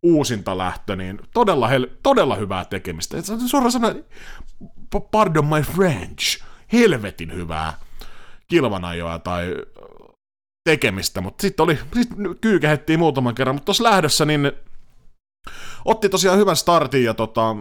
uusinta 0.04 0.58
lähtö, 0.58 0.96
niin 0.96 1.20
todella, 1.34 1.68
hel- 1.68 1.90
todella 2.04 2.36
hyvää 2.36 2.66
tekemistä. 2.66 3.18
Et 3.18 3.26
suoraan 3.48 3.72
sanoen, 3.72 4.06
pardon 5.12 5.46
my 5.46 5.62
French, 5.62 6.44
helvetin 6.74 7.34
hyvää 7.34 7.74
kilvanajoa 8.48 9.20
tai 9.20 9.56
tekemistä, 10.70 11.22
mutta 11.22 11.42
sitten 11.42 11.64
oli, 11.64 11.80
sit 11.94 12.10
kyykähettiin 12.42 13.00
muutaman 13.00 13.36
kerran, 13.36 13.56
mutta 13.56 13.66
tuossa 13.66 13.84
lähdössä 13.84 14.26
niin 14.26 14.52
otti 15.86 16.10
tosiaan 16.10 16.38
hyvän 16.38 16.56
startin 16.56 17.04
ja 17.04 17.14
tota, 17.14 17.56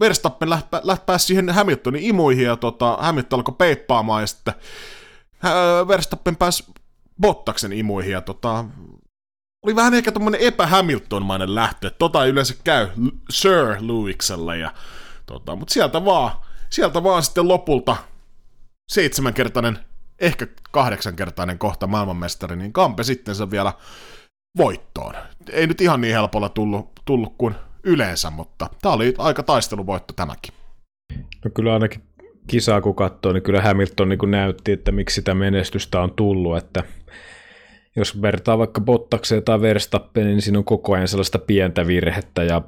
Verstappen 0.00 0.50
läht, 0.50 0.66
läht 0.82 1.06
pääsi 1.06 1.26
siihen 1.26 1.50
Hamiltonin 1.50 2.02
imuihin 2.02 2.44
ja 2.44 2.56
tota, 2.56 2.98
Hamilton 3.00 3.38
alkoi 3.38 3.54
peippaamaan 3.58 4.22
ja 4.22 4.26
sitten 4.26 4.54
Verstappen 5.88 6.36
pääsi 6.36 6.64
Bottaksen 7.20 7.72
imuihin 7.72 8.12
ja 8.12 8.20
tota, 8.20 8.64
oli 9.66 9.76
vähän 9.76 9.94
ehkä 9.94 10.12
tommonen 10.12 10.40
epä-Hamiltonmainen 10.40 11.54
lähtö, 11.54 11.90
tota 11.90 12.24
ei 12.24 12.30
yleensä 12.30 12.54
käy 12.64 12.88
Sir 13.30 13.76
Lewiselle 13.80 14.58
ja 14.58 14.72
tota, 15.26 15.56
mutta 15.56 15.74
sieltä 15.74 16.04
vaan, 16.04 16.30
sieltä 16.70 17.02
vaan 17.02 17.22
sitten 17.22 17.48
lopulta 17.48 17.96
seitsemänkertainen 18.90 19.78
ehkä 20.20 20.46
kahdeksankertainen 20.70 21.58
kohta 21.58 21.86
maailmanmestari, 21.86 22.56
niin 22.56 22.72
Kampe 22.72 23.04
sitten 23.04 23.34
se 23.34 23.50
vielä 23.50 23.72
voittoon. 24.56 25.14
Ei 25.52 25.66
nyt 25.66 25.80
ihan 25.80 26.00
niin 26.00 26.14
helpolla 26.14 26.48
tullut, 26.48 26.90
tullut 27.04 27.34
kuin 27.38 27.54
yleensä, 27.84 28.30
mutta 28.30 28.70
tämä 28.82 28.94
oli 28.94 29.14
aika 29.18 29.42
taisteluvoitto 29.42 30.12
tämäkin. 30.12 30.54
No 31.44 31.50
kyllä 31.54 31.72
ainakin 31.72 32.02
kisaa 32.46 32.80
kun 32.80 32.94
katsoo, 32.94 33.32
niin 33.32 33.42
kyllä 33.42 33.62
Hamilton 33.62 34.08
niin 34.08 34.30
näytti, 34.30 34.72
että 34.72 34.92
miksi 34.92 35.14
sitä 35.14 35.34
menestystä 35.34 36.00
on 36.00 36.12
tullut, 36.12 36.56
että 36.56 36.84
jos 37.96 38.22
vertaa 38.22 38.58
vaikka 38.58 38.80
Bottakseen 38.80 39.42
tai 39.42 39.60
Verstappeniin, 39.60 40.32
niin 40.34 40.42
siinä 40.42 40.58
on 40.58 40.64
koko 40.64 40.94
ajan 40.94 41.08
sellaista 41.08 41.38
pientä 41.38 41.86
virhettä 41.86 42.42
ja 42.42 42.62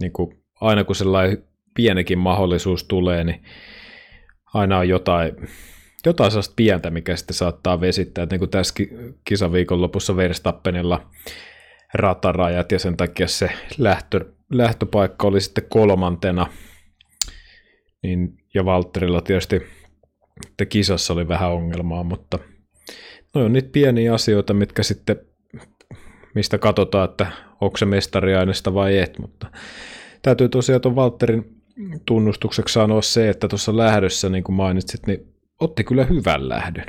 niin 0.00 0.12
kuin 0.12 0.44
aina 0.60 0.84
kun 0.84 0.96
sellainen 0.96 1.44
pienekin 1.74 2.18
mahdollisuus 2.18 2.84
tulee, 2.84 3.24
niin 3.24 3.42
aina 4.54 4.78
on 4.78 4.88
jotain, 4.88 5.36
jotain 6.06 6.30
sellaista 6.30 6.54
pientä, 6.56 6.90
mikä 6.90 7.16
sitten 7.16 7.34
saattaa 7.34 7.80
vesittää, 7.80 8.26
niin 8.30 8.38
kuin 8.38 8.50
tässä 8.50 8.74
kisaviikon 9.24 9.80
lopussa 9.80 10.16
Verstappenilla 10.16 11.10
ratarajat 11.94 12.72
ja 12.72 12.78
sen 12.78 12.96
takia 12.96 13.28
se 13.28 13.50
lähtö, 13.78 14.32
lähtöpaikka 14.52 15.26
oli 15.26 15.40
sitten 15.40 15.64
kolmantena, 15.68 16.46
niin, 18.02 18.36
ja 18.54 18.64
Valtterilla 18.64 19.20
tietysti 19.20 19.62
että 20.50 20.66
kisassa 20.66 21.12
oli 21.12 21.28
vähän 21.28 21.52
ongelmaa, 21.52 22.02
mutta 22.02 22.38
no 23.34 23.44
on 23.44 23.52
niitä 23.52 23.68
pieniä 23.72 24.14
asioita, 24.14 24.54
mitkä 24.54 24.82
sitten, 24.82 25.16
mistä 26.34 26.58
katsotaan, 26.58 27.10
että 27.10 27.26
onko 27.60 27.76
se 27.76 27.86
mestariaineesta 27.86 28.74
vai 28.74 28.98
et, 28.98 29.18
mutta 29.18 29.46
täytyy 30.22 30.48
tosiaan 30.48 30.80
tuon 30.80 30.96
Valtterin 30.96 31.62
tunnustukseksi 32.06 32.72
sanoa 32.72 33.02
se, 33.02 33.28
että 33.28 33.48
tuossa 33.48 33.76
lähdössä, 33.76 34.28
niin 34.28 34.44
kuin 34.44 34.56
mainitsit, 34.56 35.06
niin 35.06 35.34
otti 35.60 35.84
kyllä 35.84 36.04
hyvän 36.04 36.48
lähdön. 36.48 36.86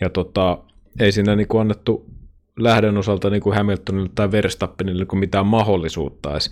Ja 0.00 0.10
tota, 0.10 0.58
ei 1.00 1.12
siinä 1.12 1.36
niin 1.36 1.48
kuin 1.48 1.60
annettu 1.60 2.06
lähdön 2.58 2.98
osalta 2.98 3.30
niin 3.30 3.42
kuin 3.42 3.56
Hamiltonille 3.56 4.10
tai 4.14 4.32
Verstappenille 4.32 5.06
niin 5.12 5.20
mitään 5.20 5.46
mahdollisuutta 5.46 6.32
edes, 6.32 6.50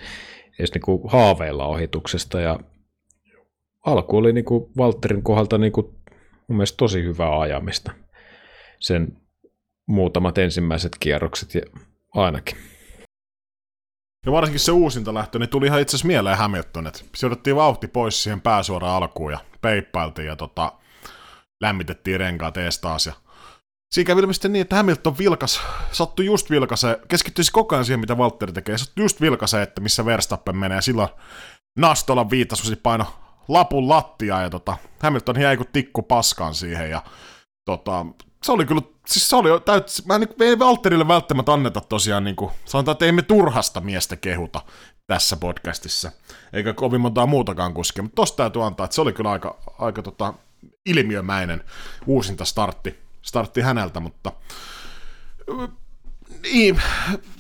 edes 0.59 0.75
niin 0.75 0.83
kuin 0.83 1.03
haaveilla 1.07 1.67
ohituksesta. 1.67 2.41
Ja 2.41 2.61
alku 3.87 4.17
oli 4.17 4.33
niin 4.33 4.45
kuin 4.45 4.71
Valtterin 4.77 5.23
kohdalta 5.23 5.59
niin 5.59 5.73
kuin 5.73 5.87
mun 6.49 6.57
mielestä 6.57 6.77
tosi 6.77 7.03
hyvää 7.03 7.41
ajamista. 7.41 7.93
Sen 8.81 9.17
muutamat 9.89 10.39
ensimmäiset 10.39 10.93
kierrokset 11.01 11.55
ja 11.55 11.63
ainakin. 12.15 12.59
Ja 14.27 14.33
varsinkin 14.33 14.61
se 14.61 14.73
uusinta 14.73 15.15
lähtö, 15.15 15.39
niin 15.39 15.49
tuli 15.49 15.67
ihan 15.67 15.81
itse 15.81 15.97
asiassa 15.97 16.07
mieleen 16.07 16.39
Hamilton, 16.39 16.87
että 16.87 17.01
sijoitettiin 17.17 17.57
vauhti 17.57 17.89
pois 17.89 18.23
siihen 18.23 18.41
pääsuoraan 18.41 19.03
alkuun 19.03 19.33
ja 19.33 19.39
peippailtiin 19.61 20.27
ja 20.27 20.37
tota, 20.37 20.73
lämmitettiin 21.61 22.21
renkaat 22.21 22.57
ees 22.57 22.79
taas. 22.79 23.07
Ja 23.07 23.13
siinä 23.93 24.07
kävi 24.07 24.21
ilmeisesti 24.21 24.49
niin, 24.49 24.63
että 24.63 24.77
Hamilton 24.77 25.19
vilkas, 25.19 25.61
sattui 25.93 26.27
just 26.27 26.51
vilkase, 26.51 27.01
keskittyisi 27.09 27.53
koko 27.53 27.75
ajan 27.75 27.85
siihen, 27.85 28.01
mitä 28.01 28.19
Valtteri 28.19 28.53
tekee, 28.53 28.79
sattui 28.79 29.05
just 29.05 29.21
vilkase, 29.21 29.63
että 29.63 29.81
missä 29.81 30.05
Verstappen 30.05 30.57
menee, 30.57 30.77
ja 30.77 30.83
silloin 30.83 31.09
Nastola 31.79 32.31
viittasi 32.31 32.77
paino 32.77 33.07
lapun 33.49 33.89
lattia, 33.89 34.41
ja 34.41 34.51
tota, 34.51 34.77
Hamilton 35.01 35.41
jäi 35.41 35.57
kuin 35.57 35.69
tikku 35.73 36.03
paskaan 36.03 36.55
siihen, 36.55 36.91
ja 36.91 37.03
tota, 37.65 38.07
se 38.43 38.53
oli 38.53 38.67
kyllä, 38.67 38.83
siis 39.07 39.29
se 39.29 39.37
oli 39.37 39.49
täyt, 39.61 39.87
mä 40.05 40.19
niin, 40.19 40.29
me 40.39 40.45
ei 40.45 40.59
Valterille 40.59 41.09
välttämättä 41.09 41.53
anneta 41.53 41.81
tosiaan, 41.81 42.25
niin 42.25 42.37
kuin, 42.37 42.51
sanotaan, 42.65 42.93
että 42.93 43.05
ei 43.05 43.13
me 43.13 43.23
turhasta 43.23 43.81
miestä 43.81 44.17
kehuta 44.17 44.61
tässä 45.07 45.37
podcastissa, 45.37 46.13
eikä 46.53 46.75
kovin 46.75 47.01
montaa 47.01 47.27
muutakaan 47.27 47.75
kuskia, 47.75 48.03
mutta 48.03 48.17
tosta 48.17 48.37
täytyy 48.37 48.67
antaa, 48.67 48.85
että 48.85 48.95
se 48.95 49.01
oli 49.01 49.13
kyllä 49.13 49.31
aika, 49.31 49.59
aika 49.79 50.03
tota, 50.03 50.35
ilmiömäinen 50.87 51.65
uusinta 52.07 52.45
startti, 52.45 52.99
startti 53.23 53.61
häneltä, 53.61 54.01
mutta 54.01 54.33
niin, 56.43 56.83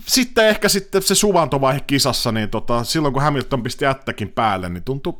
sitten 0.06 0.48
ehkä 0.48 0.68
sitten 0.68 1.02
se 1.02 1.14
suvantovaihe 1.14 1.80
kisassa, 1.80 2.32
niin 2.32 2.50
tota, 2.50 2.84
silloin 2.84 3.14
kun 3.14 3.22
Hamilton 3.22 3.62
pisti 3.62 3.84
jättäkin 3.84 4.28
päälle, 4.28 4.68
niin 4.68 4.84
tuntui, 4.84 5.14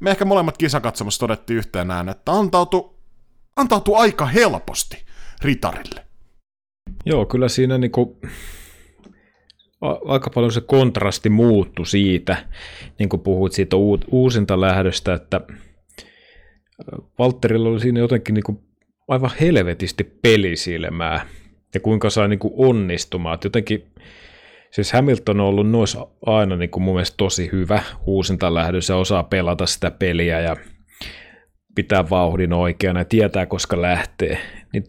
me 0.00 0.10
ehkä 0.10 0.24
molemmat 0.24 0.58
kisakatsomassa 0.58 1.20
todettiin 1.20 1.56
yhteen 1.56 1.88
näin, 1.88 2.08
että 2.08 2.32
antautui, 2.32 2.90
antautui 3.56 3.96
aika 3.96 4.26
helposti 4.26 5.11
ritarille. 5.42 6.04
Joo, 7.06 7.26
kyllä 7.26 7.48
siinä 7.48 7.78
niinku, 7.78 8.20
aika 10.04 10.30
paljon 10.30 10.52
se 10.52 10.60
kontrasti 10.60 11.30
muuttui 11.30 11.86
siitä, 11.86 12.46
niin 12.98 13.08
kuin 13.08 13.20
puhuit 13.20 13.52
siitä 13.52 13.76
uusinta 14.10 14.60
lähdöstä, 14.60 15.14
että 15.14 15.40
Valtterilla 17.18 17.68
oli 17.68 17.80
siinä 17.80 18.00
jotenkin 18.00 18.34
niinku 18.34 18.62
aivan 19.08 19.30
helvetisti 19.40 20.04
pelisilmää 20.04 21.26
ja 21.74 21.80
kuinka 21.80 22.10
sai 22.10 22.28
niinku 22.28 22.54
onnistumaan. 22.56 23.34
Että 23.34 23.46
jotenkin, 23.46 23.86
siis 24.70 24.92
Hamilton 24.92 25.40
on 25.40 25.46
ollut 25.46 25.70
noissa 25.70 26.06
aina 26.26 26.56
niinku 26.56 26.80
mun 26.80 26.94
mielestä 26.94 27.16
tosi 27.16 27.48
hyvä 27.52 27.82
uusinta 28.06 28.54
lähdössä, 28.54 28.96
osaa 28.96 29.22
pelata 29.22 29.66
sitä 29.66 29.90
peliä 29.90 30.40
ja 30.40 30.56
pitää 31.74 32.10
vauhdin 32.10 32.52
oikeana 32.52 33.00
ja 33.00 33.04
tietää, 33.04 33.46
koska 33.46 33.82
lähtee. 33.82 34.38
Niin 34.72 34.84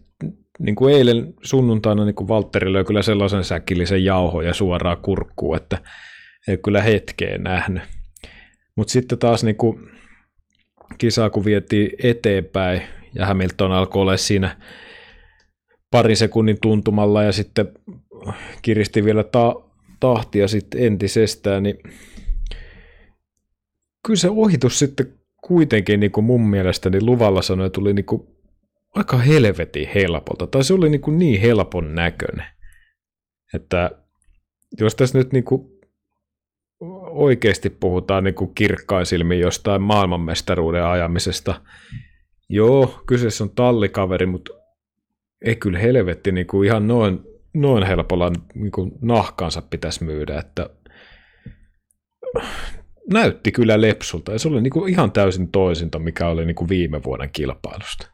niin 0.58 0.74
kuin 0.74 0.94
eilen 0.94 1.34
sunnuntaina 1.42 2.04
niin 2.04 2.14
kuin 2.14 2.28
Valtteri 2.28 2.72
löi 2.72 2.84
kyllä 2.84 3.02
sellaisen 3.02 3.44
säkillisen 3.44 4.04
jauhoja 4.04 4.54
suoraan 4.54 4.96
kurkkuun, 5.02 5.56
että 5.56 5.78
ei 6.48 6.56
kyllä 6.58 6.82
hetkeä 6.82 7.38
nähnyt. 7.38 7.82
Mutta 8.76 8.92
sitten 8.92 9.18
taas 9.18 9.44
niin 9.44 9.56
kuin 9.56 9.90
kisaa 10.98 11.30
kun 11.30 11.44
vietiin 11.44 11.90
eteenpäin 12.02 12.82
ja 13.14 13.26
Hamilton 13.26 13.72
alkoi 13.72 14.02
olla 14.02 14.16
siinä 14.16 14.56
pari 15.90 16.16
sekunnin 16.16 16.58
tuntumalla 16.62 17.22
ja 17.22 17.32
sitten 17.32 17.68
kiristi 18.62 19.04
vielä 19.04 19.24
ta- 19.24 19.62
tahtia 20.00 20.48
sitten 20.48 20.84
entisestään, 20.84 21.62
niin 21.62 21.78
kyllä 24.06 24.16
se 24.16 24.30
ohitus 24.30 24.78
sitten 24.78 25.14
kuitenkin 25.42 26.00
niin 26.00 26.12
kuin 26.12 26.24
mun 26.24 26.46
mielestä 26.46 26.90
niin 26.90 27.06
luvalla 27.06 27.42
sanoi, 27.42 27.70
tuli 27.70 27.94
niin 27.94 28.04
kuin 28.04 28.33
aika 28.94 29.16
helvetin 29.18 29.88
helpolta, 29.94 30.46
tai 30.46 30.64
se 30.64 30.74
oli 30.74 30.90
niin, 30.90 31.00
kuin 31.00 31.18
niin 31.18 31.40
helpon 31.40 31.94
näköinen, 31.94 32.46
että 33.54 33.90
jos 34.80 34.94
tässä 34.94 35.18
nyt 35.18 35.32
niin 35.32 35.44
kuin 35.44 35.74
oikeasti 37.10 37.70
puhutaan 37.70 38.24
niin 38.24 38.34
kuin 38.34 38.54
kirkkaisilmin 38.54 39.40
jostain 39.40 39.82
maailmanmestaruuden 39.82 40.84
ajamisesta, 40.84 41.60
joo, 42.48 43.02
kyseessä 43.06 43.44
on 43.44 43.50
tallikaveri, 43.50 44.26
mutta 44.26 44.52
ei 45.44 45.56
kyllä 45.56 45.78
helvetti 45.78 46.32
niin 46.32 46.46
kuin 46.46 46.66
ihan 46.66 46.88
noin, 46.88 47.20
noin 47.54 47.86
helpolla 47.86 48.32
niin 48.54 48.72
kuin 48.72 48.92
nahkansa 49.02 49.62
pitäisi 49.62 50.04
myydä, 50.04 50.38
että 50.38 50.70
näytti 53.12 53.52
kyllä 53.52 53.80
lepsulta, 53.80 54.32
ja 54.32 54.38
se 54.38 54.48
oli 54.48 54.60
niin 54.60 54.72
kuin 54.72 54.90
ihan 54.92 55.12
täysin 55.12 55.50
toisinta, 55.50 55.98
mikä 55.98 56.28
oli 56.28 56.46
niin 56.46 56.54
kuin 56.54 56.68
viime 56.68 57.02
vuoden 57.02 57.30
kilpailusta. 57.32 58.13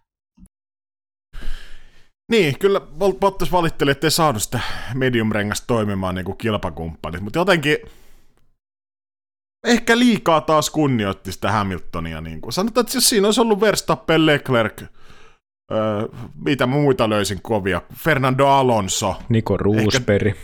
Niin, 2.31 2.59
kyllä 2.59 2.81
Bottas 3.21 3.53
valitteli, 3.53 3.91
ettei 3.91 4.11
saanut 4.11 4.43
sitä 4.43 4.61
medium-rengasta 4.95 5.67
toimimaan 5.67 6.15
niin 6.15 6.25
kuin 6.25 6.39
kilpakumppanit, 6.39 7.21
mutta 7.21 7.39
jotenkin 7.39 7.77
ehkä 9.67 9.99
liikaa 9.99 10.41
taas 10.41 10.71
kunnioitti 10.71 11.33
sitä 11.33 11.53
Hamiltonia. 11.53 12.21
Niin 12.21 12.41
kuin. 12.41 12.53
Sanotaan, 12.53 12.83
että 12.85 12.97
jos 12.97 13.09
siinä 13.09 13.29
olisi 13.29 13.41
ollut 13.41 13.61
Verstappen, 13.61 14.27
Leclerc, 14.27 14.83
öö, 15.73 16.09
mitä 16.35 16.67
muita 16.67 17.09
löysin 17.09 17.43
kovia, 17.43 17.83
Fernando 17.95 18.47
Alonso. 18.47 19.17
Niko 19.29 19.57
Roosberg. 19.57 20.37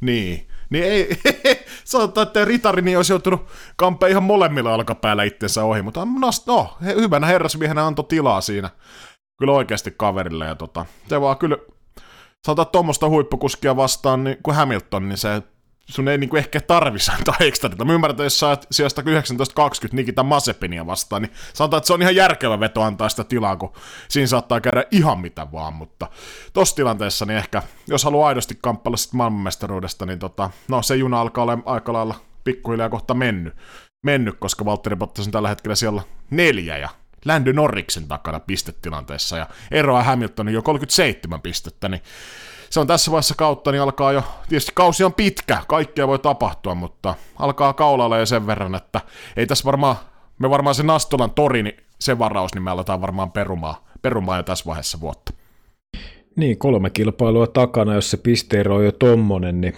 Niin, 0.00 0.48
niin 0.70 0.84
ei, 0.84 1.08
sanotaan, 1.84 2.26
että 2.26 2.44
Ritarini 2.44 2.96
olisi 2.96 3.12
joutunut 3.12 3.46
kampeen 3.76 4.10
ihan 4.10 4.22
molemmilla 4.22 4.74
alkapäällä 4.74 5.24
itsensä 5.24 5.64
ohi, 5.64 5.82
mutta 5.82 6.04
no, 6.04 6.30
no 6.46 6.76
hyvänä 6.80 7.26
herrasmiehenä 7.26 7.86
antoi 7.86 8.04
tilaa 8.08 8.40
siinä 8.40 8.70
kyllä 9.38 9.52
oikeasti 9.52 9.94
kaverille. 9.96 10.46
Ja 10.46 10.54
tota, 10.54 10.86
se 11.08 11.20
vaan 11.20 11.38
kyllä, 11.38 11.56
sanotaan 12.46 12.72
tuommoista 12.72 13.08
huippukuskia 13.08 13.76
vastaan, 13.76 14.24
niin 14.24 14.38
kuin 14.42 14.56
Hamilton, 14.56 15.08
niin 15.08 15.18
se 15.18 15.42
sun 15.90 16.08
ei 16.08 16.18
niinku 16.18 16.36
ehkä 16.36 16.60
tarvisi 16.60 17.12
antaa 17.12 17.34
ekstrata. 17.40 17.84
Mä 17.84 17.92
ymmärrän, 17.92 18.12
että 18.12 18.24
jos 18.24 18.40
sä 18.40 18.58
sijasta 18.70 19.02
19-20 19.02 19.04
Nikita 19.92 20.22
Masepinia 20.22 20.86
vastaan, 20.86 21.22
niin 21.22 21.32
sanotaan, 21.54 21.78
että 21.78 21.86
se 21.86 21.92
on 21.92 22.02
ihan 22.02 22.16
järkevä 22.16 22.60
veto 22.60 22.82
antaa 22.82 23.08
sitä 23.08 23.24
tilaa, 23.24 23.56
kun 23.56 23.72
siinä 24.08 24.26
saattaa 24.26 24.60
käydä 24.60 24.84
ihan 24.90 25.20
mitä 25.20 25.52
vaan, 25.52 25.74
mutta 25.74 26.06
tossa 26.52 26.76
tilanteessa 26.76 27.26
niin 27.26 27.36
ehkä, 27.36 27.62
jos 27.86 28.04
haluaa 28.04 28.28
aidosti 28.28 28.58
kamppailla 28.62 28.96
sitten 28.96 29.18
maailmanmestaruudesta, 29.18 30.06
niin 30.06 30.18
tota, 30.18 30.50
no 30.68 30.82
se 30.82 30.96
juna 30.96 31.20
alkaa 31.20 31.42
olla 31.42 31.58
aika 31.64 31.92
lailla 31.92 32.14
pikkuhiljaa 32.44 32.88
kohta 32.88 33.14
mennyt, 33.14 33.54
mennyt 34.04 34.36
koska 34.38 34.64
Valtteri 34.64 34.96
Bottas 34.96 35.26
on 35.26 35.32
tällä 35.32 35.48
hetkellä 35.48 35.74
siellä 35.74 36.02
neljä 36.30 36.78
ja 36.78 36.88
Ländy 37.24 37.52
Norriksen 37.52 38.08
takana 38.08 38.40
pistetilanteessa 38.40 39.38
ja 39.38 39.46
eroa 39.70 40.02
Hamiltonin 40.02 40.54
jo 40.54 40.62
37 40.62 41.40
pistettä, 41.40 41.88
niin 41.88 42.02
se 42.70 42.80
on 42.80 42.86
tässä 42.86 43.10
vaiheessa 43.10 43.34
kautta, 43.34 43.72
niin 43.72 43.82
alkaa 43.82 44.12
jo, 44.12 44.22
tietysti 44.48 44.72
kausi 44.74 45.04
on 45.04 45.14
pitkä, 45.14 45.62
kaikkea 45.68 46.08
voi 46.08 46.18
tapahtua, 46.18 46.74
mutta 46.74 47.14
alkaa 47.38 47.72
kaulalla 47.72 48.18
jo 48.18 48.26
sen 48.26 48.46
verran, 48.46 48.74
että 48.74 49.00
ei 49.36 49.46
tässä 49.46 49.64
varmaan, 49.64 49.96
me 50.38 50.50
varmaan 50.50 50.74
se 50.74 50.82
Nastolan 50.82 51.30
tori, 51.30 51.62
niin 51.62 51.76
se 52.00 52.18
varaus, 52.18 52.54
niin 52.54 52.62
me 52.62 52.70
aletaan 52.70 53.00
varmaan 53.00 53.32
perumaan, 53.32 53.74
perumaan 54.02 54.38
jo 54.38 54.42
tässä 54.42 54.64
vaiheessa 54.66 55.00
vuotta. 55.00 55.32
Niin, 56.36 56.58
kolme 56.58 56.90
kilpailua 56.90 57.46
takana, 57.46 57.94
jos 57.94 58.10
se 58.10 58.16
pisteero 58.16 58.76
on 58.76 58.84
jo 58.84 58.92
tommonen, 58.92 59.60
niin, 59.60 59.74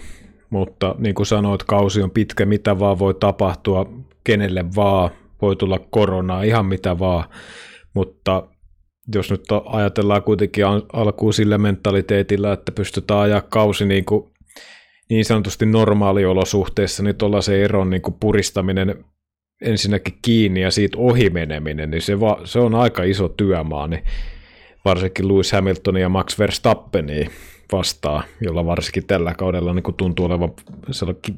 mutta 0.51 0.95
niin 0.99 1.15
kuin 1.15 1.27
sanoit, 1.27 1.63
kausi 1.63 2.03
on 2.03 2.11
pitkä, 2.11 2.47
mitä 2.47 2.79
vaan 2.79 2.99
voi 2.99 3.15
tapahtua, 3.15 3.87
kenelle 4.25 4.65
vaan, 4.77 5.11
voi 5.47 5.57
tulla 5.57 5.79
koronaa, 5.79 6.43
ihan 6.43 6.67
mitä 6.67 6.99
vaan, 6.99 7.25
mutta 7.95 8.49
jos 9.15 9.31
nyt 9.31 9.45
ajatellaan 9.67 10.23
kuitenkin 10.23 10.65
alkuun 10.93 11.35
sillä 11.35 11.59
mentaliteetillä, 11.59 12.53
että 12.53 12.73
pystytään 12.73 13.21
ajaa 13.21 13.41
kausi 13.41 13.87
niin, 13.87 14.05
kuin 14.05 14.33
niin 15.11 15.25
sanotusti 15.25 15.67
normaaliolosuhteissa, 15.67 17.03
niin 17.03 17.17
tuollaisen 17.17 17.61
eron 17.61 17.91
niin 17.91 18.03
kuin 18.03 18.17
puristaminen 18.21 19.05
ensinnäkin 19.63 20.19
kiinni 20.23 20.61
ja 20.61 20.71
siitä 20.71 20.99
ohimeneminen, 20.99 21.91
niin 21.91 22.03
se, 22.03 22.21
va, 22.21 22.41
se 22.45 22.59
on 22.59 22.75
aika 22.75 23.03
iso 23.03 23.29
työmaa, 23.29 23.87
niin 23.87 24.03
varsinkin 24.85 25.29
Lewis 25.29 25.53
Hamilton 25.53 25.97
ja 25.97 26.09
Max 26.09 26.39
Verstappen 26.39 27.07
vastaa, 27.73 28.23
jolla 28.41 28.67
varsinkin 28.67 29.07
tällä 29.07 29.35
kaudella 29.35 29.75
niin 29.75 29.83
kuin 29.83 29.95
tuntuu 29.95 30.27
olevan 30.27 30.53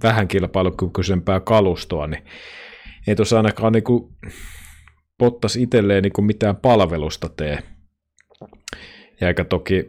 vähän 0.02 0.28
kilpailukykyisempää 0.28 1.40
kalustoa, 1.40 2.06
niin 2.06 2.22
ei 3.08 3.16
tuossa 3.16 3.36
ainakaan 3.36 3.72
niin 3.72 3.84
kuin 3.84 4.08
Bottas 5.18 5.56
itselleen 5.56 6.02
niin 6.02 6.12
kuin 6.12 6.24
mitään 6.24 6.56
palvelusta 6.56 7.28
tee. 7.28 7.58
Ja 9.20 9.28
eikä 9.28 9.44
toki, 9.44 9.88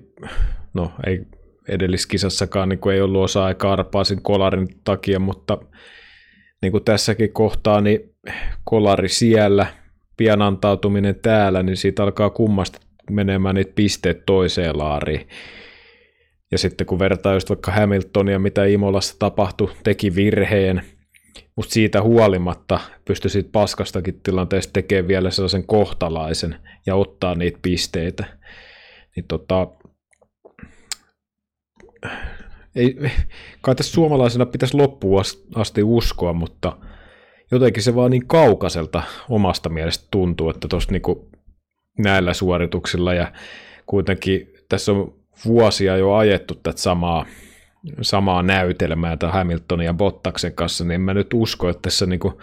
no 0.73 0.91
ei 1.07 1.21
edelliskisassakaan 1.69 2.69
niin 2.69 2.79
kuin 2.79 2.95
ei 2.95 3.01
ollut 3.01 3.23
osa 3.23 3.45
aikaa 3.45 3.73
arpaasin 3.73 4.21
kolarin 4.21 4.67
takia, 4.83 5.19
mutta 5.19 5.57
niin 6.61 6.71
kuin 6.71 6.83
tässäkin 6.83 7.33
kohtaa, 7.33 7.81
niin 7.81 7.99
kolari 8.63 9.09
siellä, 9.09 9.67
pian 10.17 10.41
antautuminen 10.41 11.15
täällä, 11.15 11.63
niin 11.63 11.77
siitä 11.77 12.03
alkaa 12.03 12.29
kummasti 12.29 12.79
menemään 13.11 13.55
niitä 13.55 13.71
pisteet 13.75 14.25
toiseen 14.25 14.77
laariin. 14.77 15.27
Ja 16.51 16.57
sitten 16.57 16.87
kun 16.87 16.99
vertaa 16.99 17.33
just 17.33 17.49
vaikka 17.49 17.71
Hamiltonia, 17.71 18.39
mitä 18.39 18.65
Imolassa 18.65 19.15
tapahtui, 19.19 19.71
teki 19.83 20.15
virheen, 20.15 20.81
mutta 21.55 21.73
siitä 21.73 22.01
huolimatta 22.01 22.79
pystyi 23.05 23.31
siitä 23.31 23.49
paskastakin 23.51 24.19
tilanteesta 24.23 24.73
tekemään 24.73 25.07
vielä 25.07 25.31
sellaisen 25.31 25.67
kohtalaisen 25.67 26.55
ja 26.85 26.95
ottaa 26.95 27.35
niitä 27.35 27.59
pisteitä. 27.61 28.25
Niin 29.15 29.25
tota, 29.27 29.67
ei, 32.75 32.97
kai 33.61 33.75
tässä 33.75 33.93
suomalaisena 33.93 34.45
pitäisi 34.45 34.77
loppuun 34.77 35.23
asti 35.55 35.83
uskoa, 35.83 36.33
mutta 36.33 36.77
jotenkin 37.51 37.83
se 37.83 37.95
vaan 37.95 38.11
niin 38.11 38.27
kaukaiselta 38.27 39.03
omasta 39.29 39.69
mielestä 39.69 40.07
tuntuu, 40.11 40.49
että 40.49 40.67
tuossa 40.67 40.91
niinku 40.91 41.29
näillä 41.97 42.33
suorituksilla 42.33 43.13
ja 43.13 43.31
kuitenkin 43.85 44.53
tässä 44.69 44.91
on 44.91 45.13
vuosia 45.45 45.97
jo 45.97 46.13
ajettu 46.13 46.55
tätä 46.55 46.81
samaa, 46.81 47.25
samaa 48.01 48.43
näytelmää 48.43 49.17
tai 49.17 49.31
Hamiltonin 49.31 49.85
ja 49.85 49.93
Bottaksen 49.93 50.53
kanssa, 50.53 50.83
niin 50.83 50.91
en 50.91 51.01
mä 51.01 51.13
nyt 51.13 51.33
usko, 51.33 51.69
että 51.69 51.81
tässä 51.81 52.05
niinku 52.05 52.41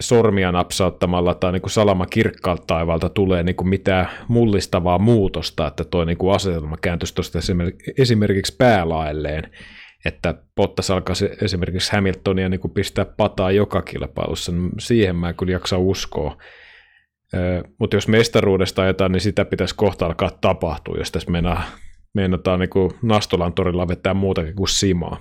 sormia 0.00 0.52
napsauttamalla 0.52 1.34
tai 1.34 1.52
niin 1.52 1.62
kuin 1.62 1.70
salama 1.70 2.06
kirkkaalta 2.06 2.64
taivaalta 2.66 3.08
tulee 3.08 3.42
niin 3.42 3.56
kuin 3.56 3.68
mitään 3.68 4.08
mullistavaa 4.28 4.98
muutosta, 4.98 5.66
että 5.66 5.84
tuo 5.84 6.04
niin 6.04 6.18
kuin 6.18 6.34
asetelma 6.34 6.76
kääntyisi 6.76 7.14
tuosta 7.14 7.38
esimerkiksi 7.98 8.56
päälaelleen, 8.58 9.50
että 10.04 10.34
Bottas 10.56 10.90
alkaisi 10.90 11.30
esimerkiksi 11.42 11.92
Hamiltonia 11.92 12.48
niin 12.48 12.60
kuin 12.60 12.74
pistää 12.74 13.04
pataa 13.04 13.50
joka 13.50 13.82
kilpailussa, 13.82 14.52
niin 14.52 14.70
siihen 14.78 15.16
mä 15.16 15.32
kyllä 15.32 15.52
jaksa 15.52 15.78
uskoa. 15.78 16.36
Mutta 17.78 17.96
jos 17.96 18.08
mestaruudesta 18.08 18.82
ajetaan, 18.82 19.12
niin 19.12 19.20
sitä 19.20 19.44
pitäisi 19.44 19.74
kohta 19.74 20.06
alkaa 20.06 20.30
tapahtua, 20.40 20.96
jos 20.98 21.12
tässä 21.12 21.30
meinaa, 21.30 21.62
meinataan 22.14 22.60
niin 22.60 22.70
kuin 22.70 22.90
Nastolan 23.02 23.52
torilla 23.52 23.88
vetää 23.88 24.14
muutakin 24.14 24.54
kuin 24.54 24.68
simaa. 24.68 25.20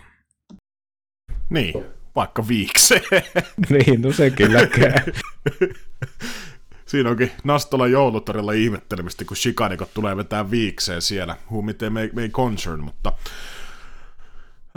Niin, 1.49 1.73
vaikka 2.15 2.47
viikseen. 2.47 3.01
niin, 3.69 4.01
no 4.01 4.11
se 4.11 4.29
kyllä. 4.29 4.59
Siinä 6.85 7.09
onkin 7.09 7.31
Nastolan 7.43 7.91
joulutorilla 7.91 8.51
ihmettelemistä, 8.51 9.25
kun 9.25 9.37
shikanikot 9.37 9.93
tulee 9.93 10.17
vetää 10.17 10.51
viikseen 10.51 11.01
siellä. 11.01 11.37
Who 11.51 11.61
may, 11.61 12.09
may 12.13 12.29
concern, 12.29 12.83
mutta 12.83 13.13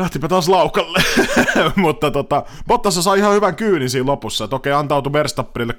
lähtipä 0.00 0.28
taas 0.28 0.48
laukalle. 0.48 0.98
mutta 1.76 2.10
tota, 2.10 2.42
Bottas 2.66 2.94
sai 2.94 3.18
ihan 3.18 3.34
hyvän 3.34 3.56
kyynin 3.56 3.90
siinä 3.90 4.06
lopussa. 4.06 4.44
Että 4.44 4.56
okei, 4.56 4.72
antautui 4.72 5.12
Verstappenille 5.12 5.74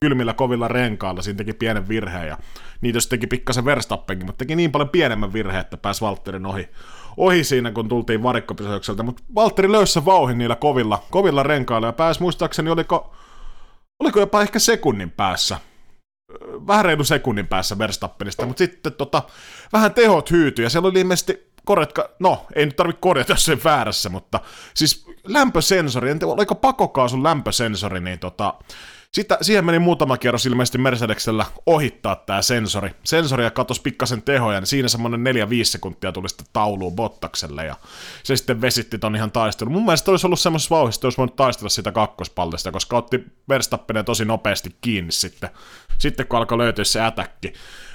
kylmillä 0.00 0.32
kovilla 0.32 0.68
renkailla. 0.68 1.22
Siinä 1.22 1.36
teki 1.36 1.52
pienen 1.52 1.88
virheen 1.88 2.28
ja 2.28 2.38
niitä 2.80 2.98
teki 3.08 3.26
pikkasen 3.26 3.64
Verstappenkin, 3.64 4.26
mutta 4.26 4.38
teki 4.38 4.56
niin 4.56 4.72
paljon 4.72 4.88
pienemmän 4.88 5.32
virheen, 5.32 5.60
että 5.60 5.76
pääsi 5.76 6.00
Valtterin 6.00 6.46
ohi 6.46 6.68
ohi 7.16 7.44
siinä, 7.44 7.72
kun 7.72 7.88
tultiin 7.88 8.22
varikkopysäykseltä, 8.22 9.02
mutta 9.02 9.22
Valtteri 9.34 9.72
löysi 9.72 10.04
vauhin 10.04 10.38
niillä 10.38 10.56
kovilla, 10.56 11.02
kovilla 11.10 11.42
renkailla 11.42 11.86
ja 11.86 11.92
pääsi 11.92 12.20
muistaakseni, 12.20 12.70
oliko, 12.70 13.14
oliko 14.00 14.20
jopa 14.20 14.42
ehkä 14.42 14.58
sekunnin 14.58 15.10
päässä, 15.10 15.58
vähän 16.66 16.84
reilu 16.84 17.04
sekunnin 17.04 17.46
päässä 17.46 17.78
Verstappenista, 17.78 18.46
mutta 18.46 18.58
sitten 18.58 18.92
tota, 18.92 19.22
vähän 19.72 19.94
tehot 19.94 20.30
hyytyi 20.30 20.64
ja 20.64 20.70
siellä 20.70 20.88
oli 20.88 21.00
ilmeisesti 21.00 21.53
korjatka, 21.64 22.10
no 22.18 22.46
ei 22.54 22.66
nyt 22.66 22.76
tarvitse 22.76 23.00
korjata 23.00 23.36
sen 23.36 23.64
väärässä, 23.64 24.08
mutta 24.08 24.40
siis 24.74 25.06
lämpösensori, 25.24 26.10
en 26.10 26.18
tiedä, 26.18 26.32
oliko 26.32 26.54
pakokaasun 26.54 27.22
lämpösensori, 27.22 28.00
niin 28.00 28.18
tota, 28.18 28.54
sitä, 29.14 29.38
siihen 29.42 29.64
meni 29.64 29.78
muutama 29.78 30.16
kierros 30.16 30.46
ilmeisesti 30.46 30.78
Mercedeksellä 30.78 31.46
ohittaa 31.66 32.16
tämä 32.16 32.42
sensori. 32.42 32.90
Sensoria 33.04 33.50
katosi 33.50 33.82
pikkasen 33.82 34.22
tehoja, 34.22 34.60
niin 34.60 34.66
siinä 34.66 34.88
semmoinen 34.88 35.34
4-5 35.36 35.64
sekuntia 35.64 36.12
tuli 36.12 36.28
sitten 36.28 36.46
tauluun 36.52 36.96
Bottakselle, 36.96 37.64
ja 37.64 37.74
se 38.22 38.36
sitten 38.36 38.60
vesitti 38.60 38.98
ton 38.98 39.16
ihan 39.16 39.32
taistelun. 39.32 39.72
Mun 39.72 39.84
mielestä 39.84 40.10
olisi 40.10 40.26
ollut 40.26 40.40
semmoisessa 40.40 40.74
vauhdissa, 40.74 40.98
että 40.98 41.06
olisi 41.06 41.18
voinut 41.18 41.36
taistella 41.36 41.68
sitä 41.68 41.92
kakkospallista, 41.92 42.72
koska 42.72 42.96
otti 42.96 43.24
Verstappenen 43.48 44.04
tosi 44.04 44.24
nopeasti 44.24 44.76
kiinni 44.80 45.12
sitten, 45.12 45.50
sitten 45.98 46.26
kun 46.26 46.38
alkoi 46.38 46.58
löytyä 46.58 46.84
se 46.84 47.00
ätäkki. 47.00 47.52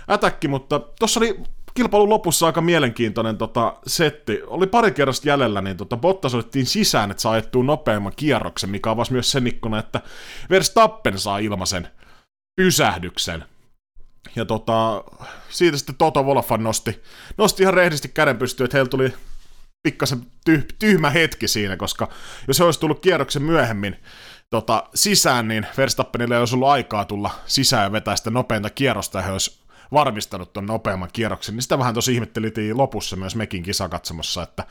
Ätäkki, 0.09 0.47
mutta 0.47 0.79
tuossa 0.79 1.19
oli 1.19 1.39
kilpailun 1.79 2.09
lopussa 2.09 2.45
aika 2.45 2.61
mielenkiintoinen 2.61 3.37
tota, 3.37 3.75
setti. 3.87 4.41
Oli 4.47 4.67
pari 4.67 4.91
kerrosta 4.91 5.29
jäljellä, 5.29 5.61
niin 5.61 5.77
tota, 5.77 5.97
Bottas 5.97 6.35
otettiin 6.35 6.65
sisään, 6.65 7.11
että 7.11 7.21
saa 7.21 7.31
ajettua 7.31 7.63
nopeamman 7.63 8.13
kierroksen, 8.15 8.69
mikä 8.69 8.89
avasi 8.91 9.11
myös 9.11 9.31
sen 9.31 9.47
ikkuna, 9.47 9.79
että 9.79 10.01
Verstappen 10.49 11.19
saa 11.19 11.37
ilmaisen 11.37 11.87
pysähdyksen. 12.61 13.43
Ja 14.35 14.45
tota, 14.45 15.03
siitä 15.49 15.77
sitten 15.77 15.95
Toto 15.95 16.23
Wolfan 16.23 16.63
nosti, 16.63 17.03
nosti 17.37 17.63
ihan 17.63 17.73
rehdisti 17.73 18.07
käden 18.09 18.37
pystyyn, 18.37 18.65
että 18.65 18.77
heillä 18.77 18.89
tuli 18.89 19.13
pikkasen 19.83 20.21
tyh, 20.45 20.65
tyhmä 20.79 21.09
hetki 21.09 21.47
siinä, 21.47 21.77
koska 21.77 22.09
jos 22.47 22.59
he 22.59 22.63
olisi 22.63 22.79
tullut 22.79 22.99
kierroksen 22.99 23.43
myöhemmin 23.43 23.95
tota, 24.49 24.83
sisään, 24.95 25.47
niin 25.47 25.67
Verstappenille 25.77 26.35
ei 26.35 26.39
olisi 26.39 26.55
ollut 26.55 26.69
aikaa 26.69 27.05
tulla 27.05 27.31
sisään 27.45 27.83
ja 27.83 27.91
vetää 27.91 28.15
sitä 28.15 28.29
nopeinta 28.29 28.69
kierrosta, 28.69 29.19
ja 29.19 29.23
he 29.23 29.31
olisi 29.31 29.59
varmistanut 29.91 30.53
tuon 30.53 30.65
nopeamman 30.65 31.09
kierroksen, 31.13 31.55
niin 31.55 31.63
sitä 31.63 31.79
vähän 31.79 31.93
tosi 31.93 32.13
ihmetteltiin 32.13 32.77
lopussa 32.77 33.15
myös 33.15 33.35
mekin 33.35 33.63
kisakatsomossa, 33.63 34.43
että 34.43 34.63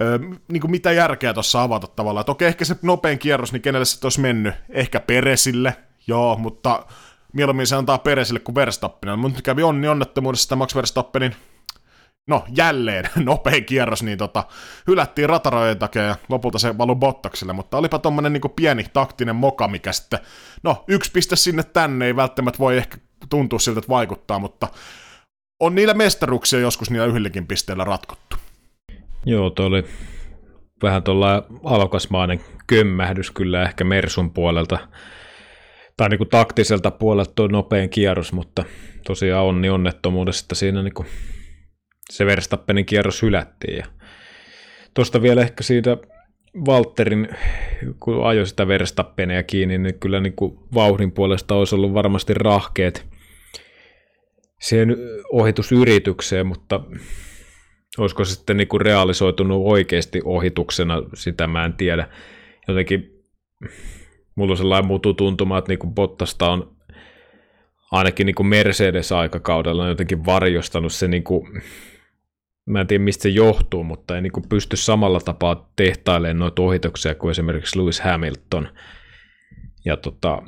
ö, 0.00 0.18
niin 0.48 0.60
kuin 0.60 0.70
mitä 0.70 0.92
järkeä 0.92 1.34
tuossa 1.34 1.62
avata 1.62 1.86
tavallaan, 1.86 2.22
että 2.22 2.32
okei, 2.32 2.48
ehkä 2.48 2.64
se 2.64 2.76
nopein 2.82 3.18
kierros, 3.18 3.52
niin 3.52 3.62
kenelle 3.62 3.84
se 3.84 3.98
olisi 4.02 4.20
mennyt, 4.20 4.54
ehkä 4.70 5.00
Peresille, 5.00 5.76
joo, 6.06 6.36
mutta 6.36 6.86
mieluummin 7.32 7.66
se 7.66 7.76
antaa 7.76 7.98
Peresille 7.98 8.40
kuin 8.40 8.54
Verstappenille, 8.54 9.16
mutta 9.20 9.42
kävi 9.42 9.62
onni 9.62 9.88
onnettomuudessa 9.88 10.46
että 10.46 10.56
Max 10.56 10.74
Verstappenin. 10.74 11.36
No 12.28 12.44
jälleen 12.56 13.04
nopein 13.24 13.64
kierros, 13.64 14.02
niin 14.02 14.18
tota, 14.18 14.44
hylättiin 14.86 15.28
ratarojen 15.28 15.78
takia 15.78 16.02
ja 16.02 16.16
lopulta 16.28 16.58
se 16.58 16.78
valui 16.78 16.96
Bottakselle, 16.96 17.52
mutta 17.52 17.78
olipa 17.78 17.98
tommonen 17.98 18.32
niin 18.32 18.52
pieni 18.56 18.84
taktinen 18.92 19.36
moka, 19.36 19.68
mikä 19.68 19.92
sitten, 19.92 20.18
no 20.62 20.84
yksi 20.88 21.12
piste 21.12 21.36
sinne 21.36 21.62
tänne 21.62 22.06
ei 22.06 22.16
välttämättä 22.16 22.58
voi 22.58 22.76
ehkä 22.76 22.96
tuntuu 23.28 23.58
siltä, 23.58 23.78
että 23.78 23.88
vaikuttaa, 23.88 24.38
mutta 24.38 24.68
on 25.60 25.74
niillä 25.74 25.94
mestaruksia 25.94 26.60
joskus 26.60 26.90
niillä 26.90 27.06
yhdelläkin 27.06 27.46
pisteellä 27.46 27.84
ratkottu. 27.84 28.36
Joo, 29.26 29.50
toi 29.50 29.66
oli 29.66 29.84
vähän 30.82 31.02
tuolla 31.02 31.46
alokasmainen 31.64 32.40
kömmähdys 32.66 33.30
kyllä 33.30 33.62
ehkä 33.62 33.84
Mersun 33.84 34.30
puolelta, 34.30 34.78
tai 35.96 36.08
niin 36.08 36.18
kuin 36.18 36.30
taktiselta 36.30 36.90
puolelta 36.90 37.32
tuo 37.34 37.46
nopein 37.46 37.90
kierros, 37.90 38.32
mutta 38.32 38.64
tosiaan 39.06 39.44
onni 39.44 39.70
onnettomuudessa, 39.70 40.44
että 40.44 40.54
siinä 40.54 40.82
niin 40.82 40.94
kuin 40.94 41.08
se 42.10 42.26
Verstappenin 42.26 42.86
kierros 42.86 43.22
hylättiin. 43.22 43.76
Ja 43.76 43.86
tuosta 44.94 45.22
vielä 45.22 45.40
ehkä 45.40 45.62
siitä 45.62 45.96
Walterin, 46.68 47.28
kun 48.00 48.26
ajoi 48.26 48.46
sitä 48.46 48.68
Verstappenia 48.68 49.42
kiinni, 49.42 49.78
niin 49.78 49.98
kyllä 50.00 50.20
niin 50.20 50.36
kuin 50.36 50.58
vauhdin 50.74 51.12
puolesta 51.12 51.54
olisi 51.54 51.74
ollut 51.74 51.94
varmasti 51.94 52.34
rahkeet 52.34 53.09
siihen 54.60 54.96
ohitusyritykseen, 55.32 56.46
mutta 56.46 56.80
olisiko 57.98 58.24
se 58.24 58.34
sitten 58.34 58.56
niin 58.56 58.68
kuin 58.68 58.80
realisoitunut 58.80 59.62
oikeasti 59.64 60.20
ohituksena, 60.24 61.02
sitä 61.14 61.46
mä 61.46 61.64
en 61.64 61.72
tiedä. 61.72 62.08
Jotenkin 62.68 63.24
mulla 64.34 64.50
on 64.50 64.56
sellainen 64.56 64.86
muutu 64.86 65.14
tuntuma, 65.14 65.58
että 65.58 65.68
niin 65.68 65.78
kuin 65.78 65.94
Bottasta 65.94 66.50
on 66.50 66.76
ainakin 67.92 68.26
niin 68.26 68.34
kuin 68.34 68.46
Mercedes-aikakaudella 68.46 69.88
jotenkin 69.88 70.26
varjostanut 70.26 70.92
se 70.92 71.08
niin 71.08 71.24
kuin 71.24 71.62
mä 72.66 72.80
en 72.80 72.86
tiedä 72.86 73.04
mistä 73.04 73.22
se 73.22 73.28
johtuu, 73.28 73.84
mutta 73.84 74.16
ei 74.16 74.22
niin 74.22 74.32
kuin 74.32 74.48
pysty 74.48 74.76
samalla 74.76 75.20
tapaa 75.20 75.72
tehtailemaan 75.76 76.38
noita 76.38 76.62
ohituksia 76.62 77.14
kuin 77.14 77.30
esimerkiksi 77.30 77.78
Lewis 77.78 78.00
Hamilton. 78.00 78.68
Ja 79.84 79.96
tota, 79.96 80.42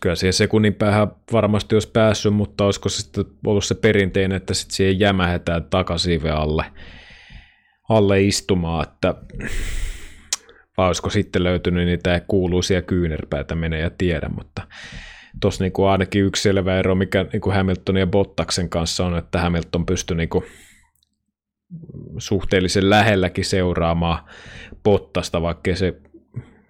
kyllä 0.00 0.14
siihen 0.14 0.32
sekunnin 0.32 0.74
päähän 0.74 1.08
varmasti 1.32 1.74
olisi 1.74 1.90
päässyt, 1.90 2.34
mutta 2.34 2.64
olisiko 2.64 2.88
se 2.88 3.02
sitten 3.02 3.24
ollut 3.46 3.64
se 3.64 3.74
perinteinen, 3.74 4.36
että 4.36 4.54
sitten 4.54 4.76
siihen 4.76 5.00
jämähetään 5.00 5.64
takasiive 5.64 6.30
alle, 6.30 6.64
alle 7.88 8.22
istumaan, 8.22 8.88
että 8.88 9.14
vai 10.76 10.86
olisiko 10.86 11.10
sitten 11.10 11.42
löytynyt 11.44 11.86
niitä 11.86 12.20
kuuluisia 12.28 12.82
kyynärpäitä, 12.82 13.54
menee 13.54 13.80
ja 13.80 13.90
tiedä, 13.90 14.28
mutta 14.28 14.62
tuossa 15.40 15.64
niinku 15.64 15.84
ainakin 15.84 16.24
yksi 16.24 16.42
selvä 16.42 16.78
ero, 16.78 16.94
mikä 16.94 17.26
niinku 17.32 17.50
Hamiltonin 17.50 18.00
ja 18.00 18.06
Bottaksen 18.06 18.68
kanssa 18.68 19.06
on, 19.06 19.18
että 19.18 19.40
Hamilton 19.40 19.86
pystyi 19.86 20.16
niinku 20.16 20.44
suhteellisen 22.18 22.90
lähelläkin 22.90 23.44
seuraamaan 23.44 24.18
Bottasta, 24.84 25.42
vaikka 25.42 25.76
se 25.76 25.94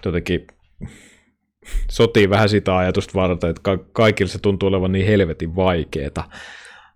jotenkin 0.05 0.47
sotii 1.91 2.31
vähän 2.31 2.49
sitä 2.49 2.77
ajatusta 2.77 3.15
varten, 3.15 3.51
että 3.51 3.79
kaikille 3.93 4.31
se 4.31 4.39
tuntuu 4.39 4.69
olevan 4.69 4.93
niin 4.93 5.07
helvetin 5.07 5.57
vaikeeta 5.57 6.25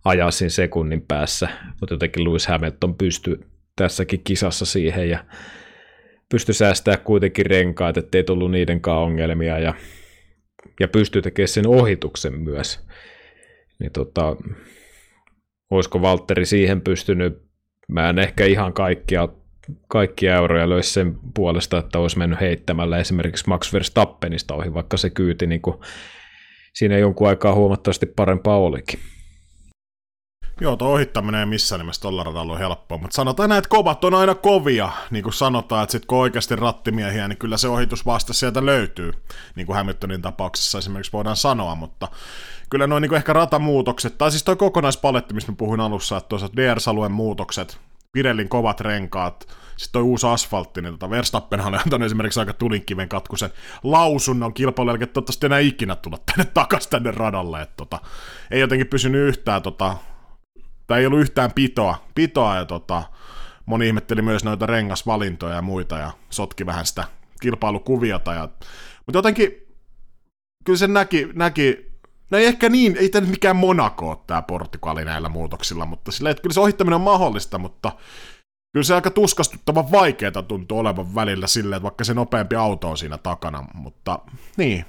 ajaa 0.05 0.31
siinä 0.31 0.51
sekunnin 0.51 1.03
päässä, 1.03 1.49
mutta 1.81 1.95
jotenkin 1.95 2.25
Lewis 2.25 2.47
Hamilton 2.47 2.95
pystyy 2.95 3.41
tässäkin 3.77 4.21
kisassa 4.25 4.67
siihen 4.67 5.11
ja 5.11 5.25
pystyi 6.29 6.55
säästää 6.55 6.97
kuitenkin 6.97 7.47
renkaat, 7.47 7.97
ettei 7.97 8.25
tullut 8.25 8.51
niidenkaan 8.51 8.99
ongelmia 8.99 9.59
ja, 9.59 9.75
ja 10.81 10.89
pystyi 10.89 11.23
tekemään 11.23 11.49
sen 11.49 11.67
ohituksen 11.67 12.41
myös. 12.41 12.81
Niin 13.79 13.93
tota, 13.93 14.37
olisiko 15.71 16.03
Valtteri 16.03 16.47
siihen 16.47 16.81
pystynyt, 16.81 17.43
mä 17.89 18.09
en 18.09 18.19
ehkä 18.19 18.45
ihan 18.45 18.73
kaikkia, 18.73 19.29
kaikkia 19.89 20.37
euroja 20.37 20.69
löisi 20.69 20.91
sen 20.91 21.19
puolesta, 21.35 21.79
että 21.79 21.99
olisi 21.99 22.19
mennyt 22.19 22.41
heittämällä 22.41 22.99
esimerkiksi 22.99 23.49
Max 23.49 23.73
Verstappenista 23.73 24.55
ohi, 24.55 24.75
vaikka 24.75 24.97
se 24.97 25.11
kyyti 25.11 25.47
niin 25.47 25.63
kuin, 25.63 25.77
siinä 26.75 26.99
jonkun 26.99 27.29
aikaa 27.29 27.55
huomattavasti 27.55 28.07
parempaa 28.07 28.59
olikin. 28.59 29.01
Joo, 30.61 30.77
tuo 30.77 30.89
ohittaminen 30.89 31.41
ei 31.41 31.47
missään 31.47 31.81
nimessä 31.81 32.03
tuolla 32.03 32.25
radalla 32.25 32.53
ole 32.53 32.61
helppoa, 32.61 32.99
mutta 32.99 33.15
sanotaan 33.15 33.49
näin, 33.49 33.59
että 33.59 33.69
kovat 33.69 34.05
on 34.05 34.15
aina 34.15 34.35
kovia, 34.35 34.89
niin 35.11 35.23
kuin 35.23 35.33
sanotaan, 35.33 35.83
että 35.83 35.93
sitten 35.93 36.07
kun 36.07 36.19
oikeasti 36.19 36.57
rattimiehiä, 36.57 37.29
niin 37.29 37.39
kyllä 37.39 37.57
se 37.57 37.69
ohitus 37.69 38.07
vasta 38.07 38.33
sieltä 38.33 38.67
löytyy, 38.67 39.13
niin 39.55 39.67
kuin 39.67 39.77
Hamiltonin 39.77 40.23
tapauksessa 40.23 40.79
esimerkiksi 40.79 41.13
voidaan 41.13 41.37
sanoa, 41.37 41.75
mutta 41.75 42.09
kyllä 42.71 42.87
noin 42.87 43.03
niin 43.03 43.15
ehkä 43.15 43.33
ratamuutokset, 43.33 44.19
tai 44.19 44.31
siis 44.31 44.45
tuo 44.45 44.57
kokonaispaletti, 44.57 45.35
mistä 45.35 45.53
puhuin 45.59 45.81
alussa, 45.81 46.17
että 46.17 46.29
tuossa 46.29 46.49
DRS-alueen 46.57 47.13
muutokset, 47.13 47.79
Pirellin 48.13 48.49
kovat 48.49 48.81
renkaat, 48.81 49.49
sitten 49.77 49.93
toi 49.93 50.03
uusi 50.03 50.27
asfaltti, 50.27 50.83
niin 50.83 50.93
tota 50.93 51.11
Verstappenhan 51.11 51.75
on 51.75 51.81
antanut 51.81 52.07
esimerkiksi 52.07 52.41
aika 52.41 52.53
tulinkiven 52.53 53.09
katkusen 53.09 53.51
lausunnon 53.83 54.55
kilpailu, 54.55 54.91
eli 54.91 54.99
toivottavasti 54.99 55.47
enää 55.47 55.59
ikinä 55.59 55.97
tulla 55.97 56.19
tänne 56.27 56.51
takaisin 56.55 56.91
tänne 56.91 57.11
radalle, 57.11 57.63
että 57.63 57.75
tota, 57.77 57.99
ei 58.51 58.61
jotenkin 58.61 58.87
pysynyt 58.87 59.29
yhtään 59.29 59.63
tota, 59.63 59.97
tai 60.87 61.01
ei 61.01 61.07
ollut 61.07 61.21
yhtään 61.21 61.53
pitoa, 61.53 62.05
pitoa 62.15 62.57
ja 62.57 62.65
tota, 62.65 63.03
moni 63.67 63.87
ihmetteli 63.87 64.23
myös 64.23 64.45
noita 64.45 64.67
rengasvalintoja 64.67 65.55
ja 65.55 65.63
muita 65.63 65.99
ja 65.99 66.11
sotki 66.31 66.67
vähän 66.67 66.87
sitä 66.87 67.05
kilpailukuviota. 67.41 68.35
Ja, 68.35 68.49
mutta 69.07 69.19
jotenkin 69.19 69.53
kyllä 70.65 70.79
se 70.79 70.87
näki, 70.87 71.29
näki 71.35 71.90
No 72.31 72.39
ei 72.39 72.47
ehkä 72.47 72.69
niin, 72.69 72.97
ei 72.97 73.09
tämä 73.09 73.27
mikään 73.27 73.57
Monaco 73.57 74.09
ole 74.09 74.19
tämä 74.27 74.43
Portugali 74.43 75.05
näillä 75.05 75.29
muutoksilla, 75.29 75.87
mutta 75.87 76.13
sillä, 76.13 76.31
että 76.31 76.43
kyllä 76.43 76.55
se 76.55 76.61
ohittaminen 76.61 76.95
on 76.95 77.01
mahdollista, 77.01 77.59
mutta 77.59 77.93
kyllä 78.73 78.85
se 78.85 78.95
aika 78.95 79.11
tuskastuttavan 79.11 79.93
vaikeaa 79.93 80.43
tuntuu 80.49 80.79
olevan 80.79 81.15
välillä 81.15 81.47
silleen, 81.47 81.77
että 81.77 81.85
vaikka 81.85 82.05
se 82.05 82.15
nopeampi 82.15 82.57
auto 82.57 82.91
on 82.91 82.99
siinä 82.99 83.19
takana, 83.19 83.65
mutta 83.75 84.19
niin, 84.57 84.85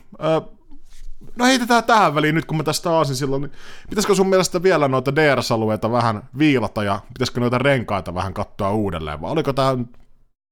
No 1.35 1.45
heitetään 1.45 1.83
tähän 1.83 2.15
väliin 2.15 2.35
nyt, 2.35 2.45
kun 2.45 2.57
mä 2.57 2.63
tästä 2.63 2.91
aasin 2.91 3.15
silloin, 3.15 3.41
niin 3.41 3.51
pitäisikö 3.89 4.15
sun 4.15 4.29
mielestä 4.29 4.63
vielä 4.63 4.87
noita 4.87 5.15
DRS-alueita 5.15 5.91
vähän 5.91 6.23
viilata 6.37 6.83
ja 6.83 6.99
pitäisikö 7.13 7.39
noita 7.39 7.57
renkaita 7.57 8.15
vähän 8.15 8.33
katsoa 8.33 8.71
uudelleen, 8.71 9.21
vai 9.21 9.31
oliko 9.31 9.53
tämä, 9.53 9.77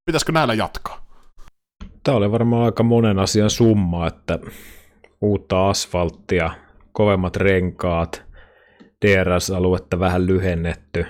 pitäisikö 0.05 0.31
näillä 0.31 0.53
jatkaa? 0.53 1.05
Tämä 2.03 2.17
oli 2.17 2.31
varmaan 2.31 2.65
aika 2.65 2.83
monen 2.83 3.19
asian 3.19 3.49
summa, 3.49 4.07
että 4.07 4.39
uutta 5.21 5.69
asfalttia, 5.69 6.51
kovemmat 6.91 7.35
renkaat, 7.35 8.23
DRS-aluetta 9.05 9.99
vähän 9.99 10.27
lyhennetty, 10.27 11.05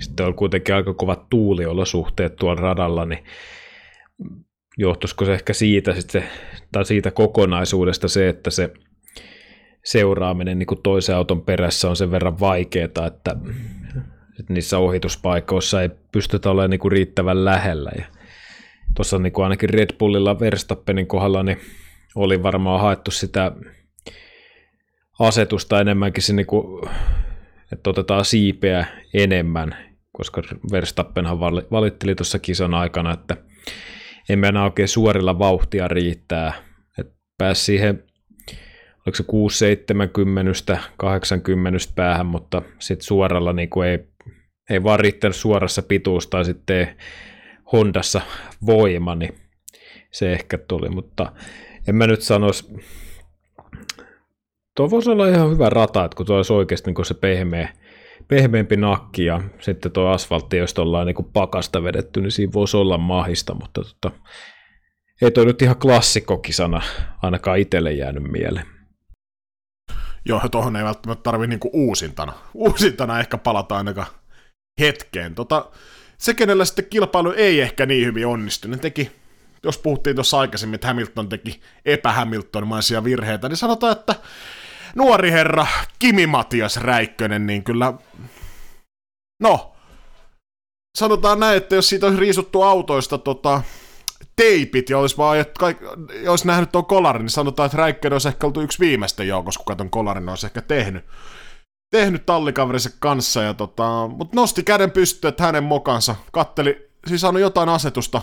sitten 0.00 0.26
oli 0.26 0.34
kuitenkin 0.34 0.74
aika 0.74 0.94
kovat 0.94 1.28
tuuliolosuhteet 1.30 2.36
tuolla 2.36 2.60
radalla, 2.60 3.04
niin 3.04 3.24
johtuisiko 4.78 5.24
se 5.24 5.34
ehkä 5.34 5.52
siitä, 5.52 5.94
sitten, 5.94 6.24
tai 6.72 6.84
siitä 6.84 7.10
kokonaisuudesta 7.10 8.08
se, 8.08 8.28
että 8.28 8.50
se 8.50 8.72
seuraaminen 9.84 10.58
niin 10.58 10.66
kuin 10.66 10.82
toisen 10.82 11.16
auton 11.16 11.42
perässä 11.42 11.90
on 11.90 11.96
sen 11.96 12.10
verran 12.10 12.40
vaikeaa, 12.40 12.84
että, 12.84 13.06
että 13.06 13.36
niissä 14.48 14.78
ohituspaikoissa 14.78 15.82
ei 15.82 15.90
pystytä 16.12 16.50
olemaan 16.50 16.70
niin 16.70 16.80
kuin 16.80 16.92
riittävän 16.92 17.44
lähellä. 17.44 17.90
Ja 17.98 18.04
tuossa 18.96 19.18
niin 19.18 19.32
kuin 19.32 19.44
ainakin 19.44 19.70
Red 19.70 19.96
Bullilla 19.98 20.40
Verstappenin 20.40 21.06
kohdalla 21.06 21.42
niin 21.42 21.58
oli 22.14 22.42
varmaan 22.42 22.80
haettu 22.80 23.10
sitä 23.10 23.52
asetusta 25.18 25.80
enemmänkin 25.80 26.22
se, 26.22 26.32
niin 26.32 26.46
kuin, 26.46 26.90
että 27.72 27.90
otetaan 27.90 28.24
siipeä 28.24 28.86
enemmän, 29.14 29.76
koska 30.12 30.42
Verstappenhan 30.72 31.40
valitteli 31.40 32.14
tuossa 32.14 32.38
kisan 32.38 32.74
aikana, 32.74 33.12
että 33.12 33.36
emme 34.28 34.48
enää 34.48 34.64
oikein 34.64 34.88
suorilla 34.88 35.38
vauhtia 35.38 35.88
riittää. 35.88 36.52
Että 36.98 37.12
pääsi 37.38 37.64
siihen 37.64 38.04
oliko 39.06 39.16
se 39.16 39.22
6 39.22 39.58
70 39.58 40.78
80 40.96 41.78
päähän, 41.94 42.26
mutta 42.26 42.62
sitten 42.78 43.06
suoralla 43.06 43.52
niin 43.52 43.70
kuin 43.70 43.88
ei, 43.88 43.98
ei 44.70 44.82
vaan 44.82 45.00
riittänyt 45.00 45.36
suorassa 45.36 45.82
pituus 45.82 46.26
tai 46.26 46.44
sitten 46.44 46.96
Hondassa 47.72 48.20
voima, 48.66 49.14
niin 49.14 49.34
se 50.12 50.32
ehkä 50.32 50.58
tuli, 50.58 50.88
mutta 50.88 51.32
en 51.88 51.94
mä 51.94 52.06
nyt 52.06 52.22
sanoisi, 52.22 52.74
tuo 54.76 54.90
voisi 54.90 55.10
olla 55.10 55.28
ihan 55.28 55.50
hyvä 55.50 55.70
rata, 55.70 56.04
että 56.04 56.16
kun 56.16 56.26
tuo 56.26 56.36
olisi 56.36 56.52
oikeasti 56.52 56.90
niin 56.90 57.04
se 57.04 57.14
pehmeä, 57.14 57.68
pehmeämpi 58.28 58.76
nakki 58.76 59.24
ja 59.24 59.40
sitten 59.60 59.92
tuo 59.92 60.08
asfaltti, 60.08 60.56
jos 60.56 60.78
ollaan 60.78 61.06
niin 61.06 61.30
pakasta 61.32 61.82
vedetty, 61.82 62.20
niin 62.20 62.32
siinä 62.32 62.52
voisi 62.52 62.76
olla 62.76 62.98
mahista, 62.98 63.54
mutta 63.54 63.82
tota, 63.82 64.16
ei 65.22 65.30
toi 65.30 65.46
nyt 65.46 65.62
ihan 65.62 65.76
klassikkokisana 65.76 66.82
ainakaan 67.22 67.58
itselle 67.58 67.92
jäänyt 67.92 68.22
mieleen. 68.22 68.66
Joo, 70.26 70.40
tuohon 70.50 70.76
ei 70.76 70.84
välttämättä 70.84 71.22
tarvi 71.22 71.46
niinku 71.46 71.70
uusintana. 71.72 72.32
Uusintana 72.54 73.20
ehkä 73.20 73.38
palata 73.38 73.76
ainakaan 73.76 74.06
hetkeen. 74.80 75.34
Tota, 75.34 75.70
se, 76.18 76.34
kenellä 76.34 76.64
sitten 76.64 76.84
kilpailu 76.90 77.32
ei 77.32 77.60
ehkä 77.60 77.86
niin 77.86 78.06
hyvin 78.06 78.26
onnistunut, 78.26 78.80
teki, 78.80 79.10
jos 79.62 79.78
puhuttiin 79.78 80.16
tuossa 80.16 80.38
aikaisemmin, 80.38 80.74
että 80.74 80.86
Hamilton 80.86 81.28
teki 81.28 81.60
epähamiltonimaisia 81.84 83.04
virheitä, 83.04 83.48
niin 83.48 83.56
sanotaan, 83.56 83.92
että 83.92 84.14
nuori 84.96 85.30
herra 85.30 85.66
Kimi 85.98 86.26
Matias 86.26 86.76
Räikkönen, 86.76 87.46
niin 87.46 87.64
kyllä, 87.64 87.94
no, 89.42 89.72
sanotaan 90.98 91.40
näin, 91.40 91.56
että 91.56 91.74
jos 91.74 91.88
siitä 91.88 92.06
olisi 92.06 92.20
riisuttu 92.20 92.62
autoista 92.62 93.18
tota, 93.18 93.62
teipit 94.36 94.90
ja 94.90 94.98
olisi, 94.98 95.16
vaan, 95.16 95.38
että 95.38 95.58
kaik, 95.58 95.78
olisi 96.28 96.46
nähnyt 96.46 96.72
tuon 96.72 96.86
kolarin, 96.86 97.22
niin 97.22 97.30
sanotaan, 97.30 97.66
että 97.66 97.78
Räikkönen 97.78 98.14
olisi 98.14 98.28
ehkä 98.28 98.46
ollut 98.46 98.62
yksi 98.62 98.78
viimeistä 98.78 99.24
joukossa, 99.24 99.58
kuka 99.58 99.76
tuon 99.76 99.90
kolarin 99.90 100.28
olisi 100.28 100.46
ehkä 100.46 100.60
tehnyt, 100.60 101.04
tehnyt 101.90 102.26
tallikaverinsa 102.26 102.90
kanssa. 102.98 103.42
Ja 103.42 103.54
tota, 103.54 104.08
mutta 104.08 104.36
nosti 104.36 104.62
käden 104.62 104.90
pystyyn, 104.90 105.28
että 105.28 105.42
hänen 105.42 105.64
mokansa 105.64 106.16
katteli, 106.32 106.90
siis 107.06 107.20
saanut 107.20 107.40
jotain 107.40 107.68
asetusta 107.68 108.22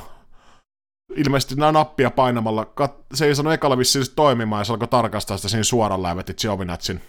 ilmeisesti 1.15 1.55
nämä 1.55 1.71
nappia 1.71 2.11
painamalla, 2.11 2.65
kat, 2.65 2.95
se 3.13 3.25
ei 3.25 3.35
saanut 3.35 3.53
ekalla 3.53 3.77
vissiin 3.77 4.05
toimimaan 4.15 4.61
ja 4.61 4.65
se 4.65 4.73
alkoi 4.73 4.87
tarkastaa 4.87 5.37
sitä 5.37 5.49
siinä 5.49 5.63
suoralla 5.63 6.09
ja 6.09 6.15
veti 6.15 6.33
Giovinazin 6.33 7.01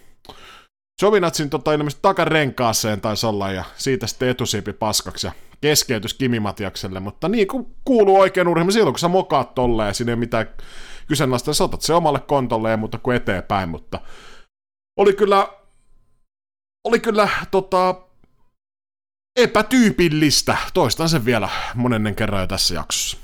Giovinazin 1.00 1.50
tota, 1.50 1.72
ilmeisesti 1.72 2.02
takarenkaaseen 2.02 3.00
taisi 3.00 3.26
olla 3.26 3.52
ja 3.52 3.64
siitä 3.76 4.06
sitten 4.06 4.28
etusiipi 4.28 4.72
paskaksi 4.72 5.26
ja 5.26 5.32
keskeytys 5.60 6.14
Kimi 6.14 6.40
Matiakselle, 6.40 7.00
mutta 7.00 7.28
niin 7.28 7.48
kuin 7.48 7.66
kuuluu 7.84 8.20
oikein 8.20 8.48
urheilu, 8.48 8.70
silloin 8.70 8.94
kun 8.94 8.98
sä 8.98 9.08
mokaat 9.08 9.54
tolleen 9.54 9.86
ja 9.86 9.92
siinä 9.92 10.12
ei 10.12 10.16
mitään 10.16 10.46
kyseenalaista, 11.06 11.54
sä 11.54 11.64
otat 11.64 11.82
se 11.82 11.94
omalle 11.94 12.20
kontolle 12.20 12.76
mutta 12.76 12.98
kuin 12.98 13.16
eteenpäin, 13.16 13.68
mutta 13.68 14.00
oli 14.96 15.12
kyllä, 15.12 15.48
oli 16.84 17.00
kyllä 17.00 17.28
tota, 17.50 17.94
epätyypillistä, 19.36 20.56
toistan 20.74 21.08
sen 21.08 21.24
vielä 21.24 21.48
monennen 21.74 22.14
kerran 22.14 22.40
jo 22.40 22.46
tässä 22.46 22.74
jaksossa. 22.74 23.21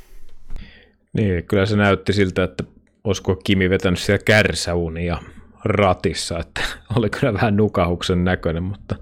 Niin, 1.12 1.44
kyllä 1.44 1.66
se 1.66 1.76
näytti 1.76 2.12
siltä, 2.12 2.44
että 2.44 2.64
olisiko 3.04 3.36
Kimi 3.36 3.70
vetänyt 3.70 3.98
siellä 3.98 4.22
kärsäunia 4.24 5.18
ratissa, 5.64 6.38
että 6.38 6.60
oli 6.96 7.10
kyllä 7.10 7.34
vähän 7.34 7.56
nukahuksen 7.56 8.24
näköinen, 8.24 8.62
mutta 8.62 8.96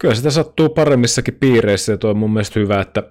kyllä 0.00 0.14
sitä 0.14 0.30
sattuu 0.30 0.68
paremmissakin 0.68 1.34
piireissä 1.34 1.92
ja 1.92 1.98
tuo 1.98 2.10
on 2.10 2.16
mun 2.16 2.32
mielestä 2.32 2.60
hyvä, 2.60 2.80
että 2.80 3.02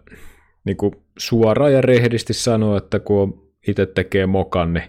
niin 0.66 0.78
kuin 0.78 0.96
suoraan 1.18 1.74
ja 1.74 1.82
rehdisti 1.82 2.34
sanoo, 2.34 2.78
että 2.78 3.00
kun 3.00 3.52
itse 3.68 3.86
tekee 3.86 4.26
mokan, 4.26 4.74
niin 4.74 4.84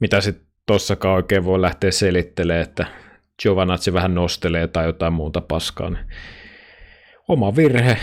mitä 0.00 0.20
sitten 0.20 0.46
tossakaan 0.66 1.14
oikein 1.14 1.44
voi 1.44 1.60
lähteä 1.60 1.90
selittelemään, 1.90 2.62
että 2.62 2.86
Giovanazzi 3.42 3.92
vähän 3.92 4.14
nostelee 4.14 4.68
tai 4.68 4.86
jotain 4.86 5.12
muuta 5.12 5.40
paskaa. 5.40 5.90
Niin 5.90 6.06
oma 7.28 7.56
virhe, 7.56 7.98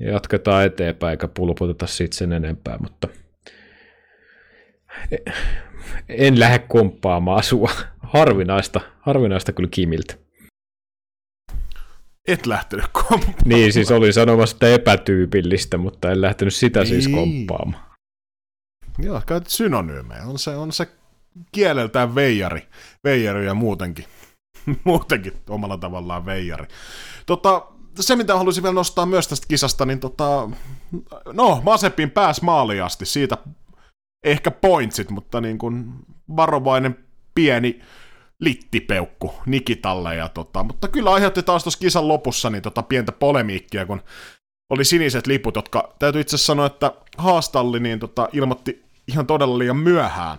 ja 0.00 0.10
jatketaan 0.10 0.64
eteenpäin 0.64 1.10
eikä 1.10 1.28
pulputeta 1.28 1.86
siitä 1.86 2.16
sen 2.16 2.32
enempää, 2.32 2.78
mutta 2.78 3.08
en 6.08 6.40
lähde 6.40 6.58
komppaamaan 6.58 7.42
sua. 7.42 7.70
Harvinaista, 8.02 8.80
harvinaista 9.00 9.52
kyllä 9.52 9.68
Kimiltä. 9.72 10.14
Et 12.28 12.46
lähtenyt 12.46 12.86
komppaamaan. 12.92 13.34
Niin, 13.44 13.72
siis 13.72 13.90
oli 13.90 14.12
sanomassa, 14.12 14.56
että 14.56 14.68
epätyypillistä, 14.68 15.78
mutta 15.78 16.10
en 16.10 16.20
lähtenyt 16.20 16.54
sitä 16.54 16.80
niin. 16.80 16.88
siis 16.88 17.08
komppaamaan. 17.08 17.84
Joo, 18.98 19.22
käytit 19.26 19.48
synonyymejä. 19.48 20.22
On 20.22 20.38
se, 20.38 20.56
on 20.56 20.72
se 20.72 20.88
kieleltään 21.52 22.14
veijari. 22.14 22.68
Veijari 23.04 23.46
ja 23.46 23.54
muutenkin. 23.54 24.04
muutenkin 24.84 25.32
omalla 25.48 25.78
tavallaan 25.78 26.26
veijari. 26.26 26.66
Tota, 27.26 27.66
se, 28.00 28.16
mitä 28.16 28.36
haluaisin 28.36 28.62
vielä 28.62 28.74
nostaa 28.74 29.06
myös 29.06 29.28
tästä 29.28 29.46
kisasta, 29.48 29.86
niin 29.86 30.00
tota, 30.00 30.50
no, 31.32 31.60
Masepin 31.64 32.10
pääs 32.10 32.42
maaliin 32.42 32.84
asti, 32.84 33.06
siitä 33.06 33.38
ehkä 34.24 34.50
pointsit, 34.50 35.10
mutta 35.10 35.40
niin 35.40 35.58
kuin 35.58 35.92
varovainen 36.36 36.98
pieni 37.34 37.80
littipeukku 38.40 39.34
Nikitalle. 39.46 40.16
Ja 40.16 40.28
tota, 40.28 40.64
mutta 40.64 40.88
kyllä 40.88 41.12
aiheutti 41.12 41.42
taas 41.42 41.62
tuossa 41.62 41.80
kisan 41.80 42.08
lopussa 42.08 42.50
niin 42.50 42.62
tota 42.62 42.82
pientä 42.82 43.12
polemiikkia, 43.12 43.86
kun 43.86 44.02
oli 44.70 44.84
siniset 44.84 45.26
liput, 45.26 45.56
jotka 45.56 45.94
täytyy 45.98 46.20
itse 46.20 46.38
sanoa, 46.38 46.66
että 46.66 46.92
Haastalli 47.18 47.80
niin 47.80 47.98
tota, 47.98 48.28
ilmoitti 48.32 48.84
ihan 49.08 49.26
todella 49.26 49.58
liian 49.58 49.76
myöhään 49.76 50.38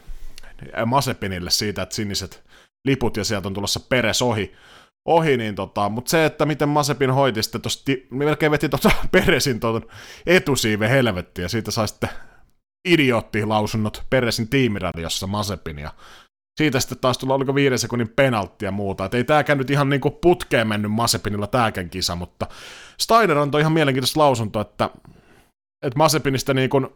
Masepinille 0.85 1.49
siitä, 1.49 1.81
että 1.81 1.95
siniset 1.95 2.43
liput 2.87 3.17
ja 3.17 3.23
sieltä 3.23 3.47
on 3.47 3.53
tulossa 3.53 3.79
peres 3.79 4.21
ohi 4.21 4.53
ohi, 5.05 5.37
niin 5.37 5.55
tota, 5.55 5.89
mutta 5.89 6.09
se, 6.09 6.25
että 6.25 6.45
miten 6.45 6.69
Masepin 6.69 7.11
hoiti 7.11 7.43
sitten 7.43 7.61
tosta, 7.61 7.91
melkein 8.09 8.51
veti 8.51 8.69
tuota 8.69 8.91
Peresin 9.11 9.59
tuon 9.59 9.81
etusiive 10.25 10.89
helvetti, 10.89 11.41
ja 11.41 11.49
siitä 11.49 11.71
sai 11.71 11.87
sitten 11.87 12.09
idiootti 12.85 13.45
lausunnot 13.45 14.03
Peresin 14.09 14.47
tiimiradiossa 14.47 15.27
Masepin, 15.27 15.79
ja 15.79 15.91
siitä 16.57 16.79
sitten 16.79 16.97
taas 16.97 17.17
tulla, 17.17 17.33
oliko 17.33 17.55
viiden 17.55 17.79
sekunnin 17.79 18.09
penaltti 18.09 18.65
ja 18.65 18.71
muuta, 18.71 19.05
että 19.05 19.17
ei 19.17 19.23
tääkään 19.23 19.57
nyt 19.57 19.69
ihan 19.69 19.89
niinku 19.89 20.11
putkeen 20.11 20.67
mennyt 20.67 20.91
Masepinilla 20.91 21.47
tääkään 21.47 21.89
kisa, 21.89 22.15
mutta 22.15 22.47
Steiner 22.97 23.37
antoi 23.37 23.61
ihan 23.61 23.73
mielenkiintoista 23.73 24.19
lausunto, 24.19 24.59
että, 24.61 24.89
että 25.85 25.97
Masepinista 25.97 26.53
niin 26.53 26.69
kuin 26.69 26.87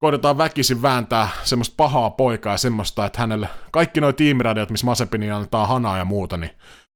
koitetaan 0.00 0.38
väkisin 0.38 0.82
vääntää 0.82 1.28
semmoista 1.44 1.74
pahaa 1.76 2.10
poikaa 2.10 2.54
ja 2.54 2.58
semmoista, 2.58 3.06
että 3.06 3.20
hänelle 3.20 3.48
kaikki 3.70 4.00
nuo 4.00 4.12
tiimiradiot, 4.12 4.70
missä 4.70 4.86
Masepini 4.86 5.30
antaa 5.30 5.66
hanaa 5.66 5.98
ja 5.98 6.04
muuta, 6.04 6.36
niin 6.36 6.50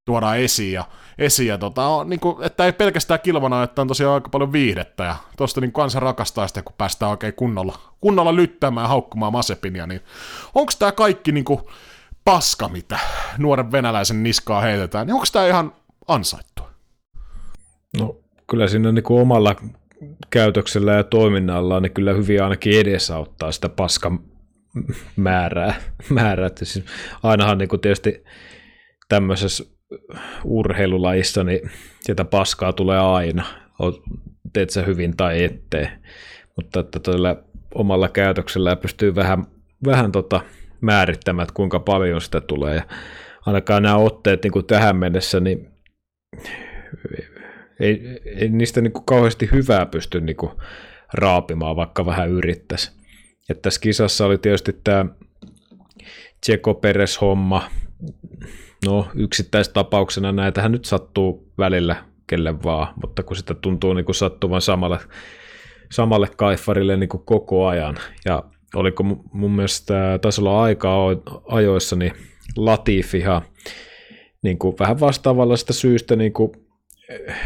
tuodaan 0.05 0.39
esiin. 0.39 0.73
Ja, 0.73 0.85
esiin 1.19 1.49
ja 1.49 1.59
tota, 1.59 1.87
on, 1.87 2.11
niin 2.11 2.21
kuin, 2.21 2.43
että 2.43 2.65
ei 2.65 2.73
pelkästään 2.73 3.21
kilvana, 3.21 3.63
että 3.63 3.83
on 3.83 3.89
tosiaan 3.89 4.15
aika 4.15 4.29
paljon 4.29 4.53
viihdettä. 4.53 5.05
Ja 5.05 5.17
tuosta 5.37 5.61
niin 5.61 5.73
kansa 5.73 6.01
rakastaa 6.01 6.47
sitä, 6.47 6.63
kun 6.63 6.75
päästään 6.79 7.11
oikein 7.11 7.35
kunnolla, 7.35 7.79
kunnolla 8.01 8.37
lyttämään 8.37 8.85
ja 8.85 8.89
haukkumaan 8.89 9.33
Masepinia. 9.33 9.87
Niin 9.87 10.01
onko 10.55 10.73
tämä 10.79 10.93
kaikki 10.93 11.33
niin 11.33 11.45
kuin, 11.45 11.61
paska, 12.25 12.69
mitä 12.69 12.99
nuoren 13.39 13.73
venäläisen 13.73 14.23
niskaa 14.23 14.61
heitetään, 14.61 15.07
niin 15.07 15.15
onko 15.15 15.27
tämä 15.33 15.47
ihan 15.47 15.73
ansaittua? 16.09 16.71
No 18.01 18.17
kyllä 18.51 18.69
siinä 18.69 18.93
niin 18.93 19.03
kuin 19.03 19.21
omalla 19.21 19.57
käytöksellä 20.31 20.93
ja 20.93 21.05
toiminnalla 21.05 21.81
niin 21.81 21.93
kyllä 21.93 22.13
hyvin 22.13 22.43
ainakin 22.43 22.81
edesauttaa 22.81 23.53
sitä 23.53 23.69
paskan 23.69 24.21
määrää. 25.17 25.75
määrää. 26.11 26.51
Siis 26.63 26.85
ainahan 27.23 27.59
niin 27.59 27.69
kuin 27.69 27.81
tietysti 27.81 28.25
tämmöisessä 29.09 29.74
urheilulajissa, 30.45 31.45
niin 31.45 31.71
sieltä 32.01 32.25
paskaa 32.25 32.73
tulee 32.73 32.99
aina. 32.99 33.45
Teet 34.53 34.71
sä 34.71 34.83
hyvin 34.83 35.17
tai 35.17 35.45
ettei. 35.45 35.87
Mutta 36.57 36.81
että 36.81 37.01
tällä 37.01 37.37
omalla 37.75 38.09
käytöksellä 38.09 38.77
pystyy 38.77 39.15
vähän, 39.15 39.45
vähän 39.85 40.13
tota 40.13 40.41
määrittämään, 40.81 41.43
että 41.43 41.55
kuinka 41.55 41.81
paljon 41.81 42.21
sitä 42.21 42.41
tulee. 42.41 42.75
Ja 42.75 42.83
ainakaan 43.47 43.83
nämä 43.83 43.97
otteet 43.97 44.43
niin 44.43 44.53
kuin 44.53 44.67
tähän 44.67 44.97
mennessä, 44.97 45.41
niin 45.41 45.69
ei, 47.81 48.21
ei 48.25 48.49
niistä 48.49 48.81
niin 48.81 48.93
kuin 48.93 49.05
kauheasti 49.05 49.49
hyvää 49.53 49.87
pysty 49.87 50.21
niin 50.21 50.37
kuin 50.37 50.53
raapimaan, 51.15 51.77
vaikka 51.77 52.07
vähän 52.07 52.31
yrittäisi. 52.31 52.93
että 53.51 53.63
tässä 53.63 53.81
kisassa 53.81 54.27
oli 54.27 54.39
tietysti 54.39 54.81
tämä 54.85 55.07
Tseko 56.41 56.75
Peres 56.75 57.21
homma, 57.21 57.71
No 58.85 59.09
yksittäistapauksena 59.14 60.32
näitähän 60.32 60.72
nyt 60.72 60.85
sattuu 60.85 61.53
välillä 61.59 62.05
kelle 62.26 62.62
vaan, 62.62 62.95
mutta 63.03 63.22
kun 63.22 63.37
sitä 63.37 63.55
tuntuu 63.55 63.93
niin 63.93 64.05
kuin 64.05 64.14
sattuvan 64.14 64.61
samalle, 64.61 64.99
samalle 65.93 66.28
kaifarille 66.37 66.97
niin 66.97 67.09
kuin 67.09 67.22
koko 67.24 67.66
ajan. 67.66 67.97
Ja 68.24 68.43
oliko 68.74 69.03
mun 69.32 69.51
mielestä 69.51 70.18
taisi 70.22 70.41
olla 70.41 70.62
aikaa 70.62 71.07
ajoissa, 71.49 71.97
niin 71.97 72.12
Latifihan 72.57 73.43
niin 74.43 74.59
kuin 74.59 74.76
vähän 74.78 75.01
vastaavalla 75.01 75.57
sitä 75.57 75.72
syystä 75.72 76.16
niin 76.16 76.32
kuin 76.32 76.51
eh, 77.09 77.37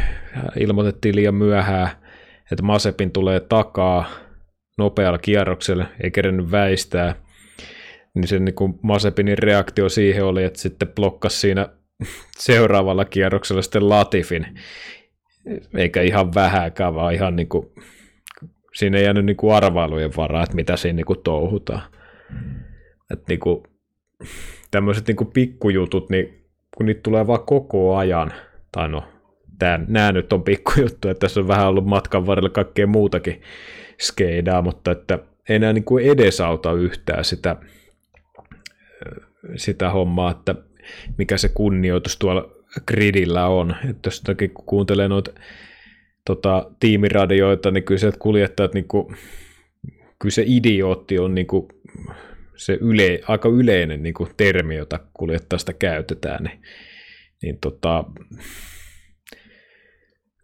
ilmoitettiin 0.60 1.16
liian 1.16 1.34
myöhään, 1.34 1.90
että 2.52 2.62
Masepin 2.62 3.10
tulee 3.10 3.40
takaa 3.40 4.04
nopealla 4.78 5.18
kierroksella, 5.18 5.84
ei 6.02 6.10
kerennyt 6.10 6.50
väistää– 6.50 7.14
niin 8.14 8.28
se 8.28 8.38
niin 8.38 8.54
kuin 8.54 8.78
Masepinin 8.82 9.38
reaktio 9.38 9.88
siihen 9.88 10.24
oli, 10.24 10.44
että 10.44 10.60
sitten 10.60 10.88
blokkasi 10.88 11.40
siinä 11.40 11.68
seuraavalla 12.38 13.04
kierroksella 13.04 13.62
sitten 13.62 13.88
Latifin, 13.88 14.46
eikä 15.76 16.02
ihan 16.02 16.34
vähäkään, 16.34 16.94
vaan 16.94 17.14
ihan 17.14 17.36
niin 17.36 17.48
kuin, 17.48 17.66
siinä 18.74 18.98
ei 18.98 19.04
jäänyt 19.04 19.24
niin 19.24 19.36
kuin 19.36 19.54
arvailujen 19.54 20.16
varaa, 20.16 20.42
että 20.42 20.56
mitä 20.56 20.76
siinä 20.76 20.96
niin 20.96 21.06
kuin 21.06 21.22
touhutaan. 21.24 21.82
Että 23.12 23.24
niin 23.28 23.40
kuin, 23.40 23.62
tämmöiset 24.70 25.06
niin 25.06 25.16
kuin 25.16 25.32
pikkujutut, 25.32 26.10
niin 26.10 26.44
kun 26.76 26.86
niitä 26.86 27.00
tulee 27.02 27.26
vaan 27.26 27.44
koko 27.46 27.96
ajan, 27.96 28.32
tai 28.72 28.88
no, 28.88 29.04
tää, 29.58 29.80
nämä 29.88 30.12
nyt 30.12 30.32
on 30.32 30.42
pikkujuttu, 30.42 31.08
että 31.08 31.20
tässä 31.20 31.40
on 31.40 31.48
vähän 31.48 31.68
ollut 31.68 31.86
matkan 31.86 32.26
varrella 32.26 32.50
kaikkea 32.50 32.86
muutakin 32.86 33.42
skeidaa, 34.00 34.62
mutta 34.62 34.90
että 34.90 35.18
ei 35.48 35.56
enää 35.56 35.72
niin 35.72 35.84
kuin 35.84 36.04
edesauta 36.04 36.72
yhtään 36.72 37.24
sitä 37.24 37.56
sitä 39.56 39.90
hommaa, 39.90 40.30
että 40.30 40.54
mikä 41.18 41.36
se 41.36 41.48
kunnioitus 41.48 42.16
tuolla 42.16 42.50
gridillä 42.86 43.46
on. 43.46 43.76
Että 43.90 44.06
jos 44.06 44.22
kun 44.54 44.64
kuuntelee 44.66 45.08
noita 45.08 45.32
tota, 46.24 46.70
tiimiradioita, 46.80 47.70
niin 47.70 47.84
kyllä 47.84 47.98
sieltä 47.98 48.18
kuljettajat, 48.18 48.74
niin 48.74 48.88
kuin, 48.88 49.16
kyllä 50.18 50.32
se 50.32 50.44
idiootti 50.46 51.18
on 51.18 51.34
niin 51.34 51.46
kuin, 51.46 51.68
se 52.56 52.78
yle, 52.80 53.20
aika 53.28 53.48
yleinen 53.48 54.02
niin 54.02 54.14
kuin 54.14 54.30
termi, 54.36 54.76
jota 54.76 55.00
kuljettajasta 55.14 55.72
käytetään. 55.72 56.44
Niin, 56.44 56.60
niin 57.42 57.58
tota, 57.60 58.04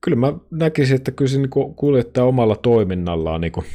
kyllä 0.00 0.16
mä 0.16 0.32
näkisin, 0.50 0.96
että 0.96 1.10
kyllä 1.10 1.28
se 1.28 1.38
niin 1.38 1.50
kuljettaja 1.76 2.24
omalla 2.24 2.56
toiminnallaan 2.56 3.40
niin 3.40 3.52
kuin 3.52 3.66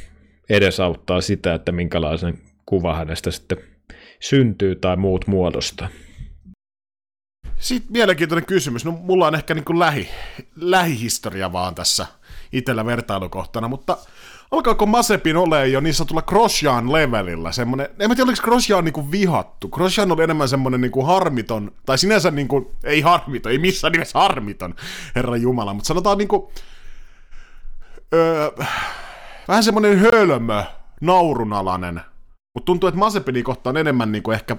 edesauttaa 0.50 1.20
sitä, 1.20 1.54
että 1.54 1.72
minkälaisen 1.72 2.38
kuva 2.66 2.96
hänestä 2.96 3.30
sitten 3.30 3.58
syntyy 4.20 4.76
tai 4.76 4.96
muut 4.96 5.26
muodosta. 5.26 5.88
Sitten 7.58 7.92
mielenkiintoinen 7.92 8.46
kysymys. 8.46 8.84
No, 8.84 8.92
mulla 8.92 9.26
on 9.26 9.34
ehkä 9.34 9.54
niin 9.54 9.64
kuin 9.64 9.78
lähi, 9.78 10.08
lähihistoria 10.56 11.52
vaan 11.52 11.74
tässä 11.74 12.06
itsellä 12.52 12.86
vertailukohtana, 12.86 13.68
mutta 13.68 13.98
alkaako 14.50 14.86
Masepin 14.86 15.36
ole 15.36 15.68
jo 15.68 15.80
niin 15.80 15.94
sanotulla 15.94 16.22
Grosjean 16.22 16.92
levelillä 16.92 17.52
semmoinen, 17.52 17.88
en 17.98 18.10
mä 18.10 18.14
tiedä 18.14 18.28
oliko 18.28 18.42
Grosjean 18.42 18.84
niin 18.84 18.92
kuin 18.92 19.10
vihattu. 19.10 19.68
Grosjean 19.68 20.12
oli 20.12 20.22
enemmän 20.22 20.48
semmoinen 20.48 20.80
niin 20.80 20.90
kuin 20.90 21.06
harmiton, 21.06 21.72
tai 21.86 21.98
sinänsä 21.98 22.30
niin 22.30 22.48
kuin, 22.48 22.66
ei 22.84 23.00
harmiton, 23.00 23.52
ei 23.52 23.58
missään 23.58 23.92
nimessä 23.92 24.18
harmiton, 24.18 24.74
herra 25.14 25.36
Jumala, 25.36 25.74
mutta 25.74 25.88
sanotaan 25.88 26.18
niin 26.18 26.28
kuin, 26.28 26.42
öö, 28.14 28.50
vähän 29.48 29.64
semmoinen 29.64 29.98
hölmö, 29.98 30.64
naurunalainen 31.00 32.00
mutta 32.60 32.66
tuntuu, 32.66 32.88
että 32.88 32.98
Mazepini 32.98 33.42
kohtaan 33.42 33.76
enemmän 33.76 34.12
niin 34.12 34.22
kuin 34.22 34.34
ehkä 34.34 34.56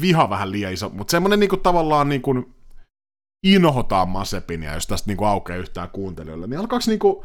viha 0.00 0.30
vähän 0.30 0.52
liian 0.52 0.72
iso, 0.72 0.88
mutta 0.88 1.10
semmoinen 1.10 1.40
niin 1.40 1.50
kuin, 1.50 1.60
tavallaan 1.60 2.08
niin 2.08 2.22
kuin, 2.22 2.54
inhotaan 3.44 4.08
Masepinia, 4.08 4.74
jos 4.74 4.86
tästä 4.86 5.10
niin 5.10 5.16
kuin, 5.16 5.28
aukeaa 5.28 5.58
yhtään 5.58 5.90
kuuntelijoille, 5.90 6.46
niin 6.46 6.60
alkaako 6.60 6.84
niin 6.86 6.98
kuin, 6.98 7.24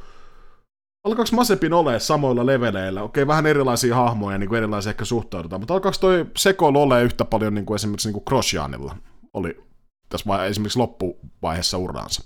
alkaako 1.06 1.30
Masepin 1.36 1.74
ole 1.74 2.00
samoilla 2.00 2.46
leveleillä? 2.46 3.04
Okei, 3.04 3.28
vähän 3.28 3.46
erilaisia 3.46 3.96
hahmoja, 3.96 4.38
niin 4.38 4.50
kuin 4.50 4.58
erilaisia 4.58 4.90
ehkä 4.90 5.06
suhtaudutaan, 5.06 5.62
mutta 5.62 5.74
alkaako 5.74 5.98
toi 6.02 6.26
Sekol 6.38 6.76
ole 6.76 7.04
yhtä 7.04 7.26
paljon 7.26 7.56
niin 7.56 7.66
kuin 7.66 7.76
esimerkiksi 7.76 8.12
niin 8.12 8.24
kuin 8.24 8.92
oli 9.34 9.64
tässä 10.10 10.28
vai, 10.28 10.50
esimerkiksi 10.50 10.80
loppuvaiheessa 10.80 11.78
uraansa? 11.78 12.24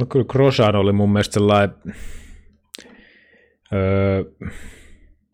No 0.00 0.06
kyllä 0.06 0.26
Grosjean 0.28 0.76
oli 0.76 0.92
mun 0.92 1.12
mielestä 1.12 1.34
sellainen, 1.34 1.74
öö, 3.72 4.24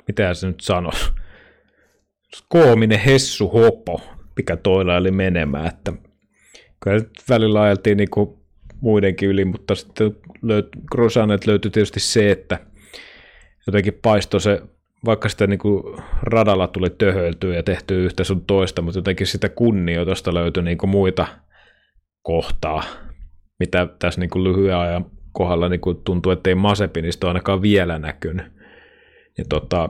mitä 0.08 0.34
se 0.34 0.46
nyt 0.46 0.60
sanoisi, 0.60 1.12
koominen 2.48 3.00
hessu 3.00 3.48
hopo, 3.48 4.00
mikä 4.36 4.56
toilla 4.56 4.96
oli 4.96 5.10
menemään, 5.10 5.66
että 5.66 5.92
kyllä 6.80 7.04
välillä 7.28 7.62
ajeltiin 7.62 7.96
niin 7.96 8.10
kuin 8.10 8.44
muidenkin 8.80 9.28
yli, 9.28 9.44
mutta 9.44 9.74
sitten 9.74 10.16
löyt, 10.42 10.68
Grosanet 10.90 11.46
löytyi 11.46 11.70
tietysti 11.70 12.00
se, 12.00 12.30
että 12.30 12.58
jotenkin 13.66 13.98
paistoi 14.02 14.40
se, 14.40 14.62
vaikka 15.04 15.28
sitä 15.28 15.46
niin 15.46 15.58
kuin 15.58 15.82
radalla 16.22 16.66
tuli 16.66 16.90
töhöiltyä 16.90 17.54
ja 17.56 17.62
tehty 17.62 18.04
yhtä 18.04 18.24
sun 18.24 18.44
toista, 18.46 18.82
mutta 18.82 18.98
jotenkin 18.98 19.26
sitä 19.26 19.48
kunnioitusta 19.48 20.34
löytyi 20.34 20.62
niin 20.62 20.78
kuin 20.78 20.90
muita 20.90 21.26
kohtaa, 22.22 22.82
mitä 23.58 23.88
tässä 23.98 24.20
niin 24.20 24.30
kuin 24.30 24.44
lyhyen 24.44 24.76
ajan 24.76 25.06
kohdalla 25.32 25.68
niin 25.68 25.80
kuin 25.80 25.96
tuntuu, 26.04 26.32
että 26.32 26.50
ei 26.50 26.54
Masepinista 26.54 27.28
ainakaan 27.28 27.62
vielä 27.62 27.98
näkynyt. 27.98 28.53
Ja 29.38 29.44
tota, 29.48 29.88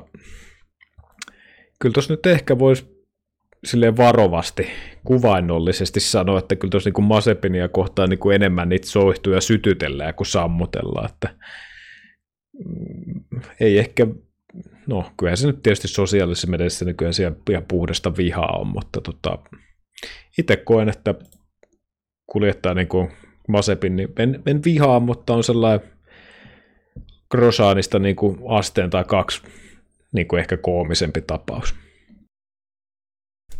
kyllä 1.81 1.93
tuossa 1.93 2.13
nyt 2.13 2.27
ehkä 2.27 2.59
voisi 2.59 2.95
sille 3.65 3.97
varovasti, 3.97 4.67
kuvainnollisesti 5.05 6.01
sanoa, 6.01 6.39
että 6.39 6.57
kyllä 6.57 6.71
tuossa 6.71 6.91
niin 6.91 7.05
Masepinia 7.05 7.69
kohtaan 7.69 8.11
niin 8.11 8.19
kuin 8.19 8.35
enemmän 8.35 8.69
niitä 8.69 8.87
soihtuja 8.87 9.41
sytytellään 9.41 10.15
kuin 10.15 10.27
sammutellaan, 10.27 11.11
että 11.11 11.35
mm, 12.65 13.41
ei 13.61 13.79
ehkä, 13.79 14.07
no 14.87 15.13
kyllähän 15.17 15.37
se 15.37 15.47
nyt 15.47 15.63
tietysti 15.63 15.89
sosiaalisessa 15.89 16.51
mediassa 16.51 16.85
nykyään 16.85 17.15
siellä 17.15 17.37
ihan 17.51 17.65
puhdasta 17.69 18.17
vihaa 18.17 18.59
on, 18.59 18.67
mutta 18.67 19.01
tota, 19.01 19.39
itse 20.39 20.57
koen, 20.57 20.89
että 20.89 21.15
kuljettaa 22.27 22.75
niin 22.75 22.89
kuin 22.89 23.11
Masepin, 23.49 23.97
niin 23.97 24.09
en, 24.19 24.43
en 24.47 24.65
vihaa, 24.65 25.01
mutta 25.01 25.35
on 25.35 25.45
sellainen 25.45 25.94
Grosaanista 27.35 27.99
niin 27.99 28.17
kuin 28.17 28.39
asteen 28.49 28.91
tai 28.91 29.05
kaksi 29.05 29.43
niin 30.13 30.29
kuin 30.29 30.41
ehkä 30.41 30.57
koomisempi 30.57 31.21
tapaus. 31.21 31.75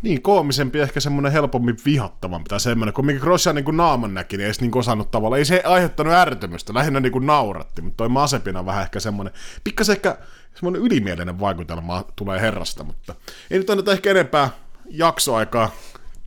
Niin, 0.01 0.21
koomisempi, 0.21 0.79
ehkä 0.79 0.99
semmoinen 0.99 1.31
helpommin 1.31 1.77
vihattavampi 1.85 2.49
tai 2.49 2.59
semmoinen, 2.59 2.93
kun 2.93 3.05
mikä 3.05 3.19
Grossia 3.19 3.53
niin 3.53 3.65
kuin 3.65 3.77
naaman 3.77 4.13
näki, 4.13 4.37
niin 4.37 4.47
ei 4.47 4.53
niin 4.61 4.77
osannut 4.77 5.11
tavalla, 5.11 5.37
ei 5.37 5.45
se 5.45 5.61
aiheuttanut 5.65 6.13
ärtymystä, 6.13 6.73
lähinnä 6.73 6.99
niin 6.99 7.11
kuin 7.11 7.25
nauratti, 7.25 7.81
mutta 7.81 7.97
toi 7.97 8.09
Masepina 8.09 8.59
on 8.59 8.65
vähän 8.65 8.83
ehkä 8.83 8.99
semmoinen, 8.99 9.33
pikkasen 9.63 9.95
ehkä 9.95 10.17
semmoinen 10.55 10.81
ylimielinen 10.81 11.39
vaikutelma 11.39 12.05
tulee 12.15 12.41
herrasta, 12.41 12.83
mutta 12.83 13.15
ei 13.51 13.57
nyt 13.57 13.69
anneta 13.69 13.91
ehkä 13.91 14.11
enempää 14.11 14.49
jaksoaikaa 14.89 15.71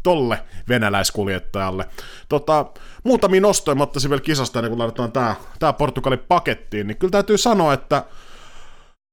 tolle 0.03 0.39
venäläiskuljettajalle. 0.69 1.89
Tota, 2.29 2.67
muutamia 3.09 3.41
nostoja 3.41 3.75
mä 3.75 3.83
ottaisin 3.83 4.11
vielä 4.11 4.23
kisasta, 4.23 4.63
niin 4.63 4.71
kun 4.71 4.79
laitetaan 4.79 5.13
tää, 5.13 5.37
tää 5.59 5.73
Portugali 5.73 6.17
pakettiin, 6.17 6.87
niin 6.87 6.97
kyllä 6.97 7.11
täytyy 7.11 7.39
sanoa, 7.39 7.73
että 7.73 8.05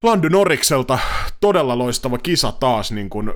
Landy 0.03 0.29
Norikselta 0.29 0.99
todella 1.39 1.77
loistava 1.77 2.17
kisa 2.17 2.51
taas, 2.51 2.91
niin 2.91 3.09
kun 3.09 3.33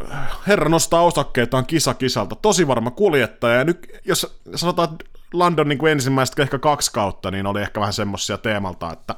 herra 0.48 0.70
nostaa 0.70 1.02
osakkeitaan 1.02 1.66
kisa 1.66 1.94
kisalta, 1.94 2.36
tosi 2.36 2.68
varma 2.68 2.92
kuljettaja, 2.92 3.56
ja 3.56 3.64
nyt 3.64 3.88
jos 4.06 4.42
sanotaan, 4.56 4.90
että 4.92 5.06
Landon 5.34 5.70
niin 5.70 5.88
ensimmäistä 5.88 6.42
ehkä 6.42 6.60
kaksi 6.60 6.92
kautta, 6.94 7.32
niin 7.32 7.48
oli 7.48 7.62
ehkä 7.62 7.80
vähän 7.80 7.94
semmosia 7.94 8.38
teemalta, 8.38 8.94
että 8.94 9.16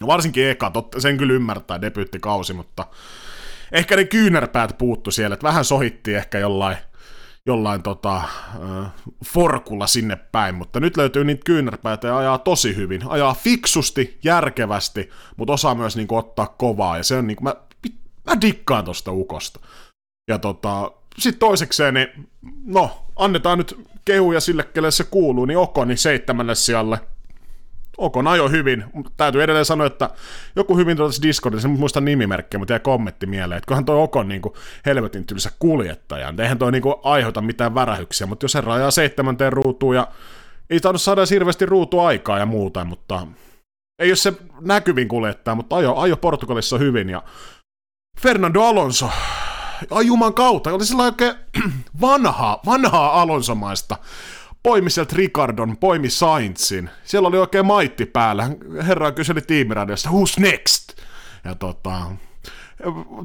no 0.00 0.06
varsinkin 0.06 0.48
eka, 0.48 0.70
totta, 0.70 1.00
sen 1.00 1.16
kyllä 1.16 1.32
ymmärtää, 1.32 1.80
debyyttikausi, 1.80 2.52
mutta 2.52 2.86
ehkä 3.72 3.96
ne 3.96 4.04
kyynärpäät 4.04 4.78
puuttu 4.78 5.10
siellä, 5.10 5.34
että 5.34 5.46
vähän 5.46 5.64
sohitti 5.64 6.14
ehkä 6.14 6.38
jollain 6.38 6.76
jollain 7.46 7.82
tota, 7.82 8.16
äh, 8.16 8.92
forkulla 9.24 9.86
sinne 9.86 10.16
päin, 10.16 10.54
mutta 10.54 10.80
nyt 10.80 10.96
löytyy 10.96 11.24
niitä 11.24 11.44
kyynärpäitä 11.44 12.08
ja 12.08 12.18
ajaa 12.18 12.38
tosi 12.38 12.76
hyvin. 12.76 13.02
Ajaa 13.08 13.34
fiksusti, 13.34 14.18
järkevästi, 14.24 15.10
mutta 15.36 15.52
osaa 15.52 15.74
myös 15.74 15.96
niinku, 15.96 16.16
ottaa 16.16 16.54
kovaa, 16.58 16.96
ja 16.96 17.02
se 17.02 17.16
on 17.16 17.26
niinku, 17.26 17.44
mä, 17.44 17.54
mä 18.26 18.40
dikkaan 18.40 18.84
tosta 18.84 19.12
ukosta. 19.12 19.60
Ja 20.28 20.38
tota, 20.38 20.92
sitten 21.18 21.38
toisekseen, 21.40 21.94
niin 21.94 22.28
no, 22.64 23.06
annetaan 23.16 23.58
nyt 23.58 23.78
kehuja 24.04 24.40
sille, 24.40 24.62
kelle 24.62 24.90
se 24.90 25.04
kuuluu, 25.04 25.44
niin 25.44 25.58
Okoni 25.58 25.96
seitsemännelle 25.96 26.54
sijalle 26.54 26.98
Okon 28.00 28.26
ajo 28.26 28.48
hyvin, 28.48 28.84
mutta 28.92 29.12
täytyy 29.16 29.42
edelleen 29.42 29.64
sanoa, 29.64 29.86
että 29.86 30.10
joku 30.56 30.76
hyvin 30.76 30.96
tuossa 30.96 31.22
Discordissa, 31.22 31.68
en 31.68 31.78
muista 31.78 32.00
nimimerkkiä, 32.00 32.58
mutta 32.58 32.72
jäi 32.72 32.80
kommentti 32.80 33.26
mieleen, 33.26 33.58
että 33.58 33.68
kunhan 33.68 33.84
toi 33.84 34.02
Okon 34.02 34.28
niin 34.28 34.42
kuin 34.42 34.54
helvetin 34.86 35.26
tylsä 35.26 35.50
kuljettaja, 35.58 36.34
eihän 36.38 36.58
toi 36.58 36.72
niin 36.72 36.82
kuin 36.82 36.94
aiheuta 37.02 37.42
mitään 37.42 37.74
värähyksiä, 37.74 38.26
mutta 38.26 38.44
jos 38.44 38.54
herra 38.54 38.74
ajaa 38.74 38.90
seitsemänteen 38.90 39.52
ruutuun 39.52 39.94
ja 39.94 40.08
ei 40.70 40.80
tainnut 40.80 41.02
saada 41.02 41.22
hirveästi 41.30 41.66
ruutuaikaa 41.66 42.38
ja 42.38 42.46
muuta, 42.46 42.84
mutta 42.84 43.26
ei 43.98 44.10
ole 44.10 44.16
se 44.16 44.32
näkyvin 44.60 45.08
kuljettaja, 45.08 45.54
mutta 45.54 45.76
ajo, 45.76 45.96
ajo 45.96 46.16
Portugalissa 46.16 46.78
hyvin 46.78 47.10
ja 47.10 47.22
Fernando 48.20 48.62
Alonso, 48.62 49.10
ai 49.90 50.06
juman 50.06 50.34
kautta, 50.34 50.72
oli 50.72 50.84
sellainen 50.84 51.12
oikein 51.12 51.34
vanhaa, 52.00 52.60
vanhaa 52.66 53.22
Alonsomaista 53.22 53.96
poimi 54.62 54.90
sieltä 54.90 55.16
Ricardon, 55.16 55.76
poimi 55.76 56.10
Sainzin. 56.10 56.90
Siellä 57.04 57.28
oli 57.28 57.38
oikein 57.38 57.66
maitti 57.66 58.06
päällä. 58.06 58.50
Herra 58.86 59.12
kyseli 59.12 59.40
tiimiradiosta, 59.40 60.10
who's 60.10 60.40
next? 60.40 60.92
Ja 61.44 61.54
tota, 61.54 62.00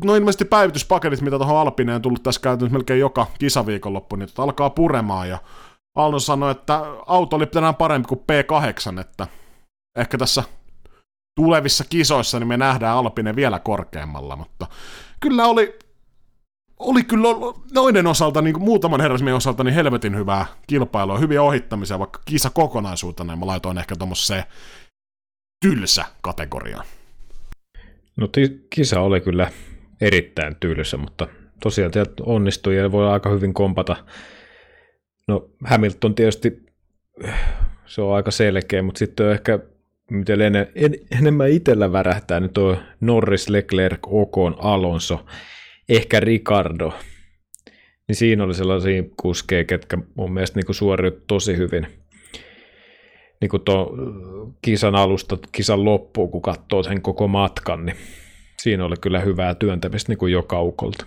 no 0.03 0.15
ilmeisesti 0.15 0.45
päivityspaketit, 0.45 1.21
mitä 1.21 1.37
tuohon 1.37 1.57
Alpineen 1.57 1.95
on 1.95 2.01
tullut 2.01 2.23
tässä 2.23 2.41
käytännössä 2.41 2.73
melkein 2.73 2.99
joka 2.99 3.27
kisaviikonloppu, 3.39 4.15
niin 4.15 4.29
tota 4.29 4.43
alkaa 4.43 4.69
puremaan 4.69 5.29
ja 5.29 5.37
Alno 5.95 6.19
sanoi, 6.19 6.51
että 6.51 6.81
auto 7.07 7.35
oli 7.35 7.45
tänään 7.45 7.75
parempi 7.75 8.07
kuin 8.07 8.19
P8, 8.19 8.99
että 8.99 9.27
ehkä 9.97 10.17
tässä 10.17 10.43
tulevissa 11.39 11.83
kisoissa 11.89 12.39
niin 12.39 12.47
me 12.47 12.57
nähdään 12.57 12.97
Alpine 12.97 13.35
vielä 13.35 13.59
korkeammalla, 13.59 14.35
mutta 14.35 14.67
kyllä 15.19 15.45
oli 15.45 15.79
oli 16.79 17.03
kyllä 17.03 17.27
noiden 17.73 18.07
osalta, 18.07 18.41
niin 18.41 18.61
muutaman 18.61 19.01
herrasmiehen 19.01 19.37
osalta, 19.37 19.63
niin 19.63 19.73
helvetin 19.73 20.15
hyvää 20.15 20.45
kilpailua, 20.67 21.17
hyviä 21.17 21.41
ohittamisia, 21.41 21.99
vaikka 21.99 22.21
kisa 22.25 22.49
kokonaisuutena, 22.49 23.33
niin 23.33 23.39
mä 23.39 23.45
laitoin 23.45 23.77
ehkä 23.77 23.95
tuommoiseen 23.95 24.43
tylsä 25.61 26.05
kategoriaan. 26.21 26.85
No 28.15 28.27
t- 28.27 28.69
kisa 28.69 28.99
oli 28.99 29.21
kyllä 29.21 29.51
erittäin 30.01 30.55
tylsä, 30.59 30.97
mutta 30.97 31.27
tosiaan 31.63 31.93
sieltä 31.93 32.23
onnistui 32.25 32.75
ja 32.75 32.91
voi 32.91 33.09
aika 33.09 33.29
hyvin 33.29 33.53
kompata. 33.53 33.95
No 35.27 35.49
Hamilton 35.65 36.15
tietysti 36.15 36.65
se 37.85 38.01
on 38.01 38.15
aika 38.15 38.31
selkeä, 38.31 38.81
mutta 38.81 38.99
sitten 38.99 39.25
on 39.25 39.31
ehkä 39.31 39.59
miten 40.11 40.41
en, 40.41 40.55
en, 40.55 40.95
enemmän 41.19 41.49
itsellä 41.49 41.91
värähtää, 41.91 42.39
niin 42.39 42.53
tuo 42.53 42.77
Norris, 43.01 43.49
Leclerc, 43.49 43.99
Ocon, 44.07 44.55
Alonso 44.59 45.25
ehkä 45.89 46.19
Ricardo, 46.19 46.93
niin 48.07 48.15
siinä 48.15 48.43
oli 48.43 48.53
sellaisia 48.53 49.03
kuskeja, 49.21 49.63
ketkä 49.63 49.97
mun 50.15 50.33
mielestä 50.33 50.59
niin 50.59 50.75
suoriut 50.75 51.27
tosi 51.27 51.57
hyvin 51.57 51.87
niin 53.41 53.49
kuin 53.49 53.63
tuon 53.63 53.87
kisan 54.61 54.95
alusta 54.95 55.37
kisan 55.51 55.85
loppuun, 55.85 56.31
kun 56.31 56.41
katsoo 56.41 56.83
sen 56.83 57.01
koko 57.01 57.27
matkan, 57.27 57.85
niin 57.85 57.97
siinä 58.61 58.85
oli 58.85 58.95
kyllä 59.01 59.19
hyvää 59.19 59.55
työntämistä 59.55 60.11
niin 60.11 60.17
kuin 60.17 60.31
joka 60.33 60.61
ukolta. 60.61 61.05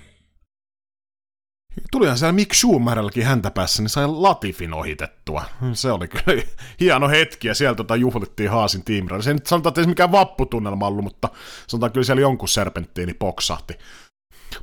Tulihan 1.93 2.19
siellä 2.19 2.33
Mick 2.33 2.55
Schumacherillekin 2.55 3.25
häntä 3.25 3.51
päässä, 3.51 3.83
niin 3.83 3.89
sai 3.91 4.07
Latifin 4.07 4.75
ohitettua. 4.75 5.45
Se 5.73 5.93
oli 5.93 6.09
kyllä 6.09 6.43
hieno 6.81 7.09
hetki, 7.09 7.49
ja 7.49 7.55
sieltä 7.55 7.77
tota 7.77 7.97
juhlittiin 7.97 8.51
Haasin 8.51 8.85
tiimiralla. 8.85 9.23
Se 9.23 9.31
ei 9.31 9.35
nyt 9.35 9.47
sanotaan, 9.47 9.71
että 9.71 9.81
ei 9.81 9.87
mikään 9.87 10.13
vapputunnelma 10.13 10.87
ollut, 10.87 11.05
mutta 11.05 11.29
sanotaan 11.69 11.93
kyllä 11.93 12.05
siellä 12.05 12.21
jonkun 12.21 12.49
serpenttiini 12.49 13.15
poksahti. 13.15 13.75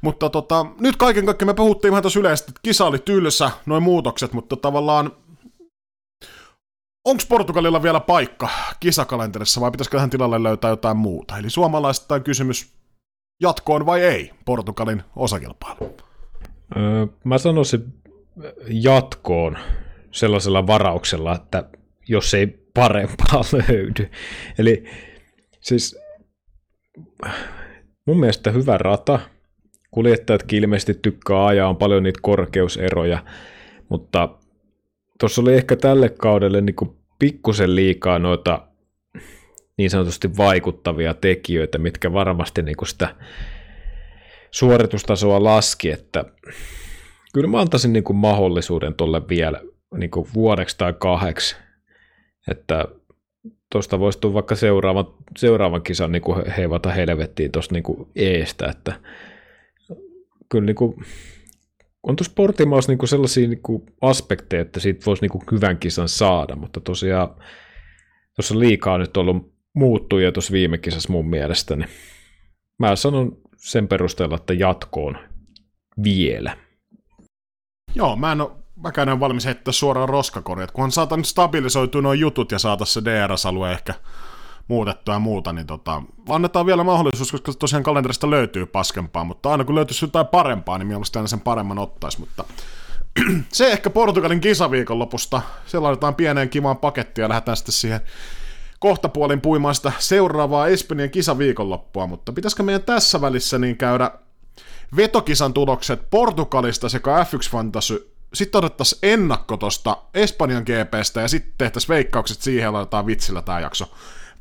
Mutta 0.01 0.29
tota, 0.29 0.65
nyt 0.79 0.95
kaiken 0.95 1.25
kaikkiaan 1.25 1.49
me 1.49 1.53
puhuttiin 1.53 1.91
vähän 1.91 2.01
tuossa 2.03 2.19
yleisesti, 2.19 2.51
että 2.51 2.61
kisa 2.63 2.85
oli 2.85 2.99
tylsä, 2.99 3.51
noin 3.65 3.83
muutokset, 3.83 4.33
mutta 4.33 4.55
tavallaan 4.55 5.11
onko 7.05 7.23
Portugalilla 7.29 7.83
vielä 7.83 7.99
paikka 7.99 8.49
kisakalenterissa 8.79 9.61
vai 9.61 9.71
pitäisikö 9.71 9.97
tähän 9.97 10.09
tilalle 10.09 10.43
löytää 10.43 10.69
jotain 10.69 10.97
muuta? 10.97 11.37
Eli 11.37 11.49
suomalaista 11.49 12.19
kysymys 12.19 12.73
jatkoon 13.41 13.85
vai 13.85 14.01
ei 14.01 14.31
Portugalin 14.45 15.03
osakilpailu? 15.15 15.97
Öö, 16.77 17.07
mä 17.23 17.37
sanoisin 17.37 17.93
jatkoon 18.67 19.57
sellaisella 20.11 20.67
varauksella, 20.67 21.35
että 21.35 21.69
jos 22.07 22.33
ei 22.33 22.47
parempaa 22.73 23.41
löydy. 23.69 24.11
Eli 24.57 24.85
siis 25.61 25.99
mun 28.07 28.19
mielestä 28.19 28.51
hyvä 28.51 28.77
rata, 28.77 29.19
kuljettajatkin 29.95 30.63
ilmeisesti 30.63 30.93
tykkää 30.93 31.45
ajaa, 31.45 31.69
on 31.69 31.77
paljon 31.77 32.03
niitä 32.03 32.19
korkeuseroja, 32.21 33.23
mutta 33.89 34.29
tuossa 35.19 35.41
oli 35.41 35.53
ehkä 35.53 35.75
tälle 35.75 36.09
kaudelle 36.09 36.61
niin 36.61 36.75
kuin 36.75 36.95
pikkusen 37.19 37.75
liikaa 37.75 38.19
noita 38.19 38.67
niin 39.77 39.89
sanotusti 39.89 40.37
vaikuttavia 40.37 41.13
tekijöitä, 41.13 41.77
mitkä 41.77 42.13
varmasti 42.13 42.61
niin 42.61 42.77
kuin 42.77 42.87
sitä 42.87 43.15
suoritustasoa 44.51 45.43
laski, 45.43 45.91
että 45.91 46.25
kyllä 47.33 47.47
mä 47.47 47.59
antaisin 47.59 47.93
niin 47.93 48.03
kuin 48.03 48.17
mahdollisuuden 48.17 48.93
tuolle 48.93 49.21
vielä 49.29 49.61
niin 49.97 50.11
kuin 50.11 50.27
vuodeksi 50.33 50.77
tai 50.77 50.93
kahdeksi, 50.99 51.55
että 52.51 52.85
tuosta 53.71 53.99
voisi 53.99 54.19
tulla 54.19 54.33
vaikka 54.33 54.55
seuraavan, 54.55 55.05
seuraavan 55.37 55.81
kisan 55.81 56.11
niin 56.11 56.21
kuin 56.21 56.51
heivata 56.51 56.91
helvettiin 56.91 57.51
tuosta 57.51 57.73
niin 57.75 58.07
eestä, 58.15 58.67
että 58.67 58.93
kyllä 60.49 60.65
niin 60.65 60.75
kuin, 60.75 61.05
on 62.03 62.15
tuossa 62.15 62.33
Portimaassa 62.35 62.91
niin 62.91 63.07
sellaisia 63.07 63.47
niin 63.47 63.61
kuin 63.61 63.83
aspekteja, 64.01 64.61
että 64.61 64.79
siitä 64.79 65.05
voisi 65.05 65.21
niin 65.21 65.31
kuin 65.31 65.43
hyvän 65.51 65.77
kisan 65.77 66.09
saada, 66.09 66.55
mutta 66.55 66.79
tosiaan 66.79 67.29
tuossa 68.35 68.59
liikaa 68.59 68.97
nyt 68.97 69.17
ollut 69.17 69.53
muuttuja 69.73 70.31
tuossa 70.31 70.53
viime 70.53 70.77
kisassa 70.77 71.11
mun 71.11 71.29
mielestä, 71.29 71.75
niin 71.75 71.89
mä 72.79 72.95
sanon 72.95 73.37
sen 73.57 73.87
perusteella, 73.87 74.35
että 74.35 74.53
jatkoon 74.53 75.17
vielä. 76.03 76.57
Joo, 77.95 78.15
mä 78.15 78.31
en 78.31 78.41
ole 78.41 78.51
mäkään 78.75 79.09
en 79.09 79.19
valmis 79.19 79.45
heittää 79.45 79.71
suoraan 79.71 80.09
roskakorjat, 80.09 80.71
kunhan 80.71 80.91
saatan 80.91 81.25
stabilisoitua 81.25 82.01
nuo 82.01 82.13
jutut 82.13 82.51
ja 82.51 82.59
saata 82.59 82.85
se 82.85 83.01
DRS-alue 83.05 83.71
ehkä 83.71 83.93
muutettua 84.67 85.15
ja 85.15 85.19
muuta, 85.19 85.53
niin 85.53 85.67
tota, 85.67 86.01
annetaan 86.29 86.65
vielä 86.65 86.83
mahdollisuus, 86.83 87.31
koska 87.31 87.53
tosiaan 87.53 87.83
kalenterista 87.83 88.29
löytyy 88.29 88.65
paskempaa, 88.65 89.23
mutta 89.23 89.51
aina 89.51 89.63
kun 89.63 89.75
löytyisi 89.75 90.05
jotain 90.05 90.27
parempaa, 90.27 90.77
niin 90.77 90.87
mielestäni 90.87 91.21
aina 91.21 91.27
sen 91.27 91.41
paremman 91.41 91.79
ottaisi, 91.79 92.19
mutta 92.19 92.43
se 93.51 93.71
ehkä 93.71 93.89
Portugalin 93.89 94.41
kisaviikon 94.41 94.99
lopusta, 94.99 95.41
se 95.65 95.79
laitetaan 95.79 96.15
pieneen 96.15 96.49
kivaan 96.49 96.77
pakettiin 96.77 97.23
ja 97.23 97.29
lähdetään 97.29 97.57
sitten 97.57 97.73
siihen 97.73 98.01
kohtapuolin 98.79 99.41
puimaan 99.41 99.75
sitä 99.75 99.91
seuraavaa 99.99 100.67
Espanjan 100.67 101.09
kisaviikonloppua, 101.09 102.07
mutta 102.07 102.33
pitäisikö 102.33 102.63
meidän 102.63 102.83
tässä 102.83 103.21
välissä 103.21 103.57
niin 103.57 103.77
käydä 103.77 104.11
vetokisan 104.95 105.53
tulokset 105.53 106.09
Portugalista 106.09 106.89
sekä 106.89 107.11
F1 107.23 107.51
Fantasy? 107.51 108.11
Sitten 108.33 108.59
otettaisiin 108.59 108.99
ennakko 109.03 109.57
tuosta 109.57 109.97
Espanjan 110.13 110.63
GPstä 110.63 111.21
ja 111.21 111.27
sitten 111.27 111.53
tehtäisiin 111.57 111.89
veikkaukset 111.89 112.41
siihen 112.41 112.63
ja 112.63 112.73
laitetaan 112.73 113.05
vitsillä 113.05 113.41
tämä 113.41 113.59
jakso 113.59 113.85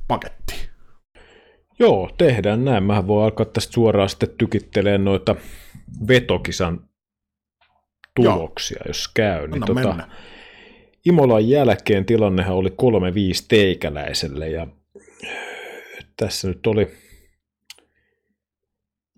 paketti. 0.09 0.69
Joo, 1.79 2.11
tehdään 2.19 2.65
näin. 2.65 2.85
Mä 2.85 3.07
voin 3.07 3.25
alkaa 3.25 3.47
tästä 3.47 3.73
suoraan 3.73 4.09
sitten 4.09 4.29
tykittelemään 4.39 5.05
noita 5.05 5.37
vetokisan 6.09 6.89
tuloksia, 8.17 8.79
Joo. 8.81 8.89
jos 8.89 9.09
käy. 9.09 9.49
Niin 9.49 9.63
tota, 9.67 10.09
Imolan 11.05 11.49
jälkeen 11.49 12.05
tilannehan 12.05 12.57
oli 12.57 12.69
3-5 12.69 12.75
teikäläiselle 13.49 14.49
ja 14.49 14.67
tässä 16.17 16.49
nyt 16.49 16.67
oli 16.67 16.91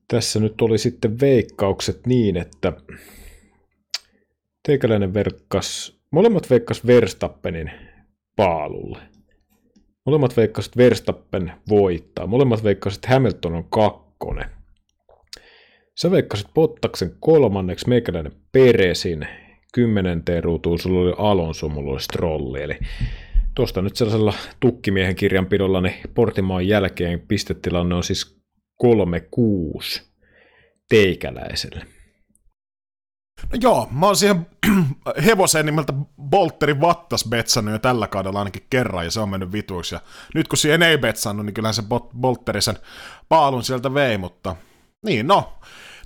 tässä 0.09 0.41
nyt 0.41 0.63
oli 0.63 0.79
sitten 0.79 1.21
veikkaukset 1.21 2.07
niin, 2.07 2.37
että 2.37 2.73
teikäläinen 4.63 5.15
verkkas, 5.15 5.99
molemmat 6.11 6.51
veikkas 6.51 6.87
Verstappenin 6.87 7.71
paalulle. 8.37 8.99
Molemmat 10.07 10.37
veikkasit 10.37 10.77
Verstappen 10.77 11.53
voittaa. 11.69 12.27
Molemmat 12.27 12.65
veikkasit 12.65 13.07
Hamilton 13.07 13.55
on 13.55 13.65
kakkonen. 13.65 14.51
Sä 15.95 16.11
veikkasit 16.11 16.47
Pottaksen 16.55 17.13
kolmanneksi, 17.21 17.89
meikäläinen 17.89 18.33
Peresin, 18.53 19.27
kymmenenteen 19.75 20.45
ruutuun 20.45 20.79
sulla 20.79 21.01
oli 21.01 21.15
Alonso, 21.19 21.69
mulla 21.69 21.93
oli 21.93 22.01
Strolli, 22.01 22.63
eli 22.63 22.79
tuosta 23.55 23.83
nyt 23.83 23.97
sellaisella 23.97 24.35
tukkimiehen 24.61 25.17
kirjanpidolla 25.17 25.81
niin 25.81 25.95
Portimaan 26.15 26.69
jälkeen 26.69 27.21
pistetilanne 27.21 27.95
on 27.95 28.05
siis 28.05 28.41
3-6 28.85 30.03
teikäläiselle. 30.89 31.96
No 33.43 33.59
joo, 33.61 33.89
mä 33.91 34.07
oon 34.07 34.17
siihen 34.17 34.47
hevoseen 35.27 35.67
nimeltä 35.67 35.93
Bolteri 36.23 36.81
Vattas 36.81 37.25
betsannut 37.29 37.73
jo 37.73 37.79
tällä 37.79 38.07
kaudella 38.07 38.39
ainakin 38.39 38.67
kerran, 38.71 39.05
ja 39.05 39.11
se 39.11 39.21
on 39.21 39.29
mennyt 39.29 39.53
vituiksi. 39.53 39.95
Ja 39.95 40.01
nyt 40.35 40.49
kun 40.49 40.59
siihen 40.59 40.83
ei 40.83 40.99
betsannut, 40.99 41.47
niin 41.47 41.55
kyllähän 41.55 41.75
se 41.75 41.83
Bolteri 42.21 42.63
sen 42.63 42.79
paalun 43.29 43.65
sieltä 43.65 43.95
vei, 43.95 44.19
mutta 44.19 44.57
niin 45.03 45.27
no. 45.27 45.53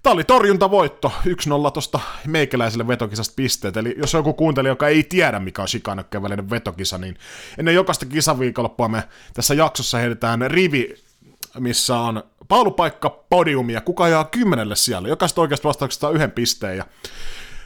Tämä 0.02 0.14
oli 0.14 0.24
torjuntavoitto, 0.24 1.12
1-0 1.26 1.70
tuosta 1.72 2.00
meikäläiselle 2.26 2.88
vetokisasta 2.88 3.32
pisteet. 3.36 3.76
Eli 3.76 3.94
jos 3.98 4.12
joku 4.12 4.32
kuunteli, 4.32 4.68
joka 4.68 4.88
ei 4.88 5.02
tiedä, 5.02 5.38
mikä 5.38 5.62
on 5.62 5.68
Chicanekkeen 5.68 6.22
välinen 6.22 6.50
vetokisa, 6.50 6.98
niin 6.98 7.16
ennen 7.58 7.74
jokaista 7.74 8.06
kisaviikonloppua 8.06 8.88
me 8.88 9.04
tässä 9.34 9.54
jaksossa 9.54 9.98
heitetään 9.98 10.50
rivi 10.50 10.94
missä 11.58 11.98
on 11.98 12.22
paalupaikka, 12.48 13.10
podium 13.10 13.70
ja 13.70 13.80
kuka 13.80 14.08
jää 14.08 14.24
kymmenelle 14.24 14.76
siellä. 14.76 15.08
Jokaista 15.08 15.40
oikeasta 15.40 15.68
vastauksesta 15.68 16.10
yhden 16.10 16.30
pisteen 16.30 16.76
ja 16.76 16.84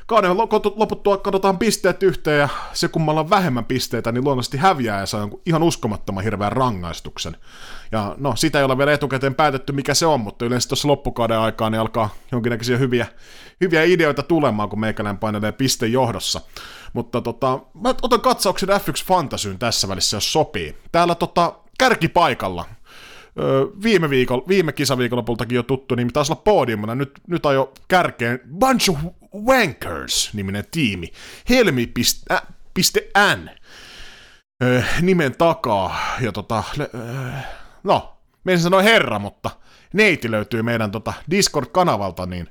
kauden 0.07 0.37
loputtua 0.77 1.17
katsotaan 1.17 1.59
pisteet 1.59 2.03
yhteen 2.03 2.41
ja 2.41 2.49
se 2.73 2.89
kummalla 2.89 3.21
on 3.21 3.31
vähemmän 3.31 3.65
pisteitä, 3.65 4.13
niin 4.13 4.25
luonnollisesti 4.25 4.57
häviää 4.57 5.01
ja 5.01 5.07
saa 5.07 5.29
ihan 5.47 5.63
uskomattoman 5.63 6.25
hirveän 6.25 6.53
rangaistuksen. 6.53 7.37
Ja 7.93 8.15
no, 8.19 8.37
sitä 8.37 8.59
ei 8.59 8.65
ole 8.65 8.79
vielä 8.79 8.93
etukäteen 8.93 9.35
päätetty, 9.35 9.73
mikä 9.73 9.95
se 9.95 10.07
on, 10.07 10.21
mutta 10.21 10.45
yleensä 10.45 10.69
tuossa 10.69 10.89
loppukauden 10.89 11.39
aikaa 11.39 11.71
niin 11.71 11.81
alkaa 11.81 12.15
jonkinnäköisiä 12.33 12.79
hyviä, 12.79 13.07
hyviä 13.61 13.83
ideoita 13.83 14.23
tulemaan, 14.23 14.69
kun 14.69 14.81
meikäläinen 14.81 15.19
painelee 15.19 15.53
piste 15.53 15.87
johdossa. 15.87 16.41
Mutta 16.93 17.21
tota, 17.21 17.61
mä 17.75 17.95
otan 18.03 18.21
katsauksen 18.21 18.69
F1 18.69 19.05
Fantasyn 19.07 19.59
tässä 19.59 19.89
välissä, 19.89 20.17
jos 20.17 20.33
sopii. 20.33 20.77
Täällä 20.93 21.15
tota, 21.15 21.53
kärkipaikalla 21.79 22.65
viime, 23.83 24.11
viikon, 24.11 24.43
viime 24.49 24.73
kisaviikonlopultakin 24.73 25.57
jo 25.57 25.63
tuttu, 25.63 25.95
niin 25.95 26.13
taisi 26.13 26.33
olla 26.33 26.43
podiumina, 26.45 26.95
nyt, 26.95 27.11
nyt 27.27 27.47
ajo 27.47 27.73
kärkeen 27.89 28.41
Bunch 28.59 28.91
of 28.91 28.97
Wankers-niminen 29.35 30.65
tiimi, 30.71 31.13
helmi.n 31.49 33.51
nimen 35.01 35.37
takaa, 35.37 35.97
ja 36.21 36.33
tota, 36.33 36.65
no, 37.83 38.17
me 38.45 38.59
sanoin 38.59 38.85
herra, 38.85 39.19
mutta 39.19 39.51
neiti 39.93 40.31
löytyy 40.31 40.63
meidän 40.63 40.91
tota 40.91 41.13
Discord-kanavalta, 41.31 42.27
niin 42.27 42.49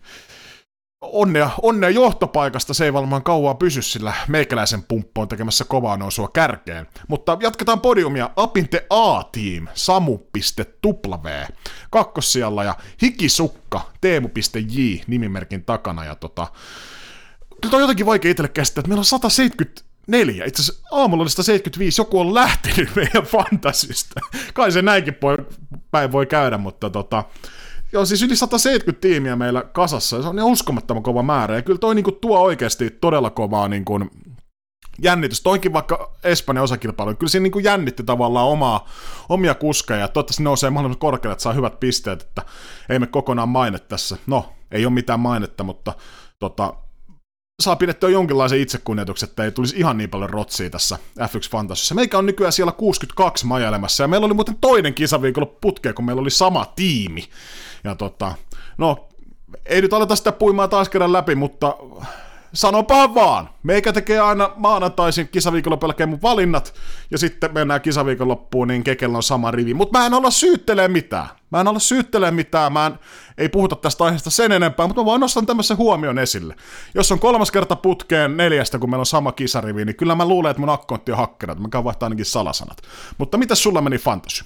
onnea, 1.12 1.50
onnea 1.62 1.90
johtopaikasta, 1.90 2.74
se 2.74 2.86
ei 2.86 2.94
varmaan 2.94 3.24
kauan 3.24 3.58
pysy, 3.58 3.82
sillä 3.82 4.14
meikäläisen 4.28 4.84
pumppu 4.84 5.22
on 5.22 5.28
tekemässä 5.28 5.66
kovaa 5.66 5.98
nousua 5.98 6.28
kärkeen. 6.28 6.88
Mutta 7.08 7.38
jatketaan 7.42 7.82
podiumia 7.82 8.30
Apinte 8.36 8.86
A-team, 8.90 9.68
samu.w, 9.74 11.28
kakkossijalla 11.90 12.64
ja 12.64 12.76
Hikisukka, 13.02 13.90
teemu.j 14.02 15.02
nimimerkin 15.08 15.64
takana. 15.64 16.06
Ja 16.06 16.16
tota, 16.16 16.48
kyllä 17.62 17.76
on 17.76 17.82
jotenkin 17.82 18.06
vaikea 18.06 18.32
itselle 18.32 18.50
käsittää, 18.50 18.80
että 18.82 18.90
meillä 18.90 19.02
on 19.02 19.06
174, 19.06 20.46
itse 20.46 20.62
asiassa 20.62 20.88
aamulla 20.92 21.22
oli 21.22 21.30
175, 21.30 22.02
joku 22.02 22.20
on 22.20 22.34
lähtenyt 22.34 22.96
meidän 22.96 23.24
fantasista. 23.24 24.22
Kai 24.54 24.72
se 24.72 24.82
näinkin 24.82 25.16
päin 25.92 26.12
voi 26.12 26.26
käydä, 26.26 26.58
mutta 26.58 26.90
tota, 26.90 27.24
Joo, 27.94 28.06
siis 28.06 28.24
yli 28.24 28.36
170 28.36 29.02
tiimiä 29.02 29.36
meillä 29.36 29.64
kasassa, 29.64 30.22
se 30.22 30.28
on 30.28 30.38
ihan 30.38 30.52
uskomattoman 30.52 31.04
kova 31.04 31.24
määrä, 31.24 31.56
ja 31.56 31.62
kyllä 31.62 31.80
toi 31.80 31.96
niinku 31.96 32.12
tuo 32.12 32.40
oikeasti 32.40 32.90
todella 32.90 33.30
kovaa 33.30 33.68
niinku 33.68 34.00
jännitys. 35.02 35.42
Toinkin 35.42 35.74
vaikka 35.74 36.12
Espanjan 36.24 36.64
osakilpailu, 36.64 37.16
kyllä 37.16 37.30
siinä 37.30 37.44
niinku 37.44 37.60
jännitti 37.60 38.04
tavallaan 38.04 38.48
omaa, 38.48 38.88
omia 39.30 39.56
kuskeja, 39.56 40.00
ja 40.00 40.08
toivottavasti 40.08 40.44
nousee 40.44 40.70
mahdollisimman 40.70 41.00
korkealle, 41.00 41.34
että 41.34 41.44
saa 41.44 41.54
hyvät 41.54 41.80
pisteet, 41.80 42.22
että 42.22 42.42
ei 42.90 43.00
me 43.00 43.08
kokonaan 43.08 43.50
maine 43.50 43.80
tässä. 43.80 44.18
No, 44.28 44.54
ei 44.72 44.86
ole 44.86 44.94
mitään 44.94 45.20
mainetta, 45.20 45.64
mutta 45.64 45.94
tota, 46.40 46.74
saa 47.60 47.76
pidettyä 47.76 48.10
jonkinlaisen 48.10 48.60
itsekunnioituksen, 48.60 49.30
että 49.30 49.44
ei 49.44 49.52
tulisi 49.52 49.78
ihan 49.78 49.98
niin 49.98 50.10
paljon 50.10 50.30
rotsia 50.30 50.70
tässä 50.70 50.98
F1 51.20 51.50
Fantasyssä. 51.52 51.96
Meikä 51.96 52.18
on 52.18 52.26
nykyään 52.26 52.54
siellä 52.54 52.72
62 52.72 53.46
majailemassa, 53.46 54.04
ja 54.04 54.08
meillä 54.08 54.26
oli 54.26 54.34
muuten 54.34 54.58
toinen 54.62 54.94
kisaviikolla 54.94 55.52
putkea, 55.62 55.94
kun 55.94 56.06
meillä 56.06 56.22
oli 56.22 56.30
sama 56.30 56.66
tiimi. 56.76 57.24
Ja 57.84 57.96
tota, 57.96 58.36
no, 58.78 59.08
ei 59.66 59.82
nyt 59.82 59.94
aleta 59.94 60.16
sitä 60.16 60.32
puimaa 60.32 60.68
taas 60.68 60.90
kerran 60.90 61.14
läpi, 61.14 61.36
mutta 61.36 61.78
sanopahan 62.54 63.16
vaan. 63.16 63.50
Meikä 63.64 63.94
tekee 63.94 64.20
aina 64.20 64.52
maanantaisin 64.56 65.28
kisaviikonloppu 65.28 65.88
mun 66.08 66.22
valinnat, 66.22 66.74
ja 67.12 67.18
sitten 67.18 67.54
mennään 67.54 67.82
kisaviikonloppuun, 67.82 68.68
niin 68.68 68.84
kekellä 68.84 69.18
on 69.18 69.24
sama 69.24 69.52
rivi. 69.52 69.74
Mutta 69.74 70.00
mä 70.00 70.06
en 70.06 70.14
olla 70.14 70.32
syyttelee 70.32 70.88
mitään. 70.88 71.28
Mä 71.50 71.62
en 71.62 71.68
olla 71.68 71.80
syyttelee 71.80 72.32
mitään, 72.32 72.74
mä 72.74 72.86
en, 72.86 72.94
ei 73.38 73.50
puhuta 73.50 73.76
tästä 73.76 74.04
aiheesta 74.04 74.30
sen 74.30 74.52
enempää, 74.52 74.88
mutta 74.88 75.02
mä 75.02 75.06
vaan 75.06 75.22
nostan 75.22 75.46
tämmöisen 75.46 75.78
huomion 75.78 76.20
esille. 76.20 76.56
Jos 76.96 77.12
on 77.12 77.20
kolmas 77.20 77.52
kerta 77.52 77.76
putkeen 77.76 78.38
neljästä, 78.38 78.80
kun 78.80 78.90
meillä 78.90 79.02
on 79.02 79.06
sama 79.06 79.32
kisarivi, 79.32 79.86
niin 79.86 79.96
kyllä 79.96 80.16
mä 80.16 80.28
luulen, 80.28 80.52
että 80.52 80.62
mun 80.62 80.70
akkontti 80.70 81.12
on 81.12 81.18
hakkerat. 81.18 81.60
Mä 81.60 81.68
käyn 81.70 81.84
vaihtaa 81.84 82.06
ainakin 82.06 82.26
salasanat. 82.26 82.78
Mutta 83.18 83.38
mitä 83.38 83.56
sulla 83.56 83.82
meni 83.82 83.98
fantasy? 83.98 84.46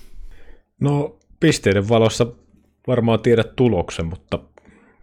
No, 0.82 1.16
pisteiden 1.40 1.90
valossa 1.90 2.28
varmaan 2.88 3.20
tiedät 3.20 3.56
tuloksen, 3.56 4.06
mutta 4.06 4.40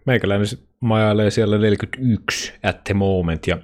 meikäläinen 0.05 0.47
majailee 0.79 1.31
siellä 1.31 1.57
41 1.57 2.53
at 2.63 2.83
the 2.83 2.93
moment 2.93 3.47
ja 3.47 3.57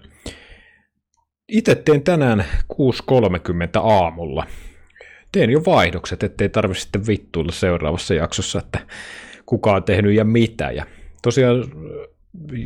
itse 1.48 1.76
teen 1.76 2.04
tänään 2.04 2.46
6.30 2.74 2.78
aamulla. 3.84 4.46
Teen 5.32 5.50
jo 5.50 5.62
vaihdokset, 5.66 6.24
ettei 6.24 6.50
tarvitse 6.50 6.82
sitten 6.82 7.08
vittuilla 7.08 7.52
seuraavassa 7.52 8.14
jaksossa, 8.14 8.60
että 8.60 8.80
kuka 9.46 9.72
on 9.74 9.84
tehnyt 9.84 10.16
ja 10.16 10.26
mitä. 10.26 10.72
Ja 10.72 10.86
tosiaan, 11.22 11.66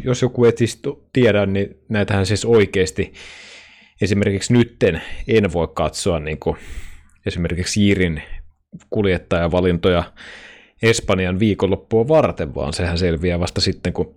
jos 0.04 0.22
joku 0.22 0.46
ei 0.46 0.52
siis 0.56 0.82
tiedä, 1.14 1.46
niin 1.46 1.78
näitähän 1.90 2.26
siis 2.26 2.46
oikeasti 2.46 3.14
esimerkiksi 4.02 4.54
nytten 4.54 5.02
en 5.28 5.54
voi 5.54 5.68
katsoa 5.74 6.20
niin 6.20 6.40
kuin 6.40 6.58
esimerkiksi 7.26 7.88
Jirin 7.88 8.24
kuljettajavalintoja 8.90 10.04
Espanjan 10.82 11.40
viikonloppua 11.40 12.08
varten, 12.08 12.56
vaan 12.56 12.74
sehän 12.74 12.98
selviää 12.98 13.40
vasta 13.40 13.62
sitten, 13.62 13.94
kun 13.94 14.16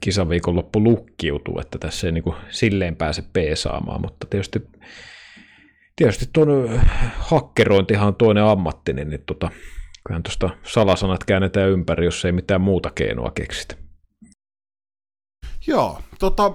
kisaviikonloppu 0.00 0.84
lukkiutuu, 0.84 1.60
että 1.60 1.78
tässä 1.78 2.06
ei 2.06 2.12
niin 2.12 2.24
kuin 2.24 2.36
silleen 2.50 2.96
pääse 2.96 3.22
peesaamaan, 3.32 4.00
mutta 4.00 4.26
tietysti, 4.30 4.62
tietysti 5.96 6.26
tuon 6.32 6.80
hakkerointihan 7.18 8.08
on 8.08 8.14
toinen 8.14 8.44
ammattinen, 8.44 9.10
niin 9.10 9.22
tota, 9.26 9.50
kyllähän 10.06 10.22
tuosta 10.22 10.50
salasanat 10.62 11.24
käännetään 11.24 11.70
ympäri, 11.70 12.04
jos 12.04 12.24
ei 12.24 12.32
mitään 12.32 12.60
muuta 12.60 12.90
keinoa 12.94 13.30
keksitä. 13.30 13.74
Joo, 15.66 16.00
tota, 16.18 16.52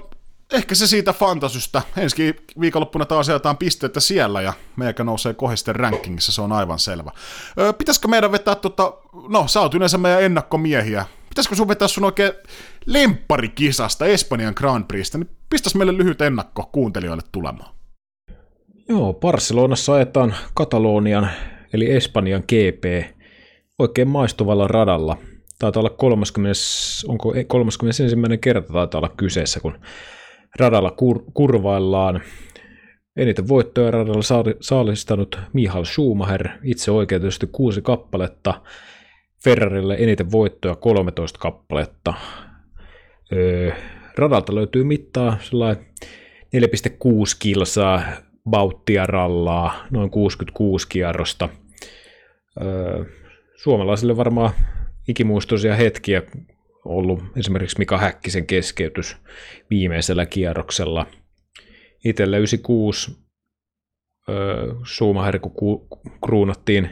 ehkä 0.53 0.75
se 0.75 0.87
siitä 0.87 1.13
fantasystä. 1.13 1.81
Ensi 1.97 2.35
viikonloppuna 2.59 3.05
taas 3.05 3.29
ajetaan 3.29 3.57
pisteitä 3.57 3.99
siellä 3.99 4.41
ja 4.41 4.53
meikä 4.75 5.03
nousee 5.03 5.33
kohdisten 5.33 5.75
rankingissa, 5.75 6.31
se 6.31 6.41
on 6.41 6.51
aivan 6.51 6.79
selvä. 6.79 7.11
Öö, 7.59 7.73
pitäisikö 7.73 8.07
meidän 8.07 8.31
vetää, 8.31 8.55
tota, 8.55 8.93
no 9.29 9.47
sä 9.47 9.61
oot 9.61 9.73
yleensä 9.73 9.97
meidän 9.97 10.23
ennakkomiehiä, 10.23 11.05
pitäisikö 11.29 11.55
sun 11.55 11.67
vetää 11.67 11.87
sun 11.87 12.03
oikein 12.03 12.31
lempparikisasta 12.85 14.05
Espanjan 14.05 14.53
Grand 14.57 14.85
Prixstä, 14.87 15.17
niin 15.17 15.29
pistäs 15.49 15.75
meille 15.75 15.97
lyhyt 15.97 16.21
ennakko 16.21 16.69
kuuntelijoille 16.71 17.23
tulemaan. 17.31 17.75
Joo, 18.89 19.13
Barcelonassa 19.13 19.93
ajetaan 19.93 20.35
Katalonian 20.53 21.29
eli 21.73 21.91
Espanjan 21.91 22.43
GP 22.47 23.07
oikein 23.79 24.07
maistuvalla 24.07 24.67
radalla. 24.67 25.17
Taitaa 25.59 25.79
olla 25.79 25.89
30, 25.89 26.59
onko 27.07 27.33
31. 27.47 28.03
kerta 28.41 28.73
taitaa 28.73 28.99
olla 28.99 29.13
kyseessä, 29.17 29.59
kun 29.59 29.77
radalla 30.59 30.91
kur, 30.91 31.23
kurvaillaan. 31.33 32.21
Eniten 33.15 33.47
voittoja 33.47 33.91
radalla 33.91 34.55
saalistanut 34.61 35.39
Michael 35.53 35.85
Schumacher, 35.85 36.49
itse 36.63 36.91
oikeutusti 36.91 37.47
kuusi 37.51 37.81
kappaletta. 37.81 38.61
Ferrarille 39.43 39.95
eniten 39.99 40.31
voittoja 40.31 40.75
13 40.75 41.39
kappaletta. 41.39 42.13
Öö, 43.33 43.71
radalta 44.17 44.55
löytyy 44.55 44.83
mittaa 44.83 45.37
sellainen 45.41 45.85
4,6 46.55 46.61
kilsaa, 47.39 48.01
bauttia 48.49 49.05
rallaa, 49.05 49.85
noin 49.91 50.09
66 50.09 50.87
kierrosta. 50.89 51.49
Öö, 52.61 53.05
suomalaisille 53.55 54.17
varmaan 54.17 54.51
ikimuistoisia 55.07 55.75
hetkiä 55.75 56.21
ollut 56.87 57.23
esimerkiksi 57.35 57.79
Mika 57.79 57.97
Häkkisen 57.97 58.47
keskeytys 58.47 59.17
viimeisellä 59.69 60.25
kierroksella. 60.25 61.05
Itelle 62.05 62.37
96 62.37 63.17
Schumacher, 64.85 65.39
kruunattiin 66.25 66.89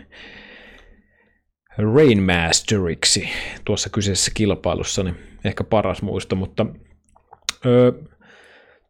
Rainmasteriksi 1.77 3.29
tuossa 3.65 3.89
kyseisessä 3.89 4.31
kilpailussa, 4.33 5.03
niin 5.03 5.15
ehkä 5.45 5.63
paras 5.63 6.01
muisto, 6.01 6.35
mutta 6.35 6.65
ö, 7.65 7.93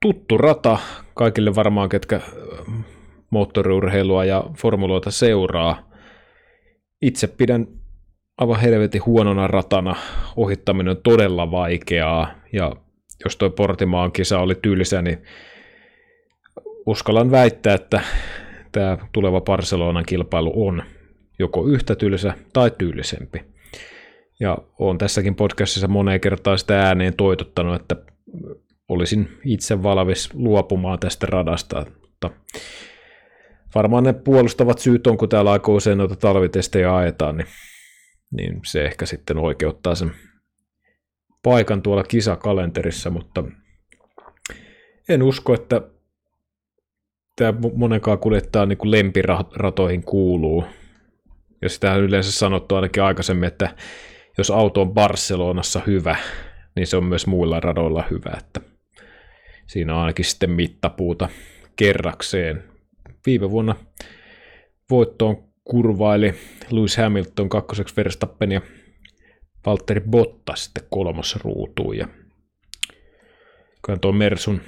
tuttu 0.01 0.37
rata 0.37 0.77
kaikille 1.13 1.55
varmaan, 1.55 1.89
ketkä 1.89 2.21
moottoriurheilua 3.29 4.25
ja 4.25 4.43
formuloita 4.57 5.11
seuraa. 5.11 5.89
Itse 7.01 7.27
pidän 7.27 7.67
aivan 8.37 8.59
helvetin 8.59 9.05
huonona 9.05 9.47
ratana. 9.47 9.95
Ohittaminen 10.35 10.91
on 10.91 11.03
todella 11.03 11.51
vaikeaa, 11.51 12.31
ja 12.53 12.71
jos 13.23 13.37
tuo 13.37 13.49
Portimaan 13.49 14.11
kisa 14.11 14.39
oli 14.39 14.55
tylsä, 14.55 15.01
niin 15.01 15.23
uskallan 16.85 17.31
väittää, 17.31 17.73
että 17.73 18.01
tämä 18.71 18.97
tuleva 19.11 19.41
Barcelonan 19.41 20.05
kilpailu 20.05 20.67
on 20.67 20.83
joko 21.39 21.67
yhtä 21.67 21.95
tylsä 21.95 22.33
tai 22.53 22.71
tyylisempi. 22.77 23.43
Ja 24.39 24.57
olen 24.79 24.97
tässäkin 24.97 25.35
podcastissa 25.35 25.87
moneen 25.87 26.21
kertaan 26.21 26.57
sitä 26.57 26.81
ääneen 26.81 27.13
toitottanut, 27.17 27.81
että 27.81 27.95
olisin 28.89 29.37
itse 29.43 29.83
valmis 29.83 30.33
luopumaan 30.33 30.99
tästä 30.99 31.27
radasta, 31.29 31.85
mutta 32.01 32.31
varmaan 33.75 34.03
ne 34.03 34.13
puolustavat 34.13 34.79
syyt 34.79 35.07
on, 35.07 35.17
kun 35.17 35.29
täällä 35.29 35.51
aika 35.51 35.71
usein 35.71 35.97
noita 35.97 36.15
talvitestejä 36.15 36.95
ajetaan, 36.95 37.37
niin 37.37 37.47
niin 38.35 38.61
se 38.65 38.85
ehkä 38.85 39.05
sitten 39.05 39.37
oikeuttaa 39.37 39.95
sen 39.95 40.11
paikan 41.43 41.81
tuolla 41.81 42.03
kisakalenterissa, 42.03 43.09
mutta 43.09 43.43
en 45.09 45.23
usko, 45.23 45.53
että 45.53 45.81
tämä 47.35 47.53
monenkaan 47.75 48.19
kuljettaa 48.19 48.65
niin 48.65 48.77
kuin 48.77 48.91
lempiratoihin 48.91 50.03
kuuluu. 50.03 50.65
Ja 51.61 51.69
sitä 51.69 51.91
on 51.91 52.01
yleensä 52.01 52.31
sanottu 52.31 52.75
ainakin 52.75 53.03
aikaisemmin, 53.03 53.47
että 53.47 53.75
jos 54.37 54.51
auto 54.51 54.81
on 54.81 54.93
Barcelonassa 54.93 55.81
hyvä, 55.87 56.15
niin 56.75 56.87
se 56.87 56.97
on 56.97 57.03
myös 57.03 57.27
muilla 57.27 57.59
radoilla 57.59 58.03
hyvä, 58.11 58.37
että 58.37 58.61
siinä 59.67 59.95
on 59.95 59.99
ainakin 59.99 60.25
sitten 60.25 60.51
mittapuuta 60.51 61.29
kerrakseen. 61.75 62.63
Viime 63.25 63.51
vuonna 63.51 63.75
voittoon 64.89 65.54
kurvaili 65.65 66.33
Lewis 66.71 66.97
Hamilton 66.97 67.49
kakkoseksi 67.49 67.95
Verstappen 67.97 68.51
ja 68.51 68.61
Valtteri 69.65 70.01
Bottas 70.01 70.63
sitten 70.63 70.83
kolmas 70.89 71.35
ruutuun. 71.43 71.97
Ja 71.97 72.07
kyllä 73.85 73.99
tuo 73.99 74.11
Mersun 74.11 74.61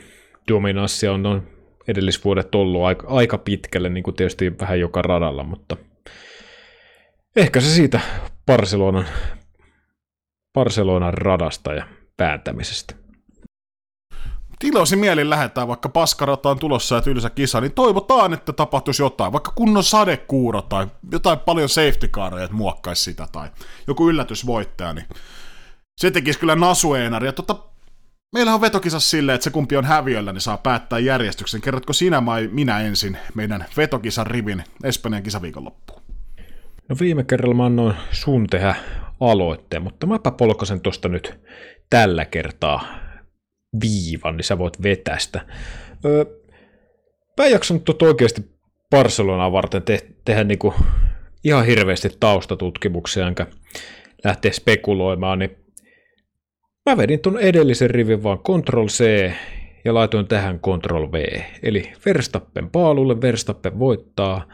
dominanssi 0.51 1.07
on 1.07 1.23
noin 1.23 1.41
edellisvuodet 1.87 2.55
ollut 2.55 2.83
aika, 2.83 3.07
aika 3.07 3.37
pitkälle, 3.37 3.89
niin 3.89 4.03
kuin 4.03 4.15
tietysti 4.15 4.59
vähän 4.59 4.79
joka 4.79 5.01
radalla, 5.01 5.43
mutta 5.43 5.77
ehkä 7.35 7.61
se 7.61 7.69
siitä 7.69 7.99
Barcelonan, 8.45 9.05
Barcelonan 10.53 11.13
radasta 11.13 11.73
ja 11.73 11.87
päätämisestä 12.17 12.95
iloisin 14.63 14.99
mielin 14.99 15.29
lähetään, 15.29 15.67
vaikka 15.67 15.89
paskarata 15.89 16.49
on 16.49 16.59
tulossa 16.59 16.95
ja 16.95 17.01
tylsä 17.01 17.29
kisa, 17.29 17.61
niin 17.61 17.71
toivotaan, 17.71 18.33
että 18.33 18.53
tapahtuisi 18.53 19.03
jotain, 19.03 19.33
vaikka 19.33 19.51
kunnon 19.55 19.83
sadekuuro 19.83 20.61
tai 20.61 20.87
jotain 21.11 21.39
paljon 21.39 21.69
safety 21.69 22.07
caria, 22.07 22.43
että 22.43 22.57
muokkaisi 22.57 23.03
sitä 23.03 23.27
tai 23.31 23.49
joku 23.87 24.09
yllätysvoittaja, 24.09 24.93
niin 24.93 25.05
se 25.97 26.11
tekisi 26.11 26.39
kyllä 26.39 26.55
nasueenari. 26.55 27.27
Ja 27.27 27.33
tota, 27.33 27.55
meillä 28.33 28.53
on 28.53 28.61
vetokisa 28.61 28.99
silleen, 28.99 29.33
että 29.35 29.43
se 29.43 29.49
kumpi 29.49 29.77
on 29.77 29.85
häviöllä, 29.85 30.33
niin 30.33 30.41
saa 30.41 30.57
päättää 30.57 30.99
järjestyksen. 30.99 31.61
Kerrotko 31.61 31.93
sinä 31.93 32.25
vai 32.25 32.49
minä 32.51 32.79
ensin 32.79 33.17
meidän 33.35 33.65
vetokisan 33.77 34.27
rivin 34.27 34.63
Espanjan 34.83 35.23
kisaviikonloppuun? 35.23 36.01
No 36.89 36.95
viime 36.99 37.23
kerralla 37.23 37.55
mä 37.55 37.65
annoin 37.65 37.95
sun 38.11 38.47
tehdä 38.47 38.75
aloitteen, 39.19 39.83
mutta 39.83 40.07
mäpä 40.07 40.31
polkasen 40.31 40.81
tuosta 40.81 41.09
nyt 41.09 41.39
tällä 41.89 42.25
kertaa 42.25 43.06
viivan, 43.81 44.37
niin 44.37 44.43
sä 44.43 44.57
voit 44.57 44.83
vetästä. 44.83 45.45
Öö, 46.05 46.25
mä 47.37 47.45
en 47.45 47.51
jaksanut 47.51 47.85
tuota 47.85 48.05
oikeasti 48.05 48.41
Barcelonaa 48.89 49.51
varten 49.51 49.83
te- 49.83 50.07
tehdä 50.25 50.43
niinku 50.43 50.73
ihan 51.43 51.65
hirveästi 51.65 52.09
taustatutkimuksia, 52.19 53.27
enkä 53.27 53.47
lähteä 54.23 54.51
spekuloimaan, 54.51 55.39
niin 55.39 55.57
mä 56.85 56.97
vedin 56.97 57.19
tuon 57.19 57.39
edellisen 57.39 57.89
rivin 57.89 58.23
vaan 58.23 58.39
Ctrl 58.39 58.85
C 58.87 59.31
ja 59.85 59.93
laitoin 59.93 60.27
tähän 60.27 60.59
Ctrl 60.59 61.11
V. 61.11 61.41
Eli 61.63 61.93
Verstappen 62.05 62.69
paalulle, 62.69 63.21
Verstappen 63.21 63.79
voittaa, 63.79 64.47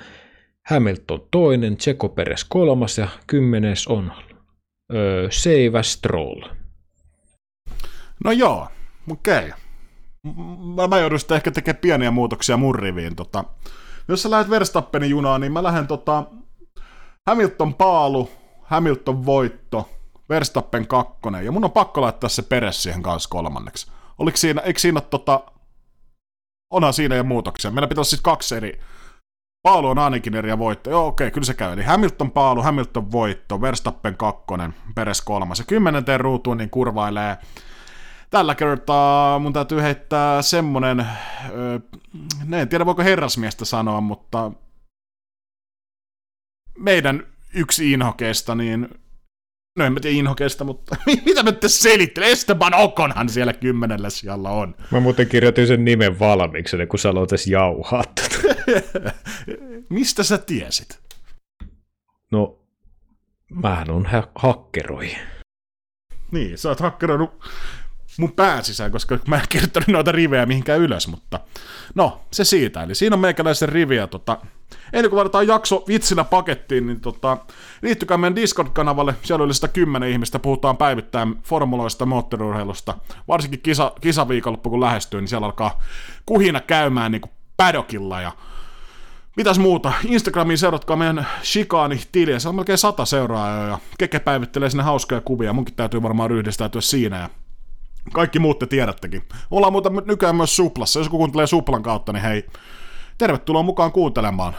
Hamilton 0.69 1.27
toinen, 1.31 1.77
Checo 1.77 2.09
Perez 2.09 2.45
kolmas 2.49 2.97
ja 2.97 3.07
kymmenes 3.27 3.87
on 3.87 4.11
öö, 4.93 5.27
Seiva 5.31 5.83
Stroll. 5.83 6.41
No 8.25 8.31
joo, 8.31 8.67
Okei. 9.11 9.51
Mä, 10.75 10.87
mä 10.87 10.99
joudun 10.99 11.19
sitten 11.19 11.35
ehkä 11.35 11.51
tekemään 11.51 11.81
pieniä 11.81 12.11
muutoksia 12.11 12.57
mun 12.57 12.75
riviin. 12.75 13.15
Tota, 13.15 13.43
jos 14.07 14.23
sä 14.23 14.29
lähdet 14.29 14.49
Verstappenin 14.49 15.09
junaan, 15.09 15.41
niin 15.41 15.51
mä 15.53 15.63
lähden 15.63 15.87
tota, 15.87 16.23
Hamilton 17.27 17.73
paalu, 17.73 18.29
Hamilton 18.61 19.25
voitto, 19.25 19.89
Verstappen 20.29 20.87
kakkonen, 20.87 21.45
ja 21.45 21.51
mun 21.51 21.65
on 21.65 21.71
pakko 21.71 22.01
laittaa 22.01 22.29
se 22.29 22.41
peres 22.41 22.83
siihen 22.83 23.03
kanssa 23.03 23.29
kolmanneksi. 23.29 23.91
Oliko 24.17 24.37
siinä, 24.37 24.61
eikö 24.61 24.79
siinä 24.79 25.01
tota, 25.01 25.43
onhan 26.73 26.93
siinä 26.93 27.15
jo 27.15 27.23
muutoksia. 27.23 27.71
Meillä 27.71 27.87
pitäisi 27.87 28.09
siis 28.09 28.21
kaksi 28.21 28.55
eri, 28.55 28.79
Paalu 29.63 29.87
on 29.87 29.99
ainakin 29.99 30.35
eri 30.35 30.49
ja 30.49 30.59
voitto. 30.59 30.89
Joo, 30.89 31.07
okei, 31.07 31.31
kyllä 31.31 31.45
se 31.45 31.53
käy. 31.53 31.73
Eli 31.73 31.83
Hamilton 31.83 32.31
paalu, 32.31 32.61
Hamilton 32.61 33.11
voitto, 33.11 33.61
Verstappen 33.61 34.17
kakkonen, 34.17 34.75
Peres 34.95 35.21
kolmas. 35.21 35.59
Ja 35.59 35.65
kymmenenteen 35.65 36.19
ruutuun 36.19 36.57
niin 36.57 36.69
kurvailee 36.69 37.37
tällä 38.33 38.55
kertaa 38.55 39.39
mun 39.39 39.53
täytyy 39.53 39.81
heittää 39.81 40.41
semmonen, 40.41 41.05
öö, 41.49 41.79
en 42.61 42.69
tiedä 42.69 42.85
voiko 42.85 43.03
herrasmiestä 43.03 43.65
sanoa, 43.65 44.01
mutta 44.01 44.51
meidän 46.77 47.27
yksi 47.53 47.91
inhokeista, 47.91 48.55
niin 48.55 48.89
no 49.77 49.85
en 49.85 49.93
mä 49.93 49.99
tiedä 49.99 50.17
inhokeista, 50.17 50.63
mutta 50.63 50.95
mitä 51.25 51.43
mä 51.43 51.51
te 51.51 51.69
selittelen? 51.69 52.29
Esteban 52.29 52.73
Okonhan 52.73 53.29
siellä 53.29 53.53
kymmenellä 53.53 54.09
sijalla 54.09 54.49
on. 54.49 54.75
Mä 54.91 54.99
muuten 54.99 55.27
kirjoitin 55.29 55.67
sen 55.67 55.85
nimen 55.85 56.19
valmiiksi, 56.19 56.77
kun 56.89 56.99
sä 56.99 57.09
aloit 57.09 57.29
jauhaa. 57.47 58.03
Mistä 59.89 60.23
sä 60.23 60.37
tiesit? 60.37 60.99
No, 62.31 62.59
mähän 63.51 63.89
on 63.89 64.05
ha- 64.05 64.31
hakkeroi. 64.35 65.15
Niin, 66.31 66.57
sä 66.57 66.69
oot 66.69 66.79
hakkeroinut 66.79 67.43
mun 68.17 68.31
pään 68.31 68.63
sisään, 68.63 68.91
koska 68.91 69.19
mä 69.27 69.35
en 69.35 69.45
kirjoittanut 69.49 69.87
noita 69.87 70.11
rivejä 70.11 70.45
mihinkään 70.45 70.79
ylös, 70.79 71.07
mutta 71.07 71.39
no, 71.95 72.21
se 72.31 72.43
siitä. 72.43 72.83
Eli 72.83 72.95
siinä 72.95 73.13
on 73.13 73.19
meikäläisen 73.19 73.69
riviä. 73.69 74.07
Tota, 74.07 74.37
ennen 74.93 75.09
kuin 75.09 75.17
vaaditaan 75.17 75.47
jakso 75.47 75.83
vitsillä 75.87 76.23
pakettiin, 76.23 76.87
niin 76.87 77.01
tota, 77.01 77.37
liittykää 77.81 78.17
meidän 78.17 78.35
Discord-kanavalle. 78.35 79.15
Siellä 79.23 79.45
oli 79.45 79.53
sitä 79.53 79.67
kymmenen 79.67 80.09
ihmistä, 80.09 80.39
puhutaan 80.39 80.77
päivittäin 80.77 81.35
formuloista, 81.43 82.05
moottoriurheilusta. 82.05 82.97
Varsinkin 83.27 83.61
kisa, 83.61 83.91
kisaviikonloppu, 84.01 84.69
kun 84.69 84.81
lähestyy, 84.81 85.21
niin 85.21 85.27
siellä 85.27 85.45
alkaa 85.45 85.81
kuhina 86.25 86.59
käymään 86.59 87.11
niin 87.11 87.21
kuin 87.21 87.31
paddockilla 87.57 88.21
ja 88.21 88.31
Mitäs 89.37 89.59
muuta? 89.59 89.93
Instagramiin 90.05 90.57
seuratkaa 90.57 90.95
meidän 90.95 91.27
Shikaani-tiliä. 91.43 92.39
Se 92.39 92.49
on 92.49 92.55
melkein 92.55 92.77
sata 92.77 93.05
seuraajaa 93.05 93.67
ja 93.67 93.79
Keke 93.97 94.19
päivittelee 94.19 94.69
sinne 94.69 94.83
hauskoja 94.83 95.21
kuvia. 95.21 95.53
Munkin 95.53 95.75
täytyy 95.75 96.01
varmaan 96.01 96.29
ryhdistäytyä 96.29 96.81
siinä 96.81 97.19
ja 97.19 97.29
kaikki 98.13 98.39
muut 98.39 98.59
te 98.59 98.67
tiedättekin. 98.67 99.23
Ollaan 99.51 99.73
muuta 99.73 99.91
nykyään 100.05 100.35
myös 100.35 100.55
Suplassa. 100.55 100.99
Jos 100.99 101.07
joku 101.07 101.27
tulee 101.27 101.47
Suplan 101.47 101.83
kautta, 101.83 102.13
niin 102.13 102.23
hei, 102.23 102.45
tervetuloa 103.17 103.63
mukaan 103.63 103.91
kuuntelemaan. 103.91 104.55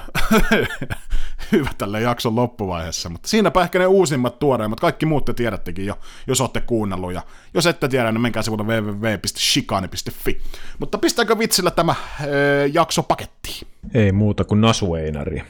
Hyvä 1.52 1.70
tälle 1.78 2.00
jakson 2.00 2.36
loppuvaiheessa. 2.36 3.08
Mutta 3.08 3.28
siinäpä 3.28 3.62
ehkä 3.62 3.78
ne 3.78 3.86
uusimmat 3.86 4.38
tuoreimmat. 4.38 4.80
Kaikki 4.80 5.06
muut 5.06 5.24
te 5.24 5.34
tiedättekin 5.34 5.86
jo, 5.86 5.98
jos 6.26 6.40
olette 6.40 6.60
kuunnellut. 6.60 7.12
Ja 7.12 7.22
jos 7.54 7.66
ette 7.66 7.88
tiedä, 7.88 8.12
niin 8.12 8.20
menkää 8.20 8.42
sivuille 8.42 8.64
www.shikani.fi. 8.64 10.40
Mutta 10.78 10.98
pistääkö 10.98 11.38
vitsillä 11.38 11.70
tämä 11.70 11.94
ee, 12.20 12.66
jakso 12.66 13.02
pakettiin? 13.02 13.68
Ei 13.94 14.12
muuta 14.12 14.44
kuin 14.44 14.60
nasueinari. 14.60 15.42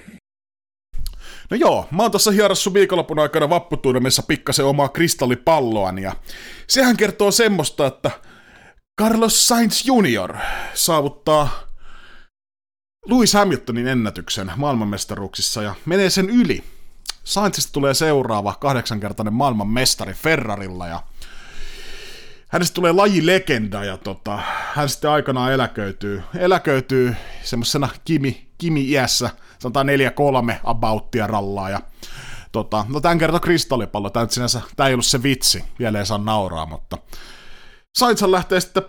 No 1.54 1.58
joo, 1.58 1.88
mä 1.90 2.02
oon 2.02 2.10
tuossa 2.10 2.30
hierassu 2.30 2.74
viikonlopun 2.74 3.18
aikana 3.18 3.48
vapputuudemissa 3.48 4.22
pikkasen 4.22 4.64
omaa 4.64 4.88
kristallipalloani 4.88 6.02
ja 6.02 6.12
sehän 6.66 6.96
kertoo 6.96 7.30
semmoista, 7.30 7.86
että 7.86 8.10
Carlos 9.00 9.48
Sainz 9.48 9.84
Jr. 9.86 10.36
saavuttaa 10.74 11.48
Lewis 13.06 13.34
Hamiltonin 13.34 13.86
ennätyksen 13.86 14.52
maailmanmestaruuksissa 14.56 15.62
ja 15.62 15.74
menee 15.86 16.10
sen 16.10 16.30
yli. 16.30 16.64
Sainzista 17.24 17.72
tulee 17.72 17.94
seuraava 17.94 18.54
kahdeksankertainen 18.60 19.34
maailmanmestari 19.34 20.12
Ferrarilla 20.12 20.88
ja 20.88 21.02
hänestä 22.48 22.74
tulee 22.74 22.92
lajilegenda 22.92 23.84
ja 23.84 23.96
tota, 23.96 24.38
hän 24.74 24.88
sitten 24.88 25.10
aikanaan 25.10 25.52
eläköityy, 25.52 26.22
eläköityy 26.38 27.16
semmoisena 27.44 27.88
kimi, 28.04 28.48
kimi-iässä, 28.58 29.30
sanotaan 29.58 29.86
4-3 30.52 30.54
abouttia 30.64 31.26
rallaa 31.26 31.70
ja 31.70 31.80
tota, 32.52 32.86
no 32.88 33.00
tämän 33.00 33.18
kertoo 33.18 33.40
kristallipallo, 33.40 34.10
tämä, 34.10 34.26
sinänsä, 34.28 34.60
tämä 34.76 34.88
ei 34.88 34.94
ollut 34.94 35.06
se 35.06 35.22
vitsi, 35.22 35.64
vielä 35.78 35.98
ei 35.98 36.06
saa 36.06 36.18
nauraa, 36.18 36.66
mutta 36.66 36.98
Sainzhan 37.98 38.32
lähtee 38.32 38.60
sitten, 38.60 38.82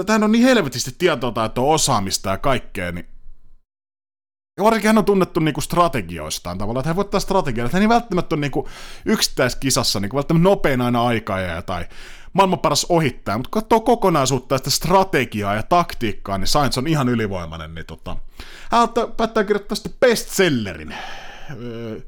että 0.00 0.12
hän 0.12 0.22
on 0.22 0.32
niin 0.32 0.44
helvetisti 0.44 0.94
tietotaitoa 0.98 1.74
osaamista 1.74 2.30
ja 2.30 2.38
kaikkea, 2.38 2.92
niin 2.92 3.14
ja 4.58 4.64
varsinkin 4.64 4.88
hän 4.88 4.98
on 4.98 5.04
tunnettu 5.04 5.40
niinku 5.40 5.60
strategioistaan 5.60 6.58
tavallaan, 6.58 6.80
että 6.80 6.88
hän 6.88 6.96
voittaa 6.96 7.20
strategiaa, 7.20 7.64
että 7.66 7.76
hän 7.76 7.82
ei 7.82 7.88
välttämättä 7.88 8.34
ole 8.34 8.40
niinku 8.40 8.68
yksittäiskisassa 9.04 10.00
niinku 10.00 10.16
välttämättä 10.16 10.48
nopein 10.48 10.80
aina 10.80 11.06
aikaa 11.06 11.62
tai 11.62 11.86
maailman 12.34 12.58
paras 12.58 12.86
ohittaja, 12.88 13.38
mutta 13.38 13.50
kun 13.50 13.62
katsoo 13.62 13.80
kokonaisuutta 13.80 14.54
ja 14.54 14.58
sitä 14.58 14.70
strategiaa 14.70 15.54
ja 15.54 15.62
taktiikkaa, 15.62 16.38
niin 16.38 16.48
Sainz 16.48 16.78
on 16.78 16.86
ihan 16.86 17.08
ylivoimainen. 17.08 17.74
Niin 17.74 17.86
tota, 17.86 18.16
hän 18.70 18.88
päättää 19.16 19.44
kirjoittaa 19.44 19.76
sitten 19.76 19.94
bestsellerin 20.00 20.94
öö, 21.60 22.00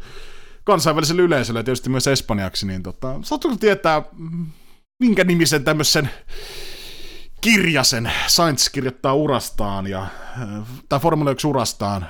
kansainväliselle 0.64 1.22
yleisölle 1.22 1.62
tietysti 1.62 1.90
myös 1.90 2.06
espanjaksi, 2.06 2.66
niin 2.66 2.82
tota, 2.82 3.18
saatko 3.22 3.56
tietää, 3.60 4.02
minkä 5.00 5.24
nimisen 5.24 5.64
tämmöisen 5.64 6.10
kirjasen 7.40 8.12
Sainz 8.26 8.68
kirjoittaa 8.68 9.14
urastaan, 9.14 9.86
ja, 9.86 10.06
tai 10.88 11.00
Formula 11.00 11.30
1 11.30 11.46
urastaan, 11.46 12.06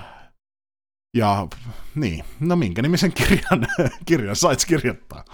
ja 1.17 1.47
niin, 1.95 2.25
no 2.41 2.57
minkä 2.57 2.83
nimisen 2.83 3.13
kirjan, 3.13 3.67
kirjan 4.07 4.37
Sainz 4.37 4.65
kirjoittaa? 4.65 5.25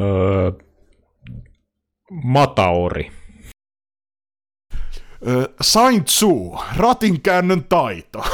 Öö, 0.00 0.69
Mataori. 2.10 3.10
Öö, 5.26 5.44
Saint 5.60 6.04
Tzu, 6.04 6.58
käännön 7.22 7.64
taito. 7.64 8.24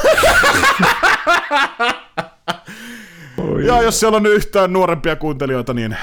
Oi. 3.37 3.65
Ja 3.67 3.81
jos 3.81 3.99
siellä 3.99 4.15
on 4.15 4.25
yhtään 4.25 4.73
nuorempia 4.73 5.15
kuuntelijoita, 5.15 5.73
niin 5.73 5.97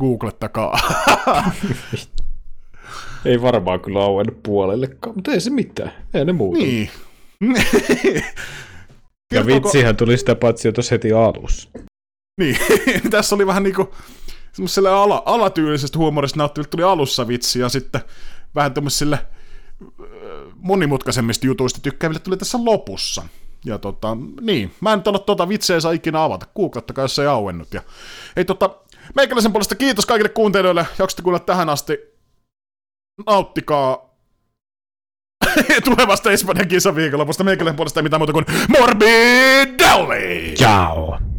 googlettakaa. 0.00 0.78
ei 3.24 3.42
varmaan 3.42 3.80
kyllä 3.80 4.00
auennut 4.00 4.42
puolellekaan, 4.42 5.14
mutta 5.16 5.32
ei 5.32 5.40
se 5.40 5.50
mitään. 5.50 5.92
Ei 6.14 6.24
ne 6.24 6.32
muuta. 6.32 6.58
Niin. 6.58 6.90
ja 9.34 9.46
vitsihän 9.46 9.96
tuli 9.96 10.16
sitä 10.16 10.34
paitsi 10.34 10.68
jo 10.68 10.72
heti 10.90 11.12
alussa. 11.12 11.68
Niin, 12.40 12.56
tässä 13.10 13.34
oli 13.34 13.46
vähän 13.46 13.62
niinku 13.62 13.94
semmoiselle 14.54 14.90
ala, 14.90 15.22
alatyylisestä 15.26 15.98
huumorista 15.98 16.38
nauttiville 16.38 16.68
tuli 16.68 16.82
alussa 16.82 17.28
vitsi, 17.28 17.60
ja 17.60 17.68
sitten 17.68 18.00
vähän 18.54 18.74
tämmöisille 18.74 19.16
äh, 19.16 19.28
monimutkaisemmista 20.56 21.46
jutuista 21.46 21.80
tykkääville 21.80 22.20
tuli 22.20 22.36
tässä 22.36 22.58
lopussa. 22.64 23.22
Ja 23.64 23.78
tota, 23.78 24.16
niin, 24.40 24.74
mä 24.80 24.92
en 24.92 24.98
nyt 24.98 25.08
ole 25.08 25.18
tota 25.18 25.48
vitseä 25.48 25.80
saa 25.80 25.92
ikinä 25.92 26.24
avata, 26.24 26.46
googlettakaa 26.56 27.04
jos 27.04 27.18
ei 27.18 27.26
auennut. 27.26 27.74
Ja, 27.74 27.82
ei 28.36 28.44
tota, 28.44 28.70
meikäläisen 29.14 29.52
puolesta 29.52 29.74
kiitos 29.74 30.06
kaikille 30.06 30.28
kuuntelijoille, 30.28 30.86
jaksatte 30.98 31.22
kuunnella 31.22 31.44
tähän 31.44 31.68
asti. 31.68 31.98
Nauttikaa 33.26 34.14
tulevasta 35.84 36.32
Espanjan 36.32 36.68
kisaviikonlopusta. 36.68 37.44
Meikäläisen 37.44 37.76
puolesta 37.76 38.00
ei 38.00 38.02
mitään 38.02 38.20
muuta 38.20 38.32
kuin 38.32 38.46
Morbid 38.68 39.80
Ciao! 40.56 41.33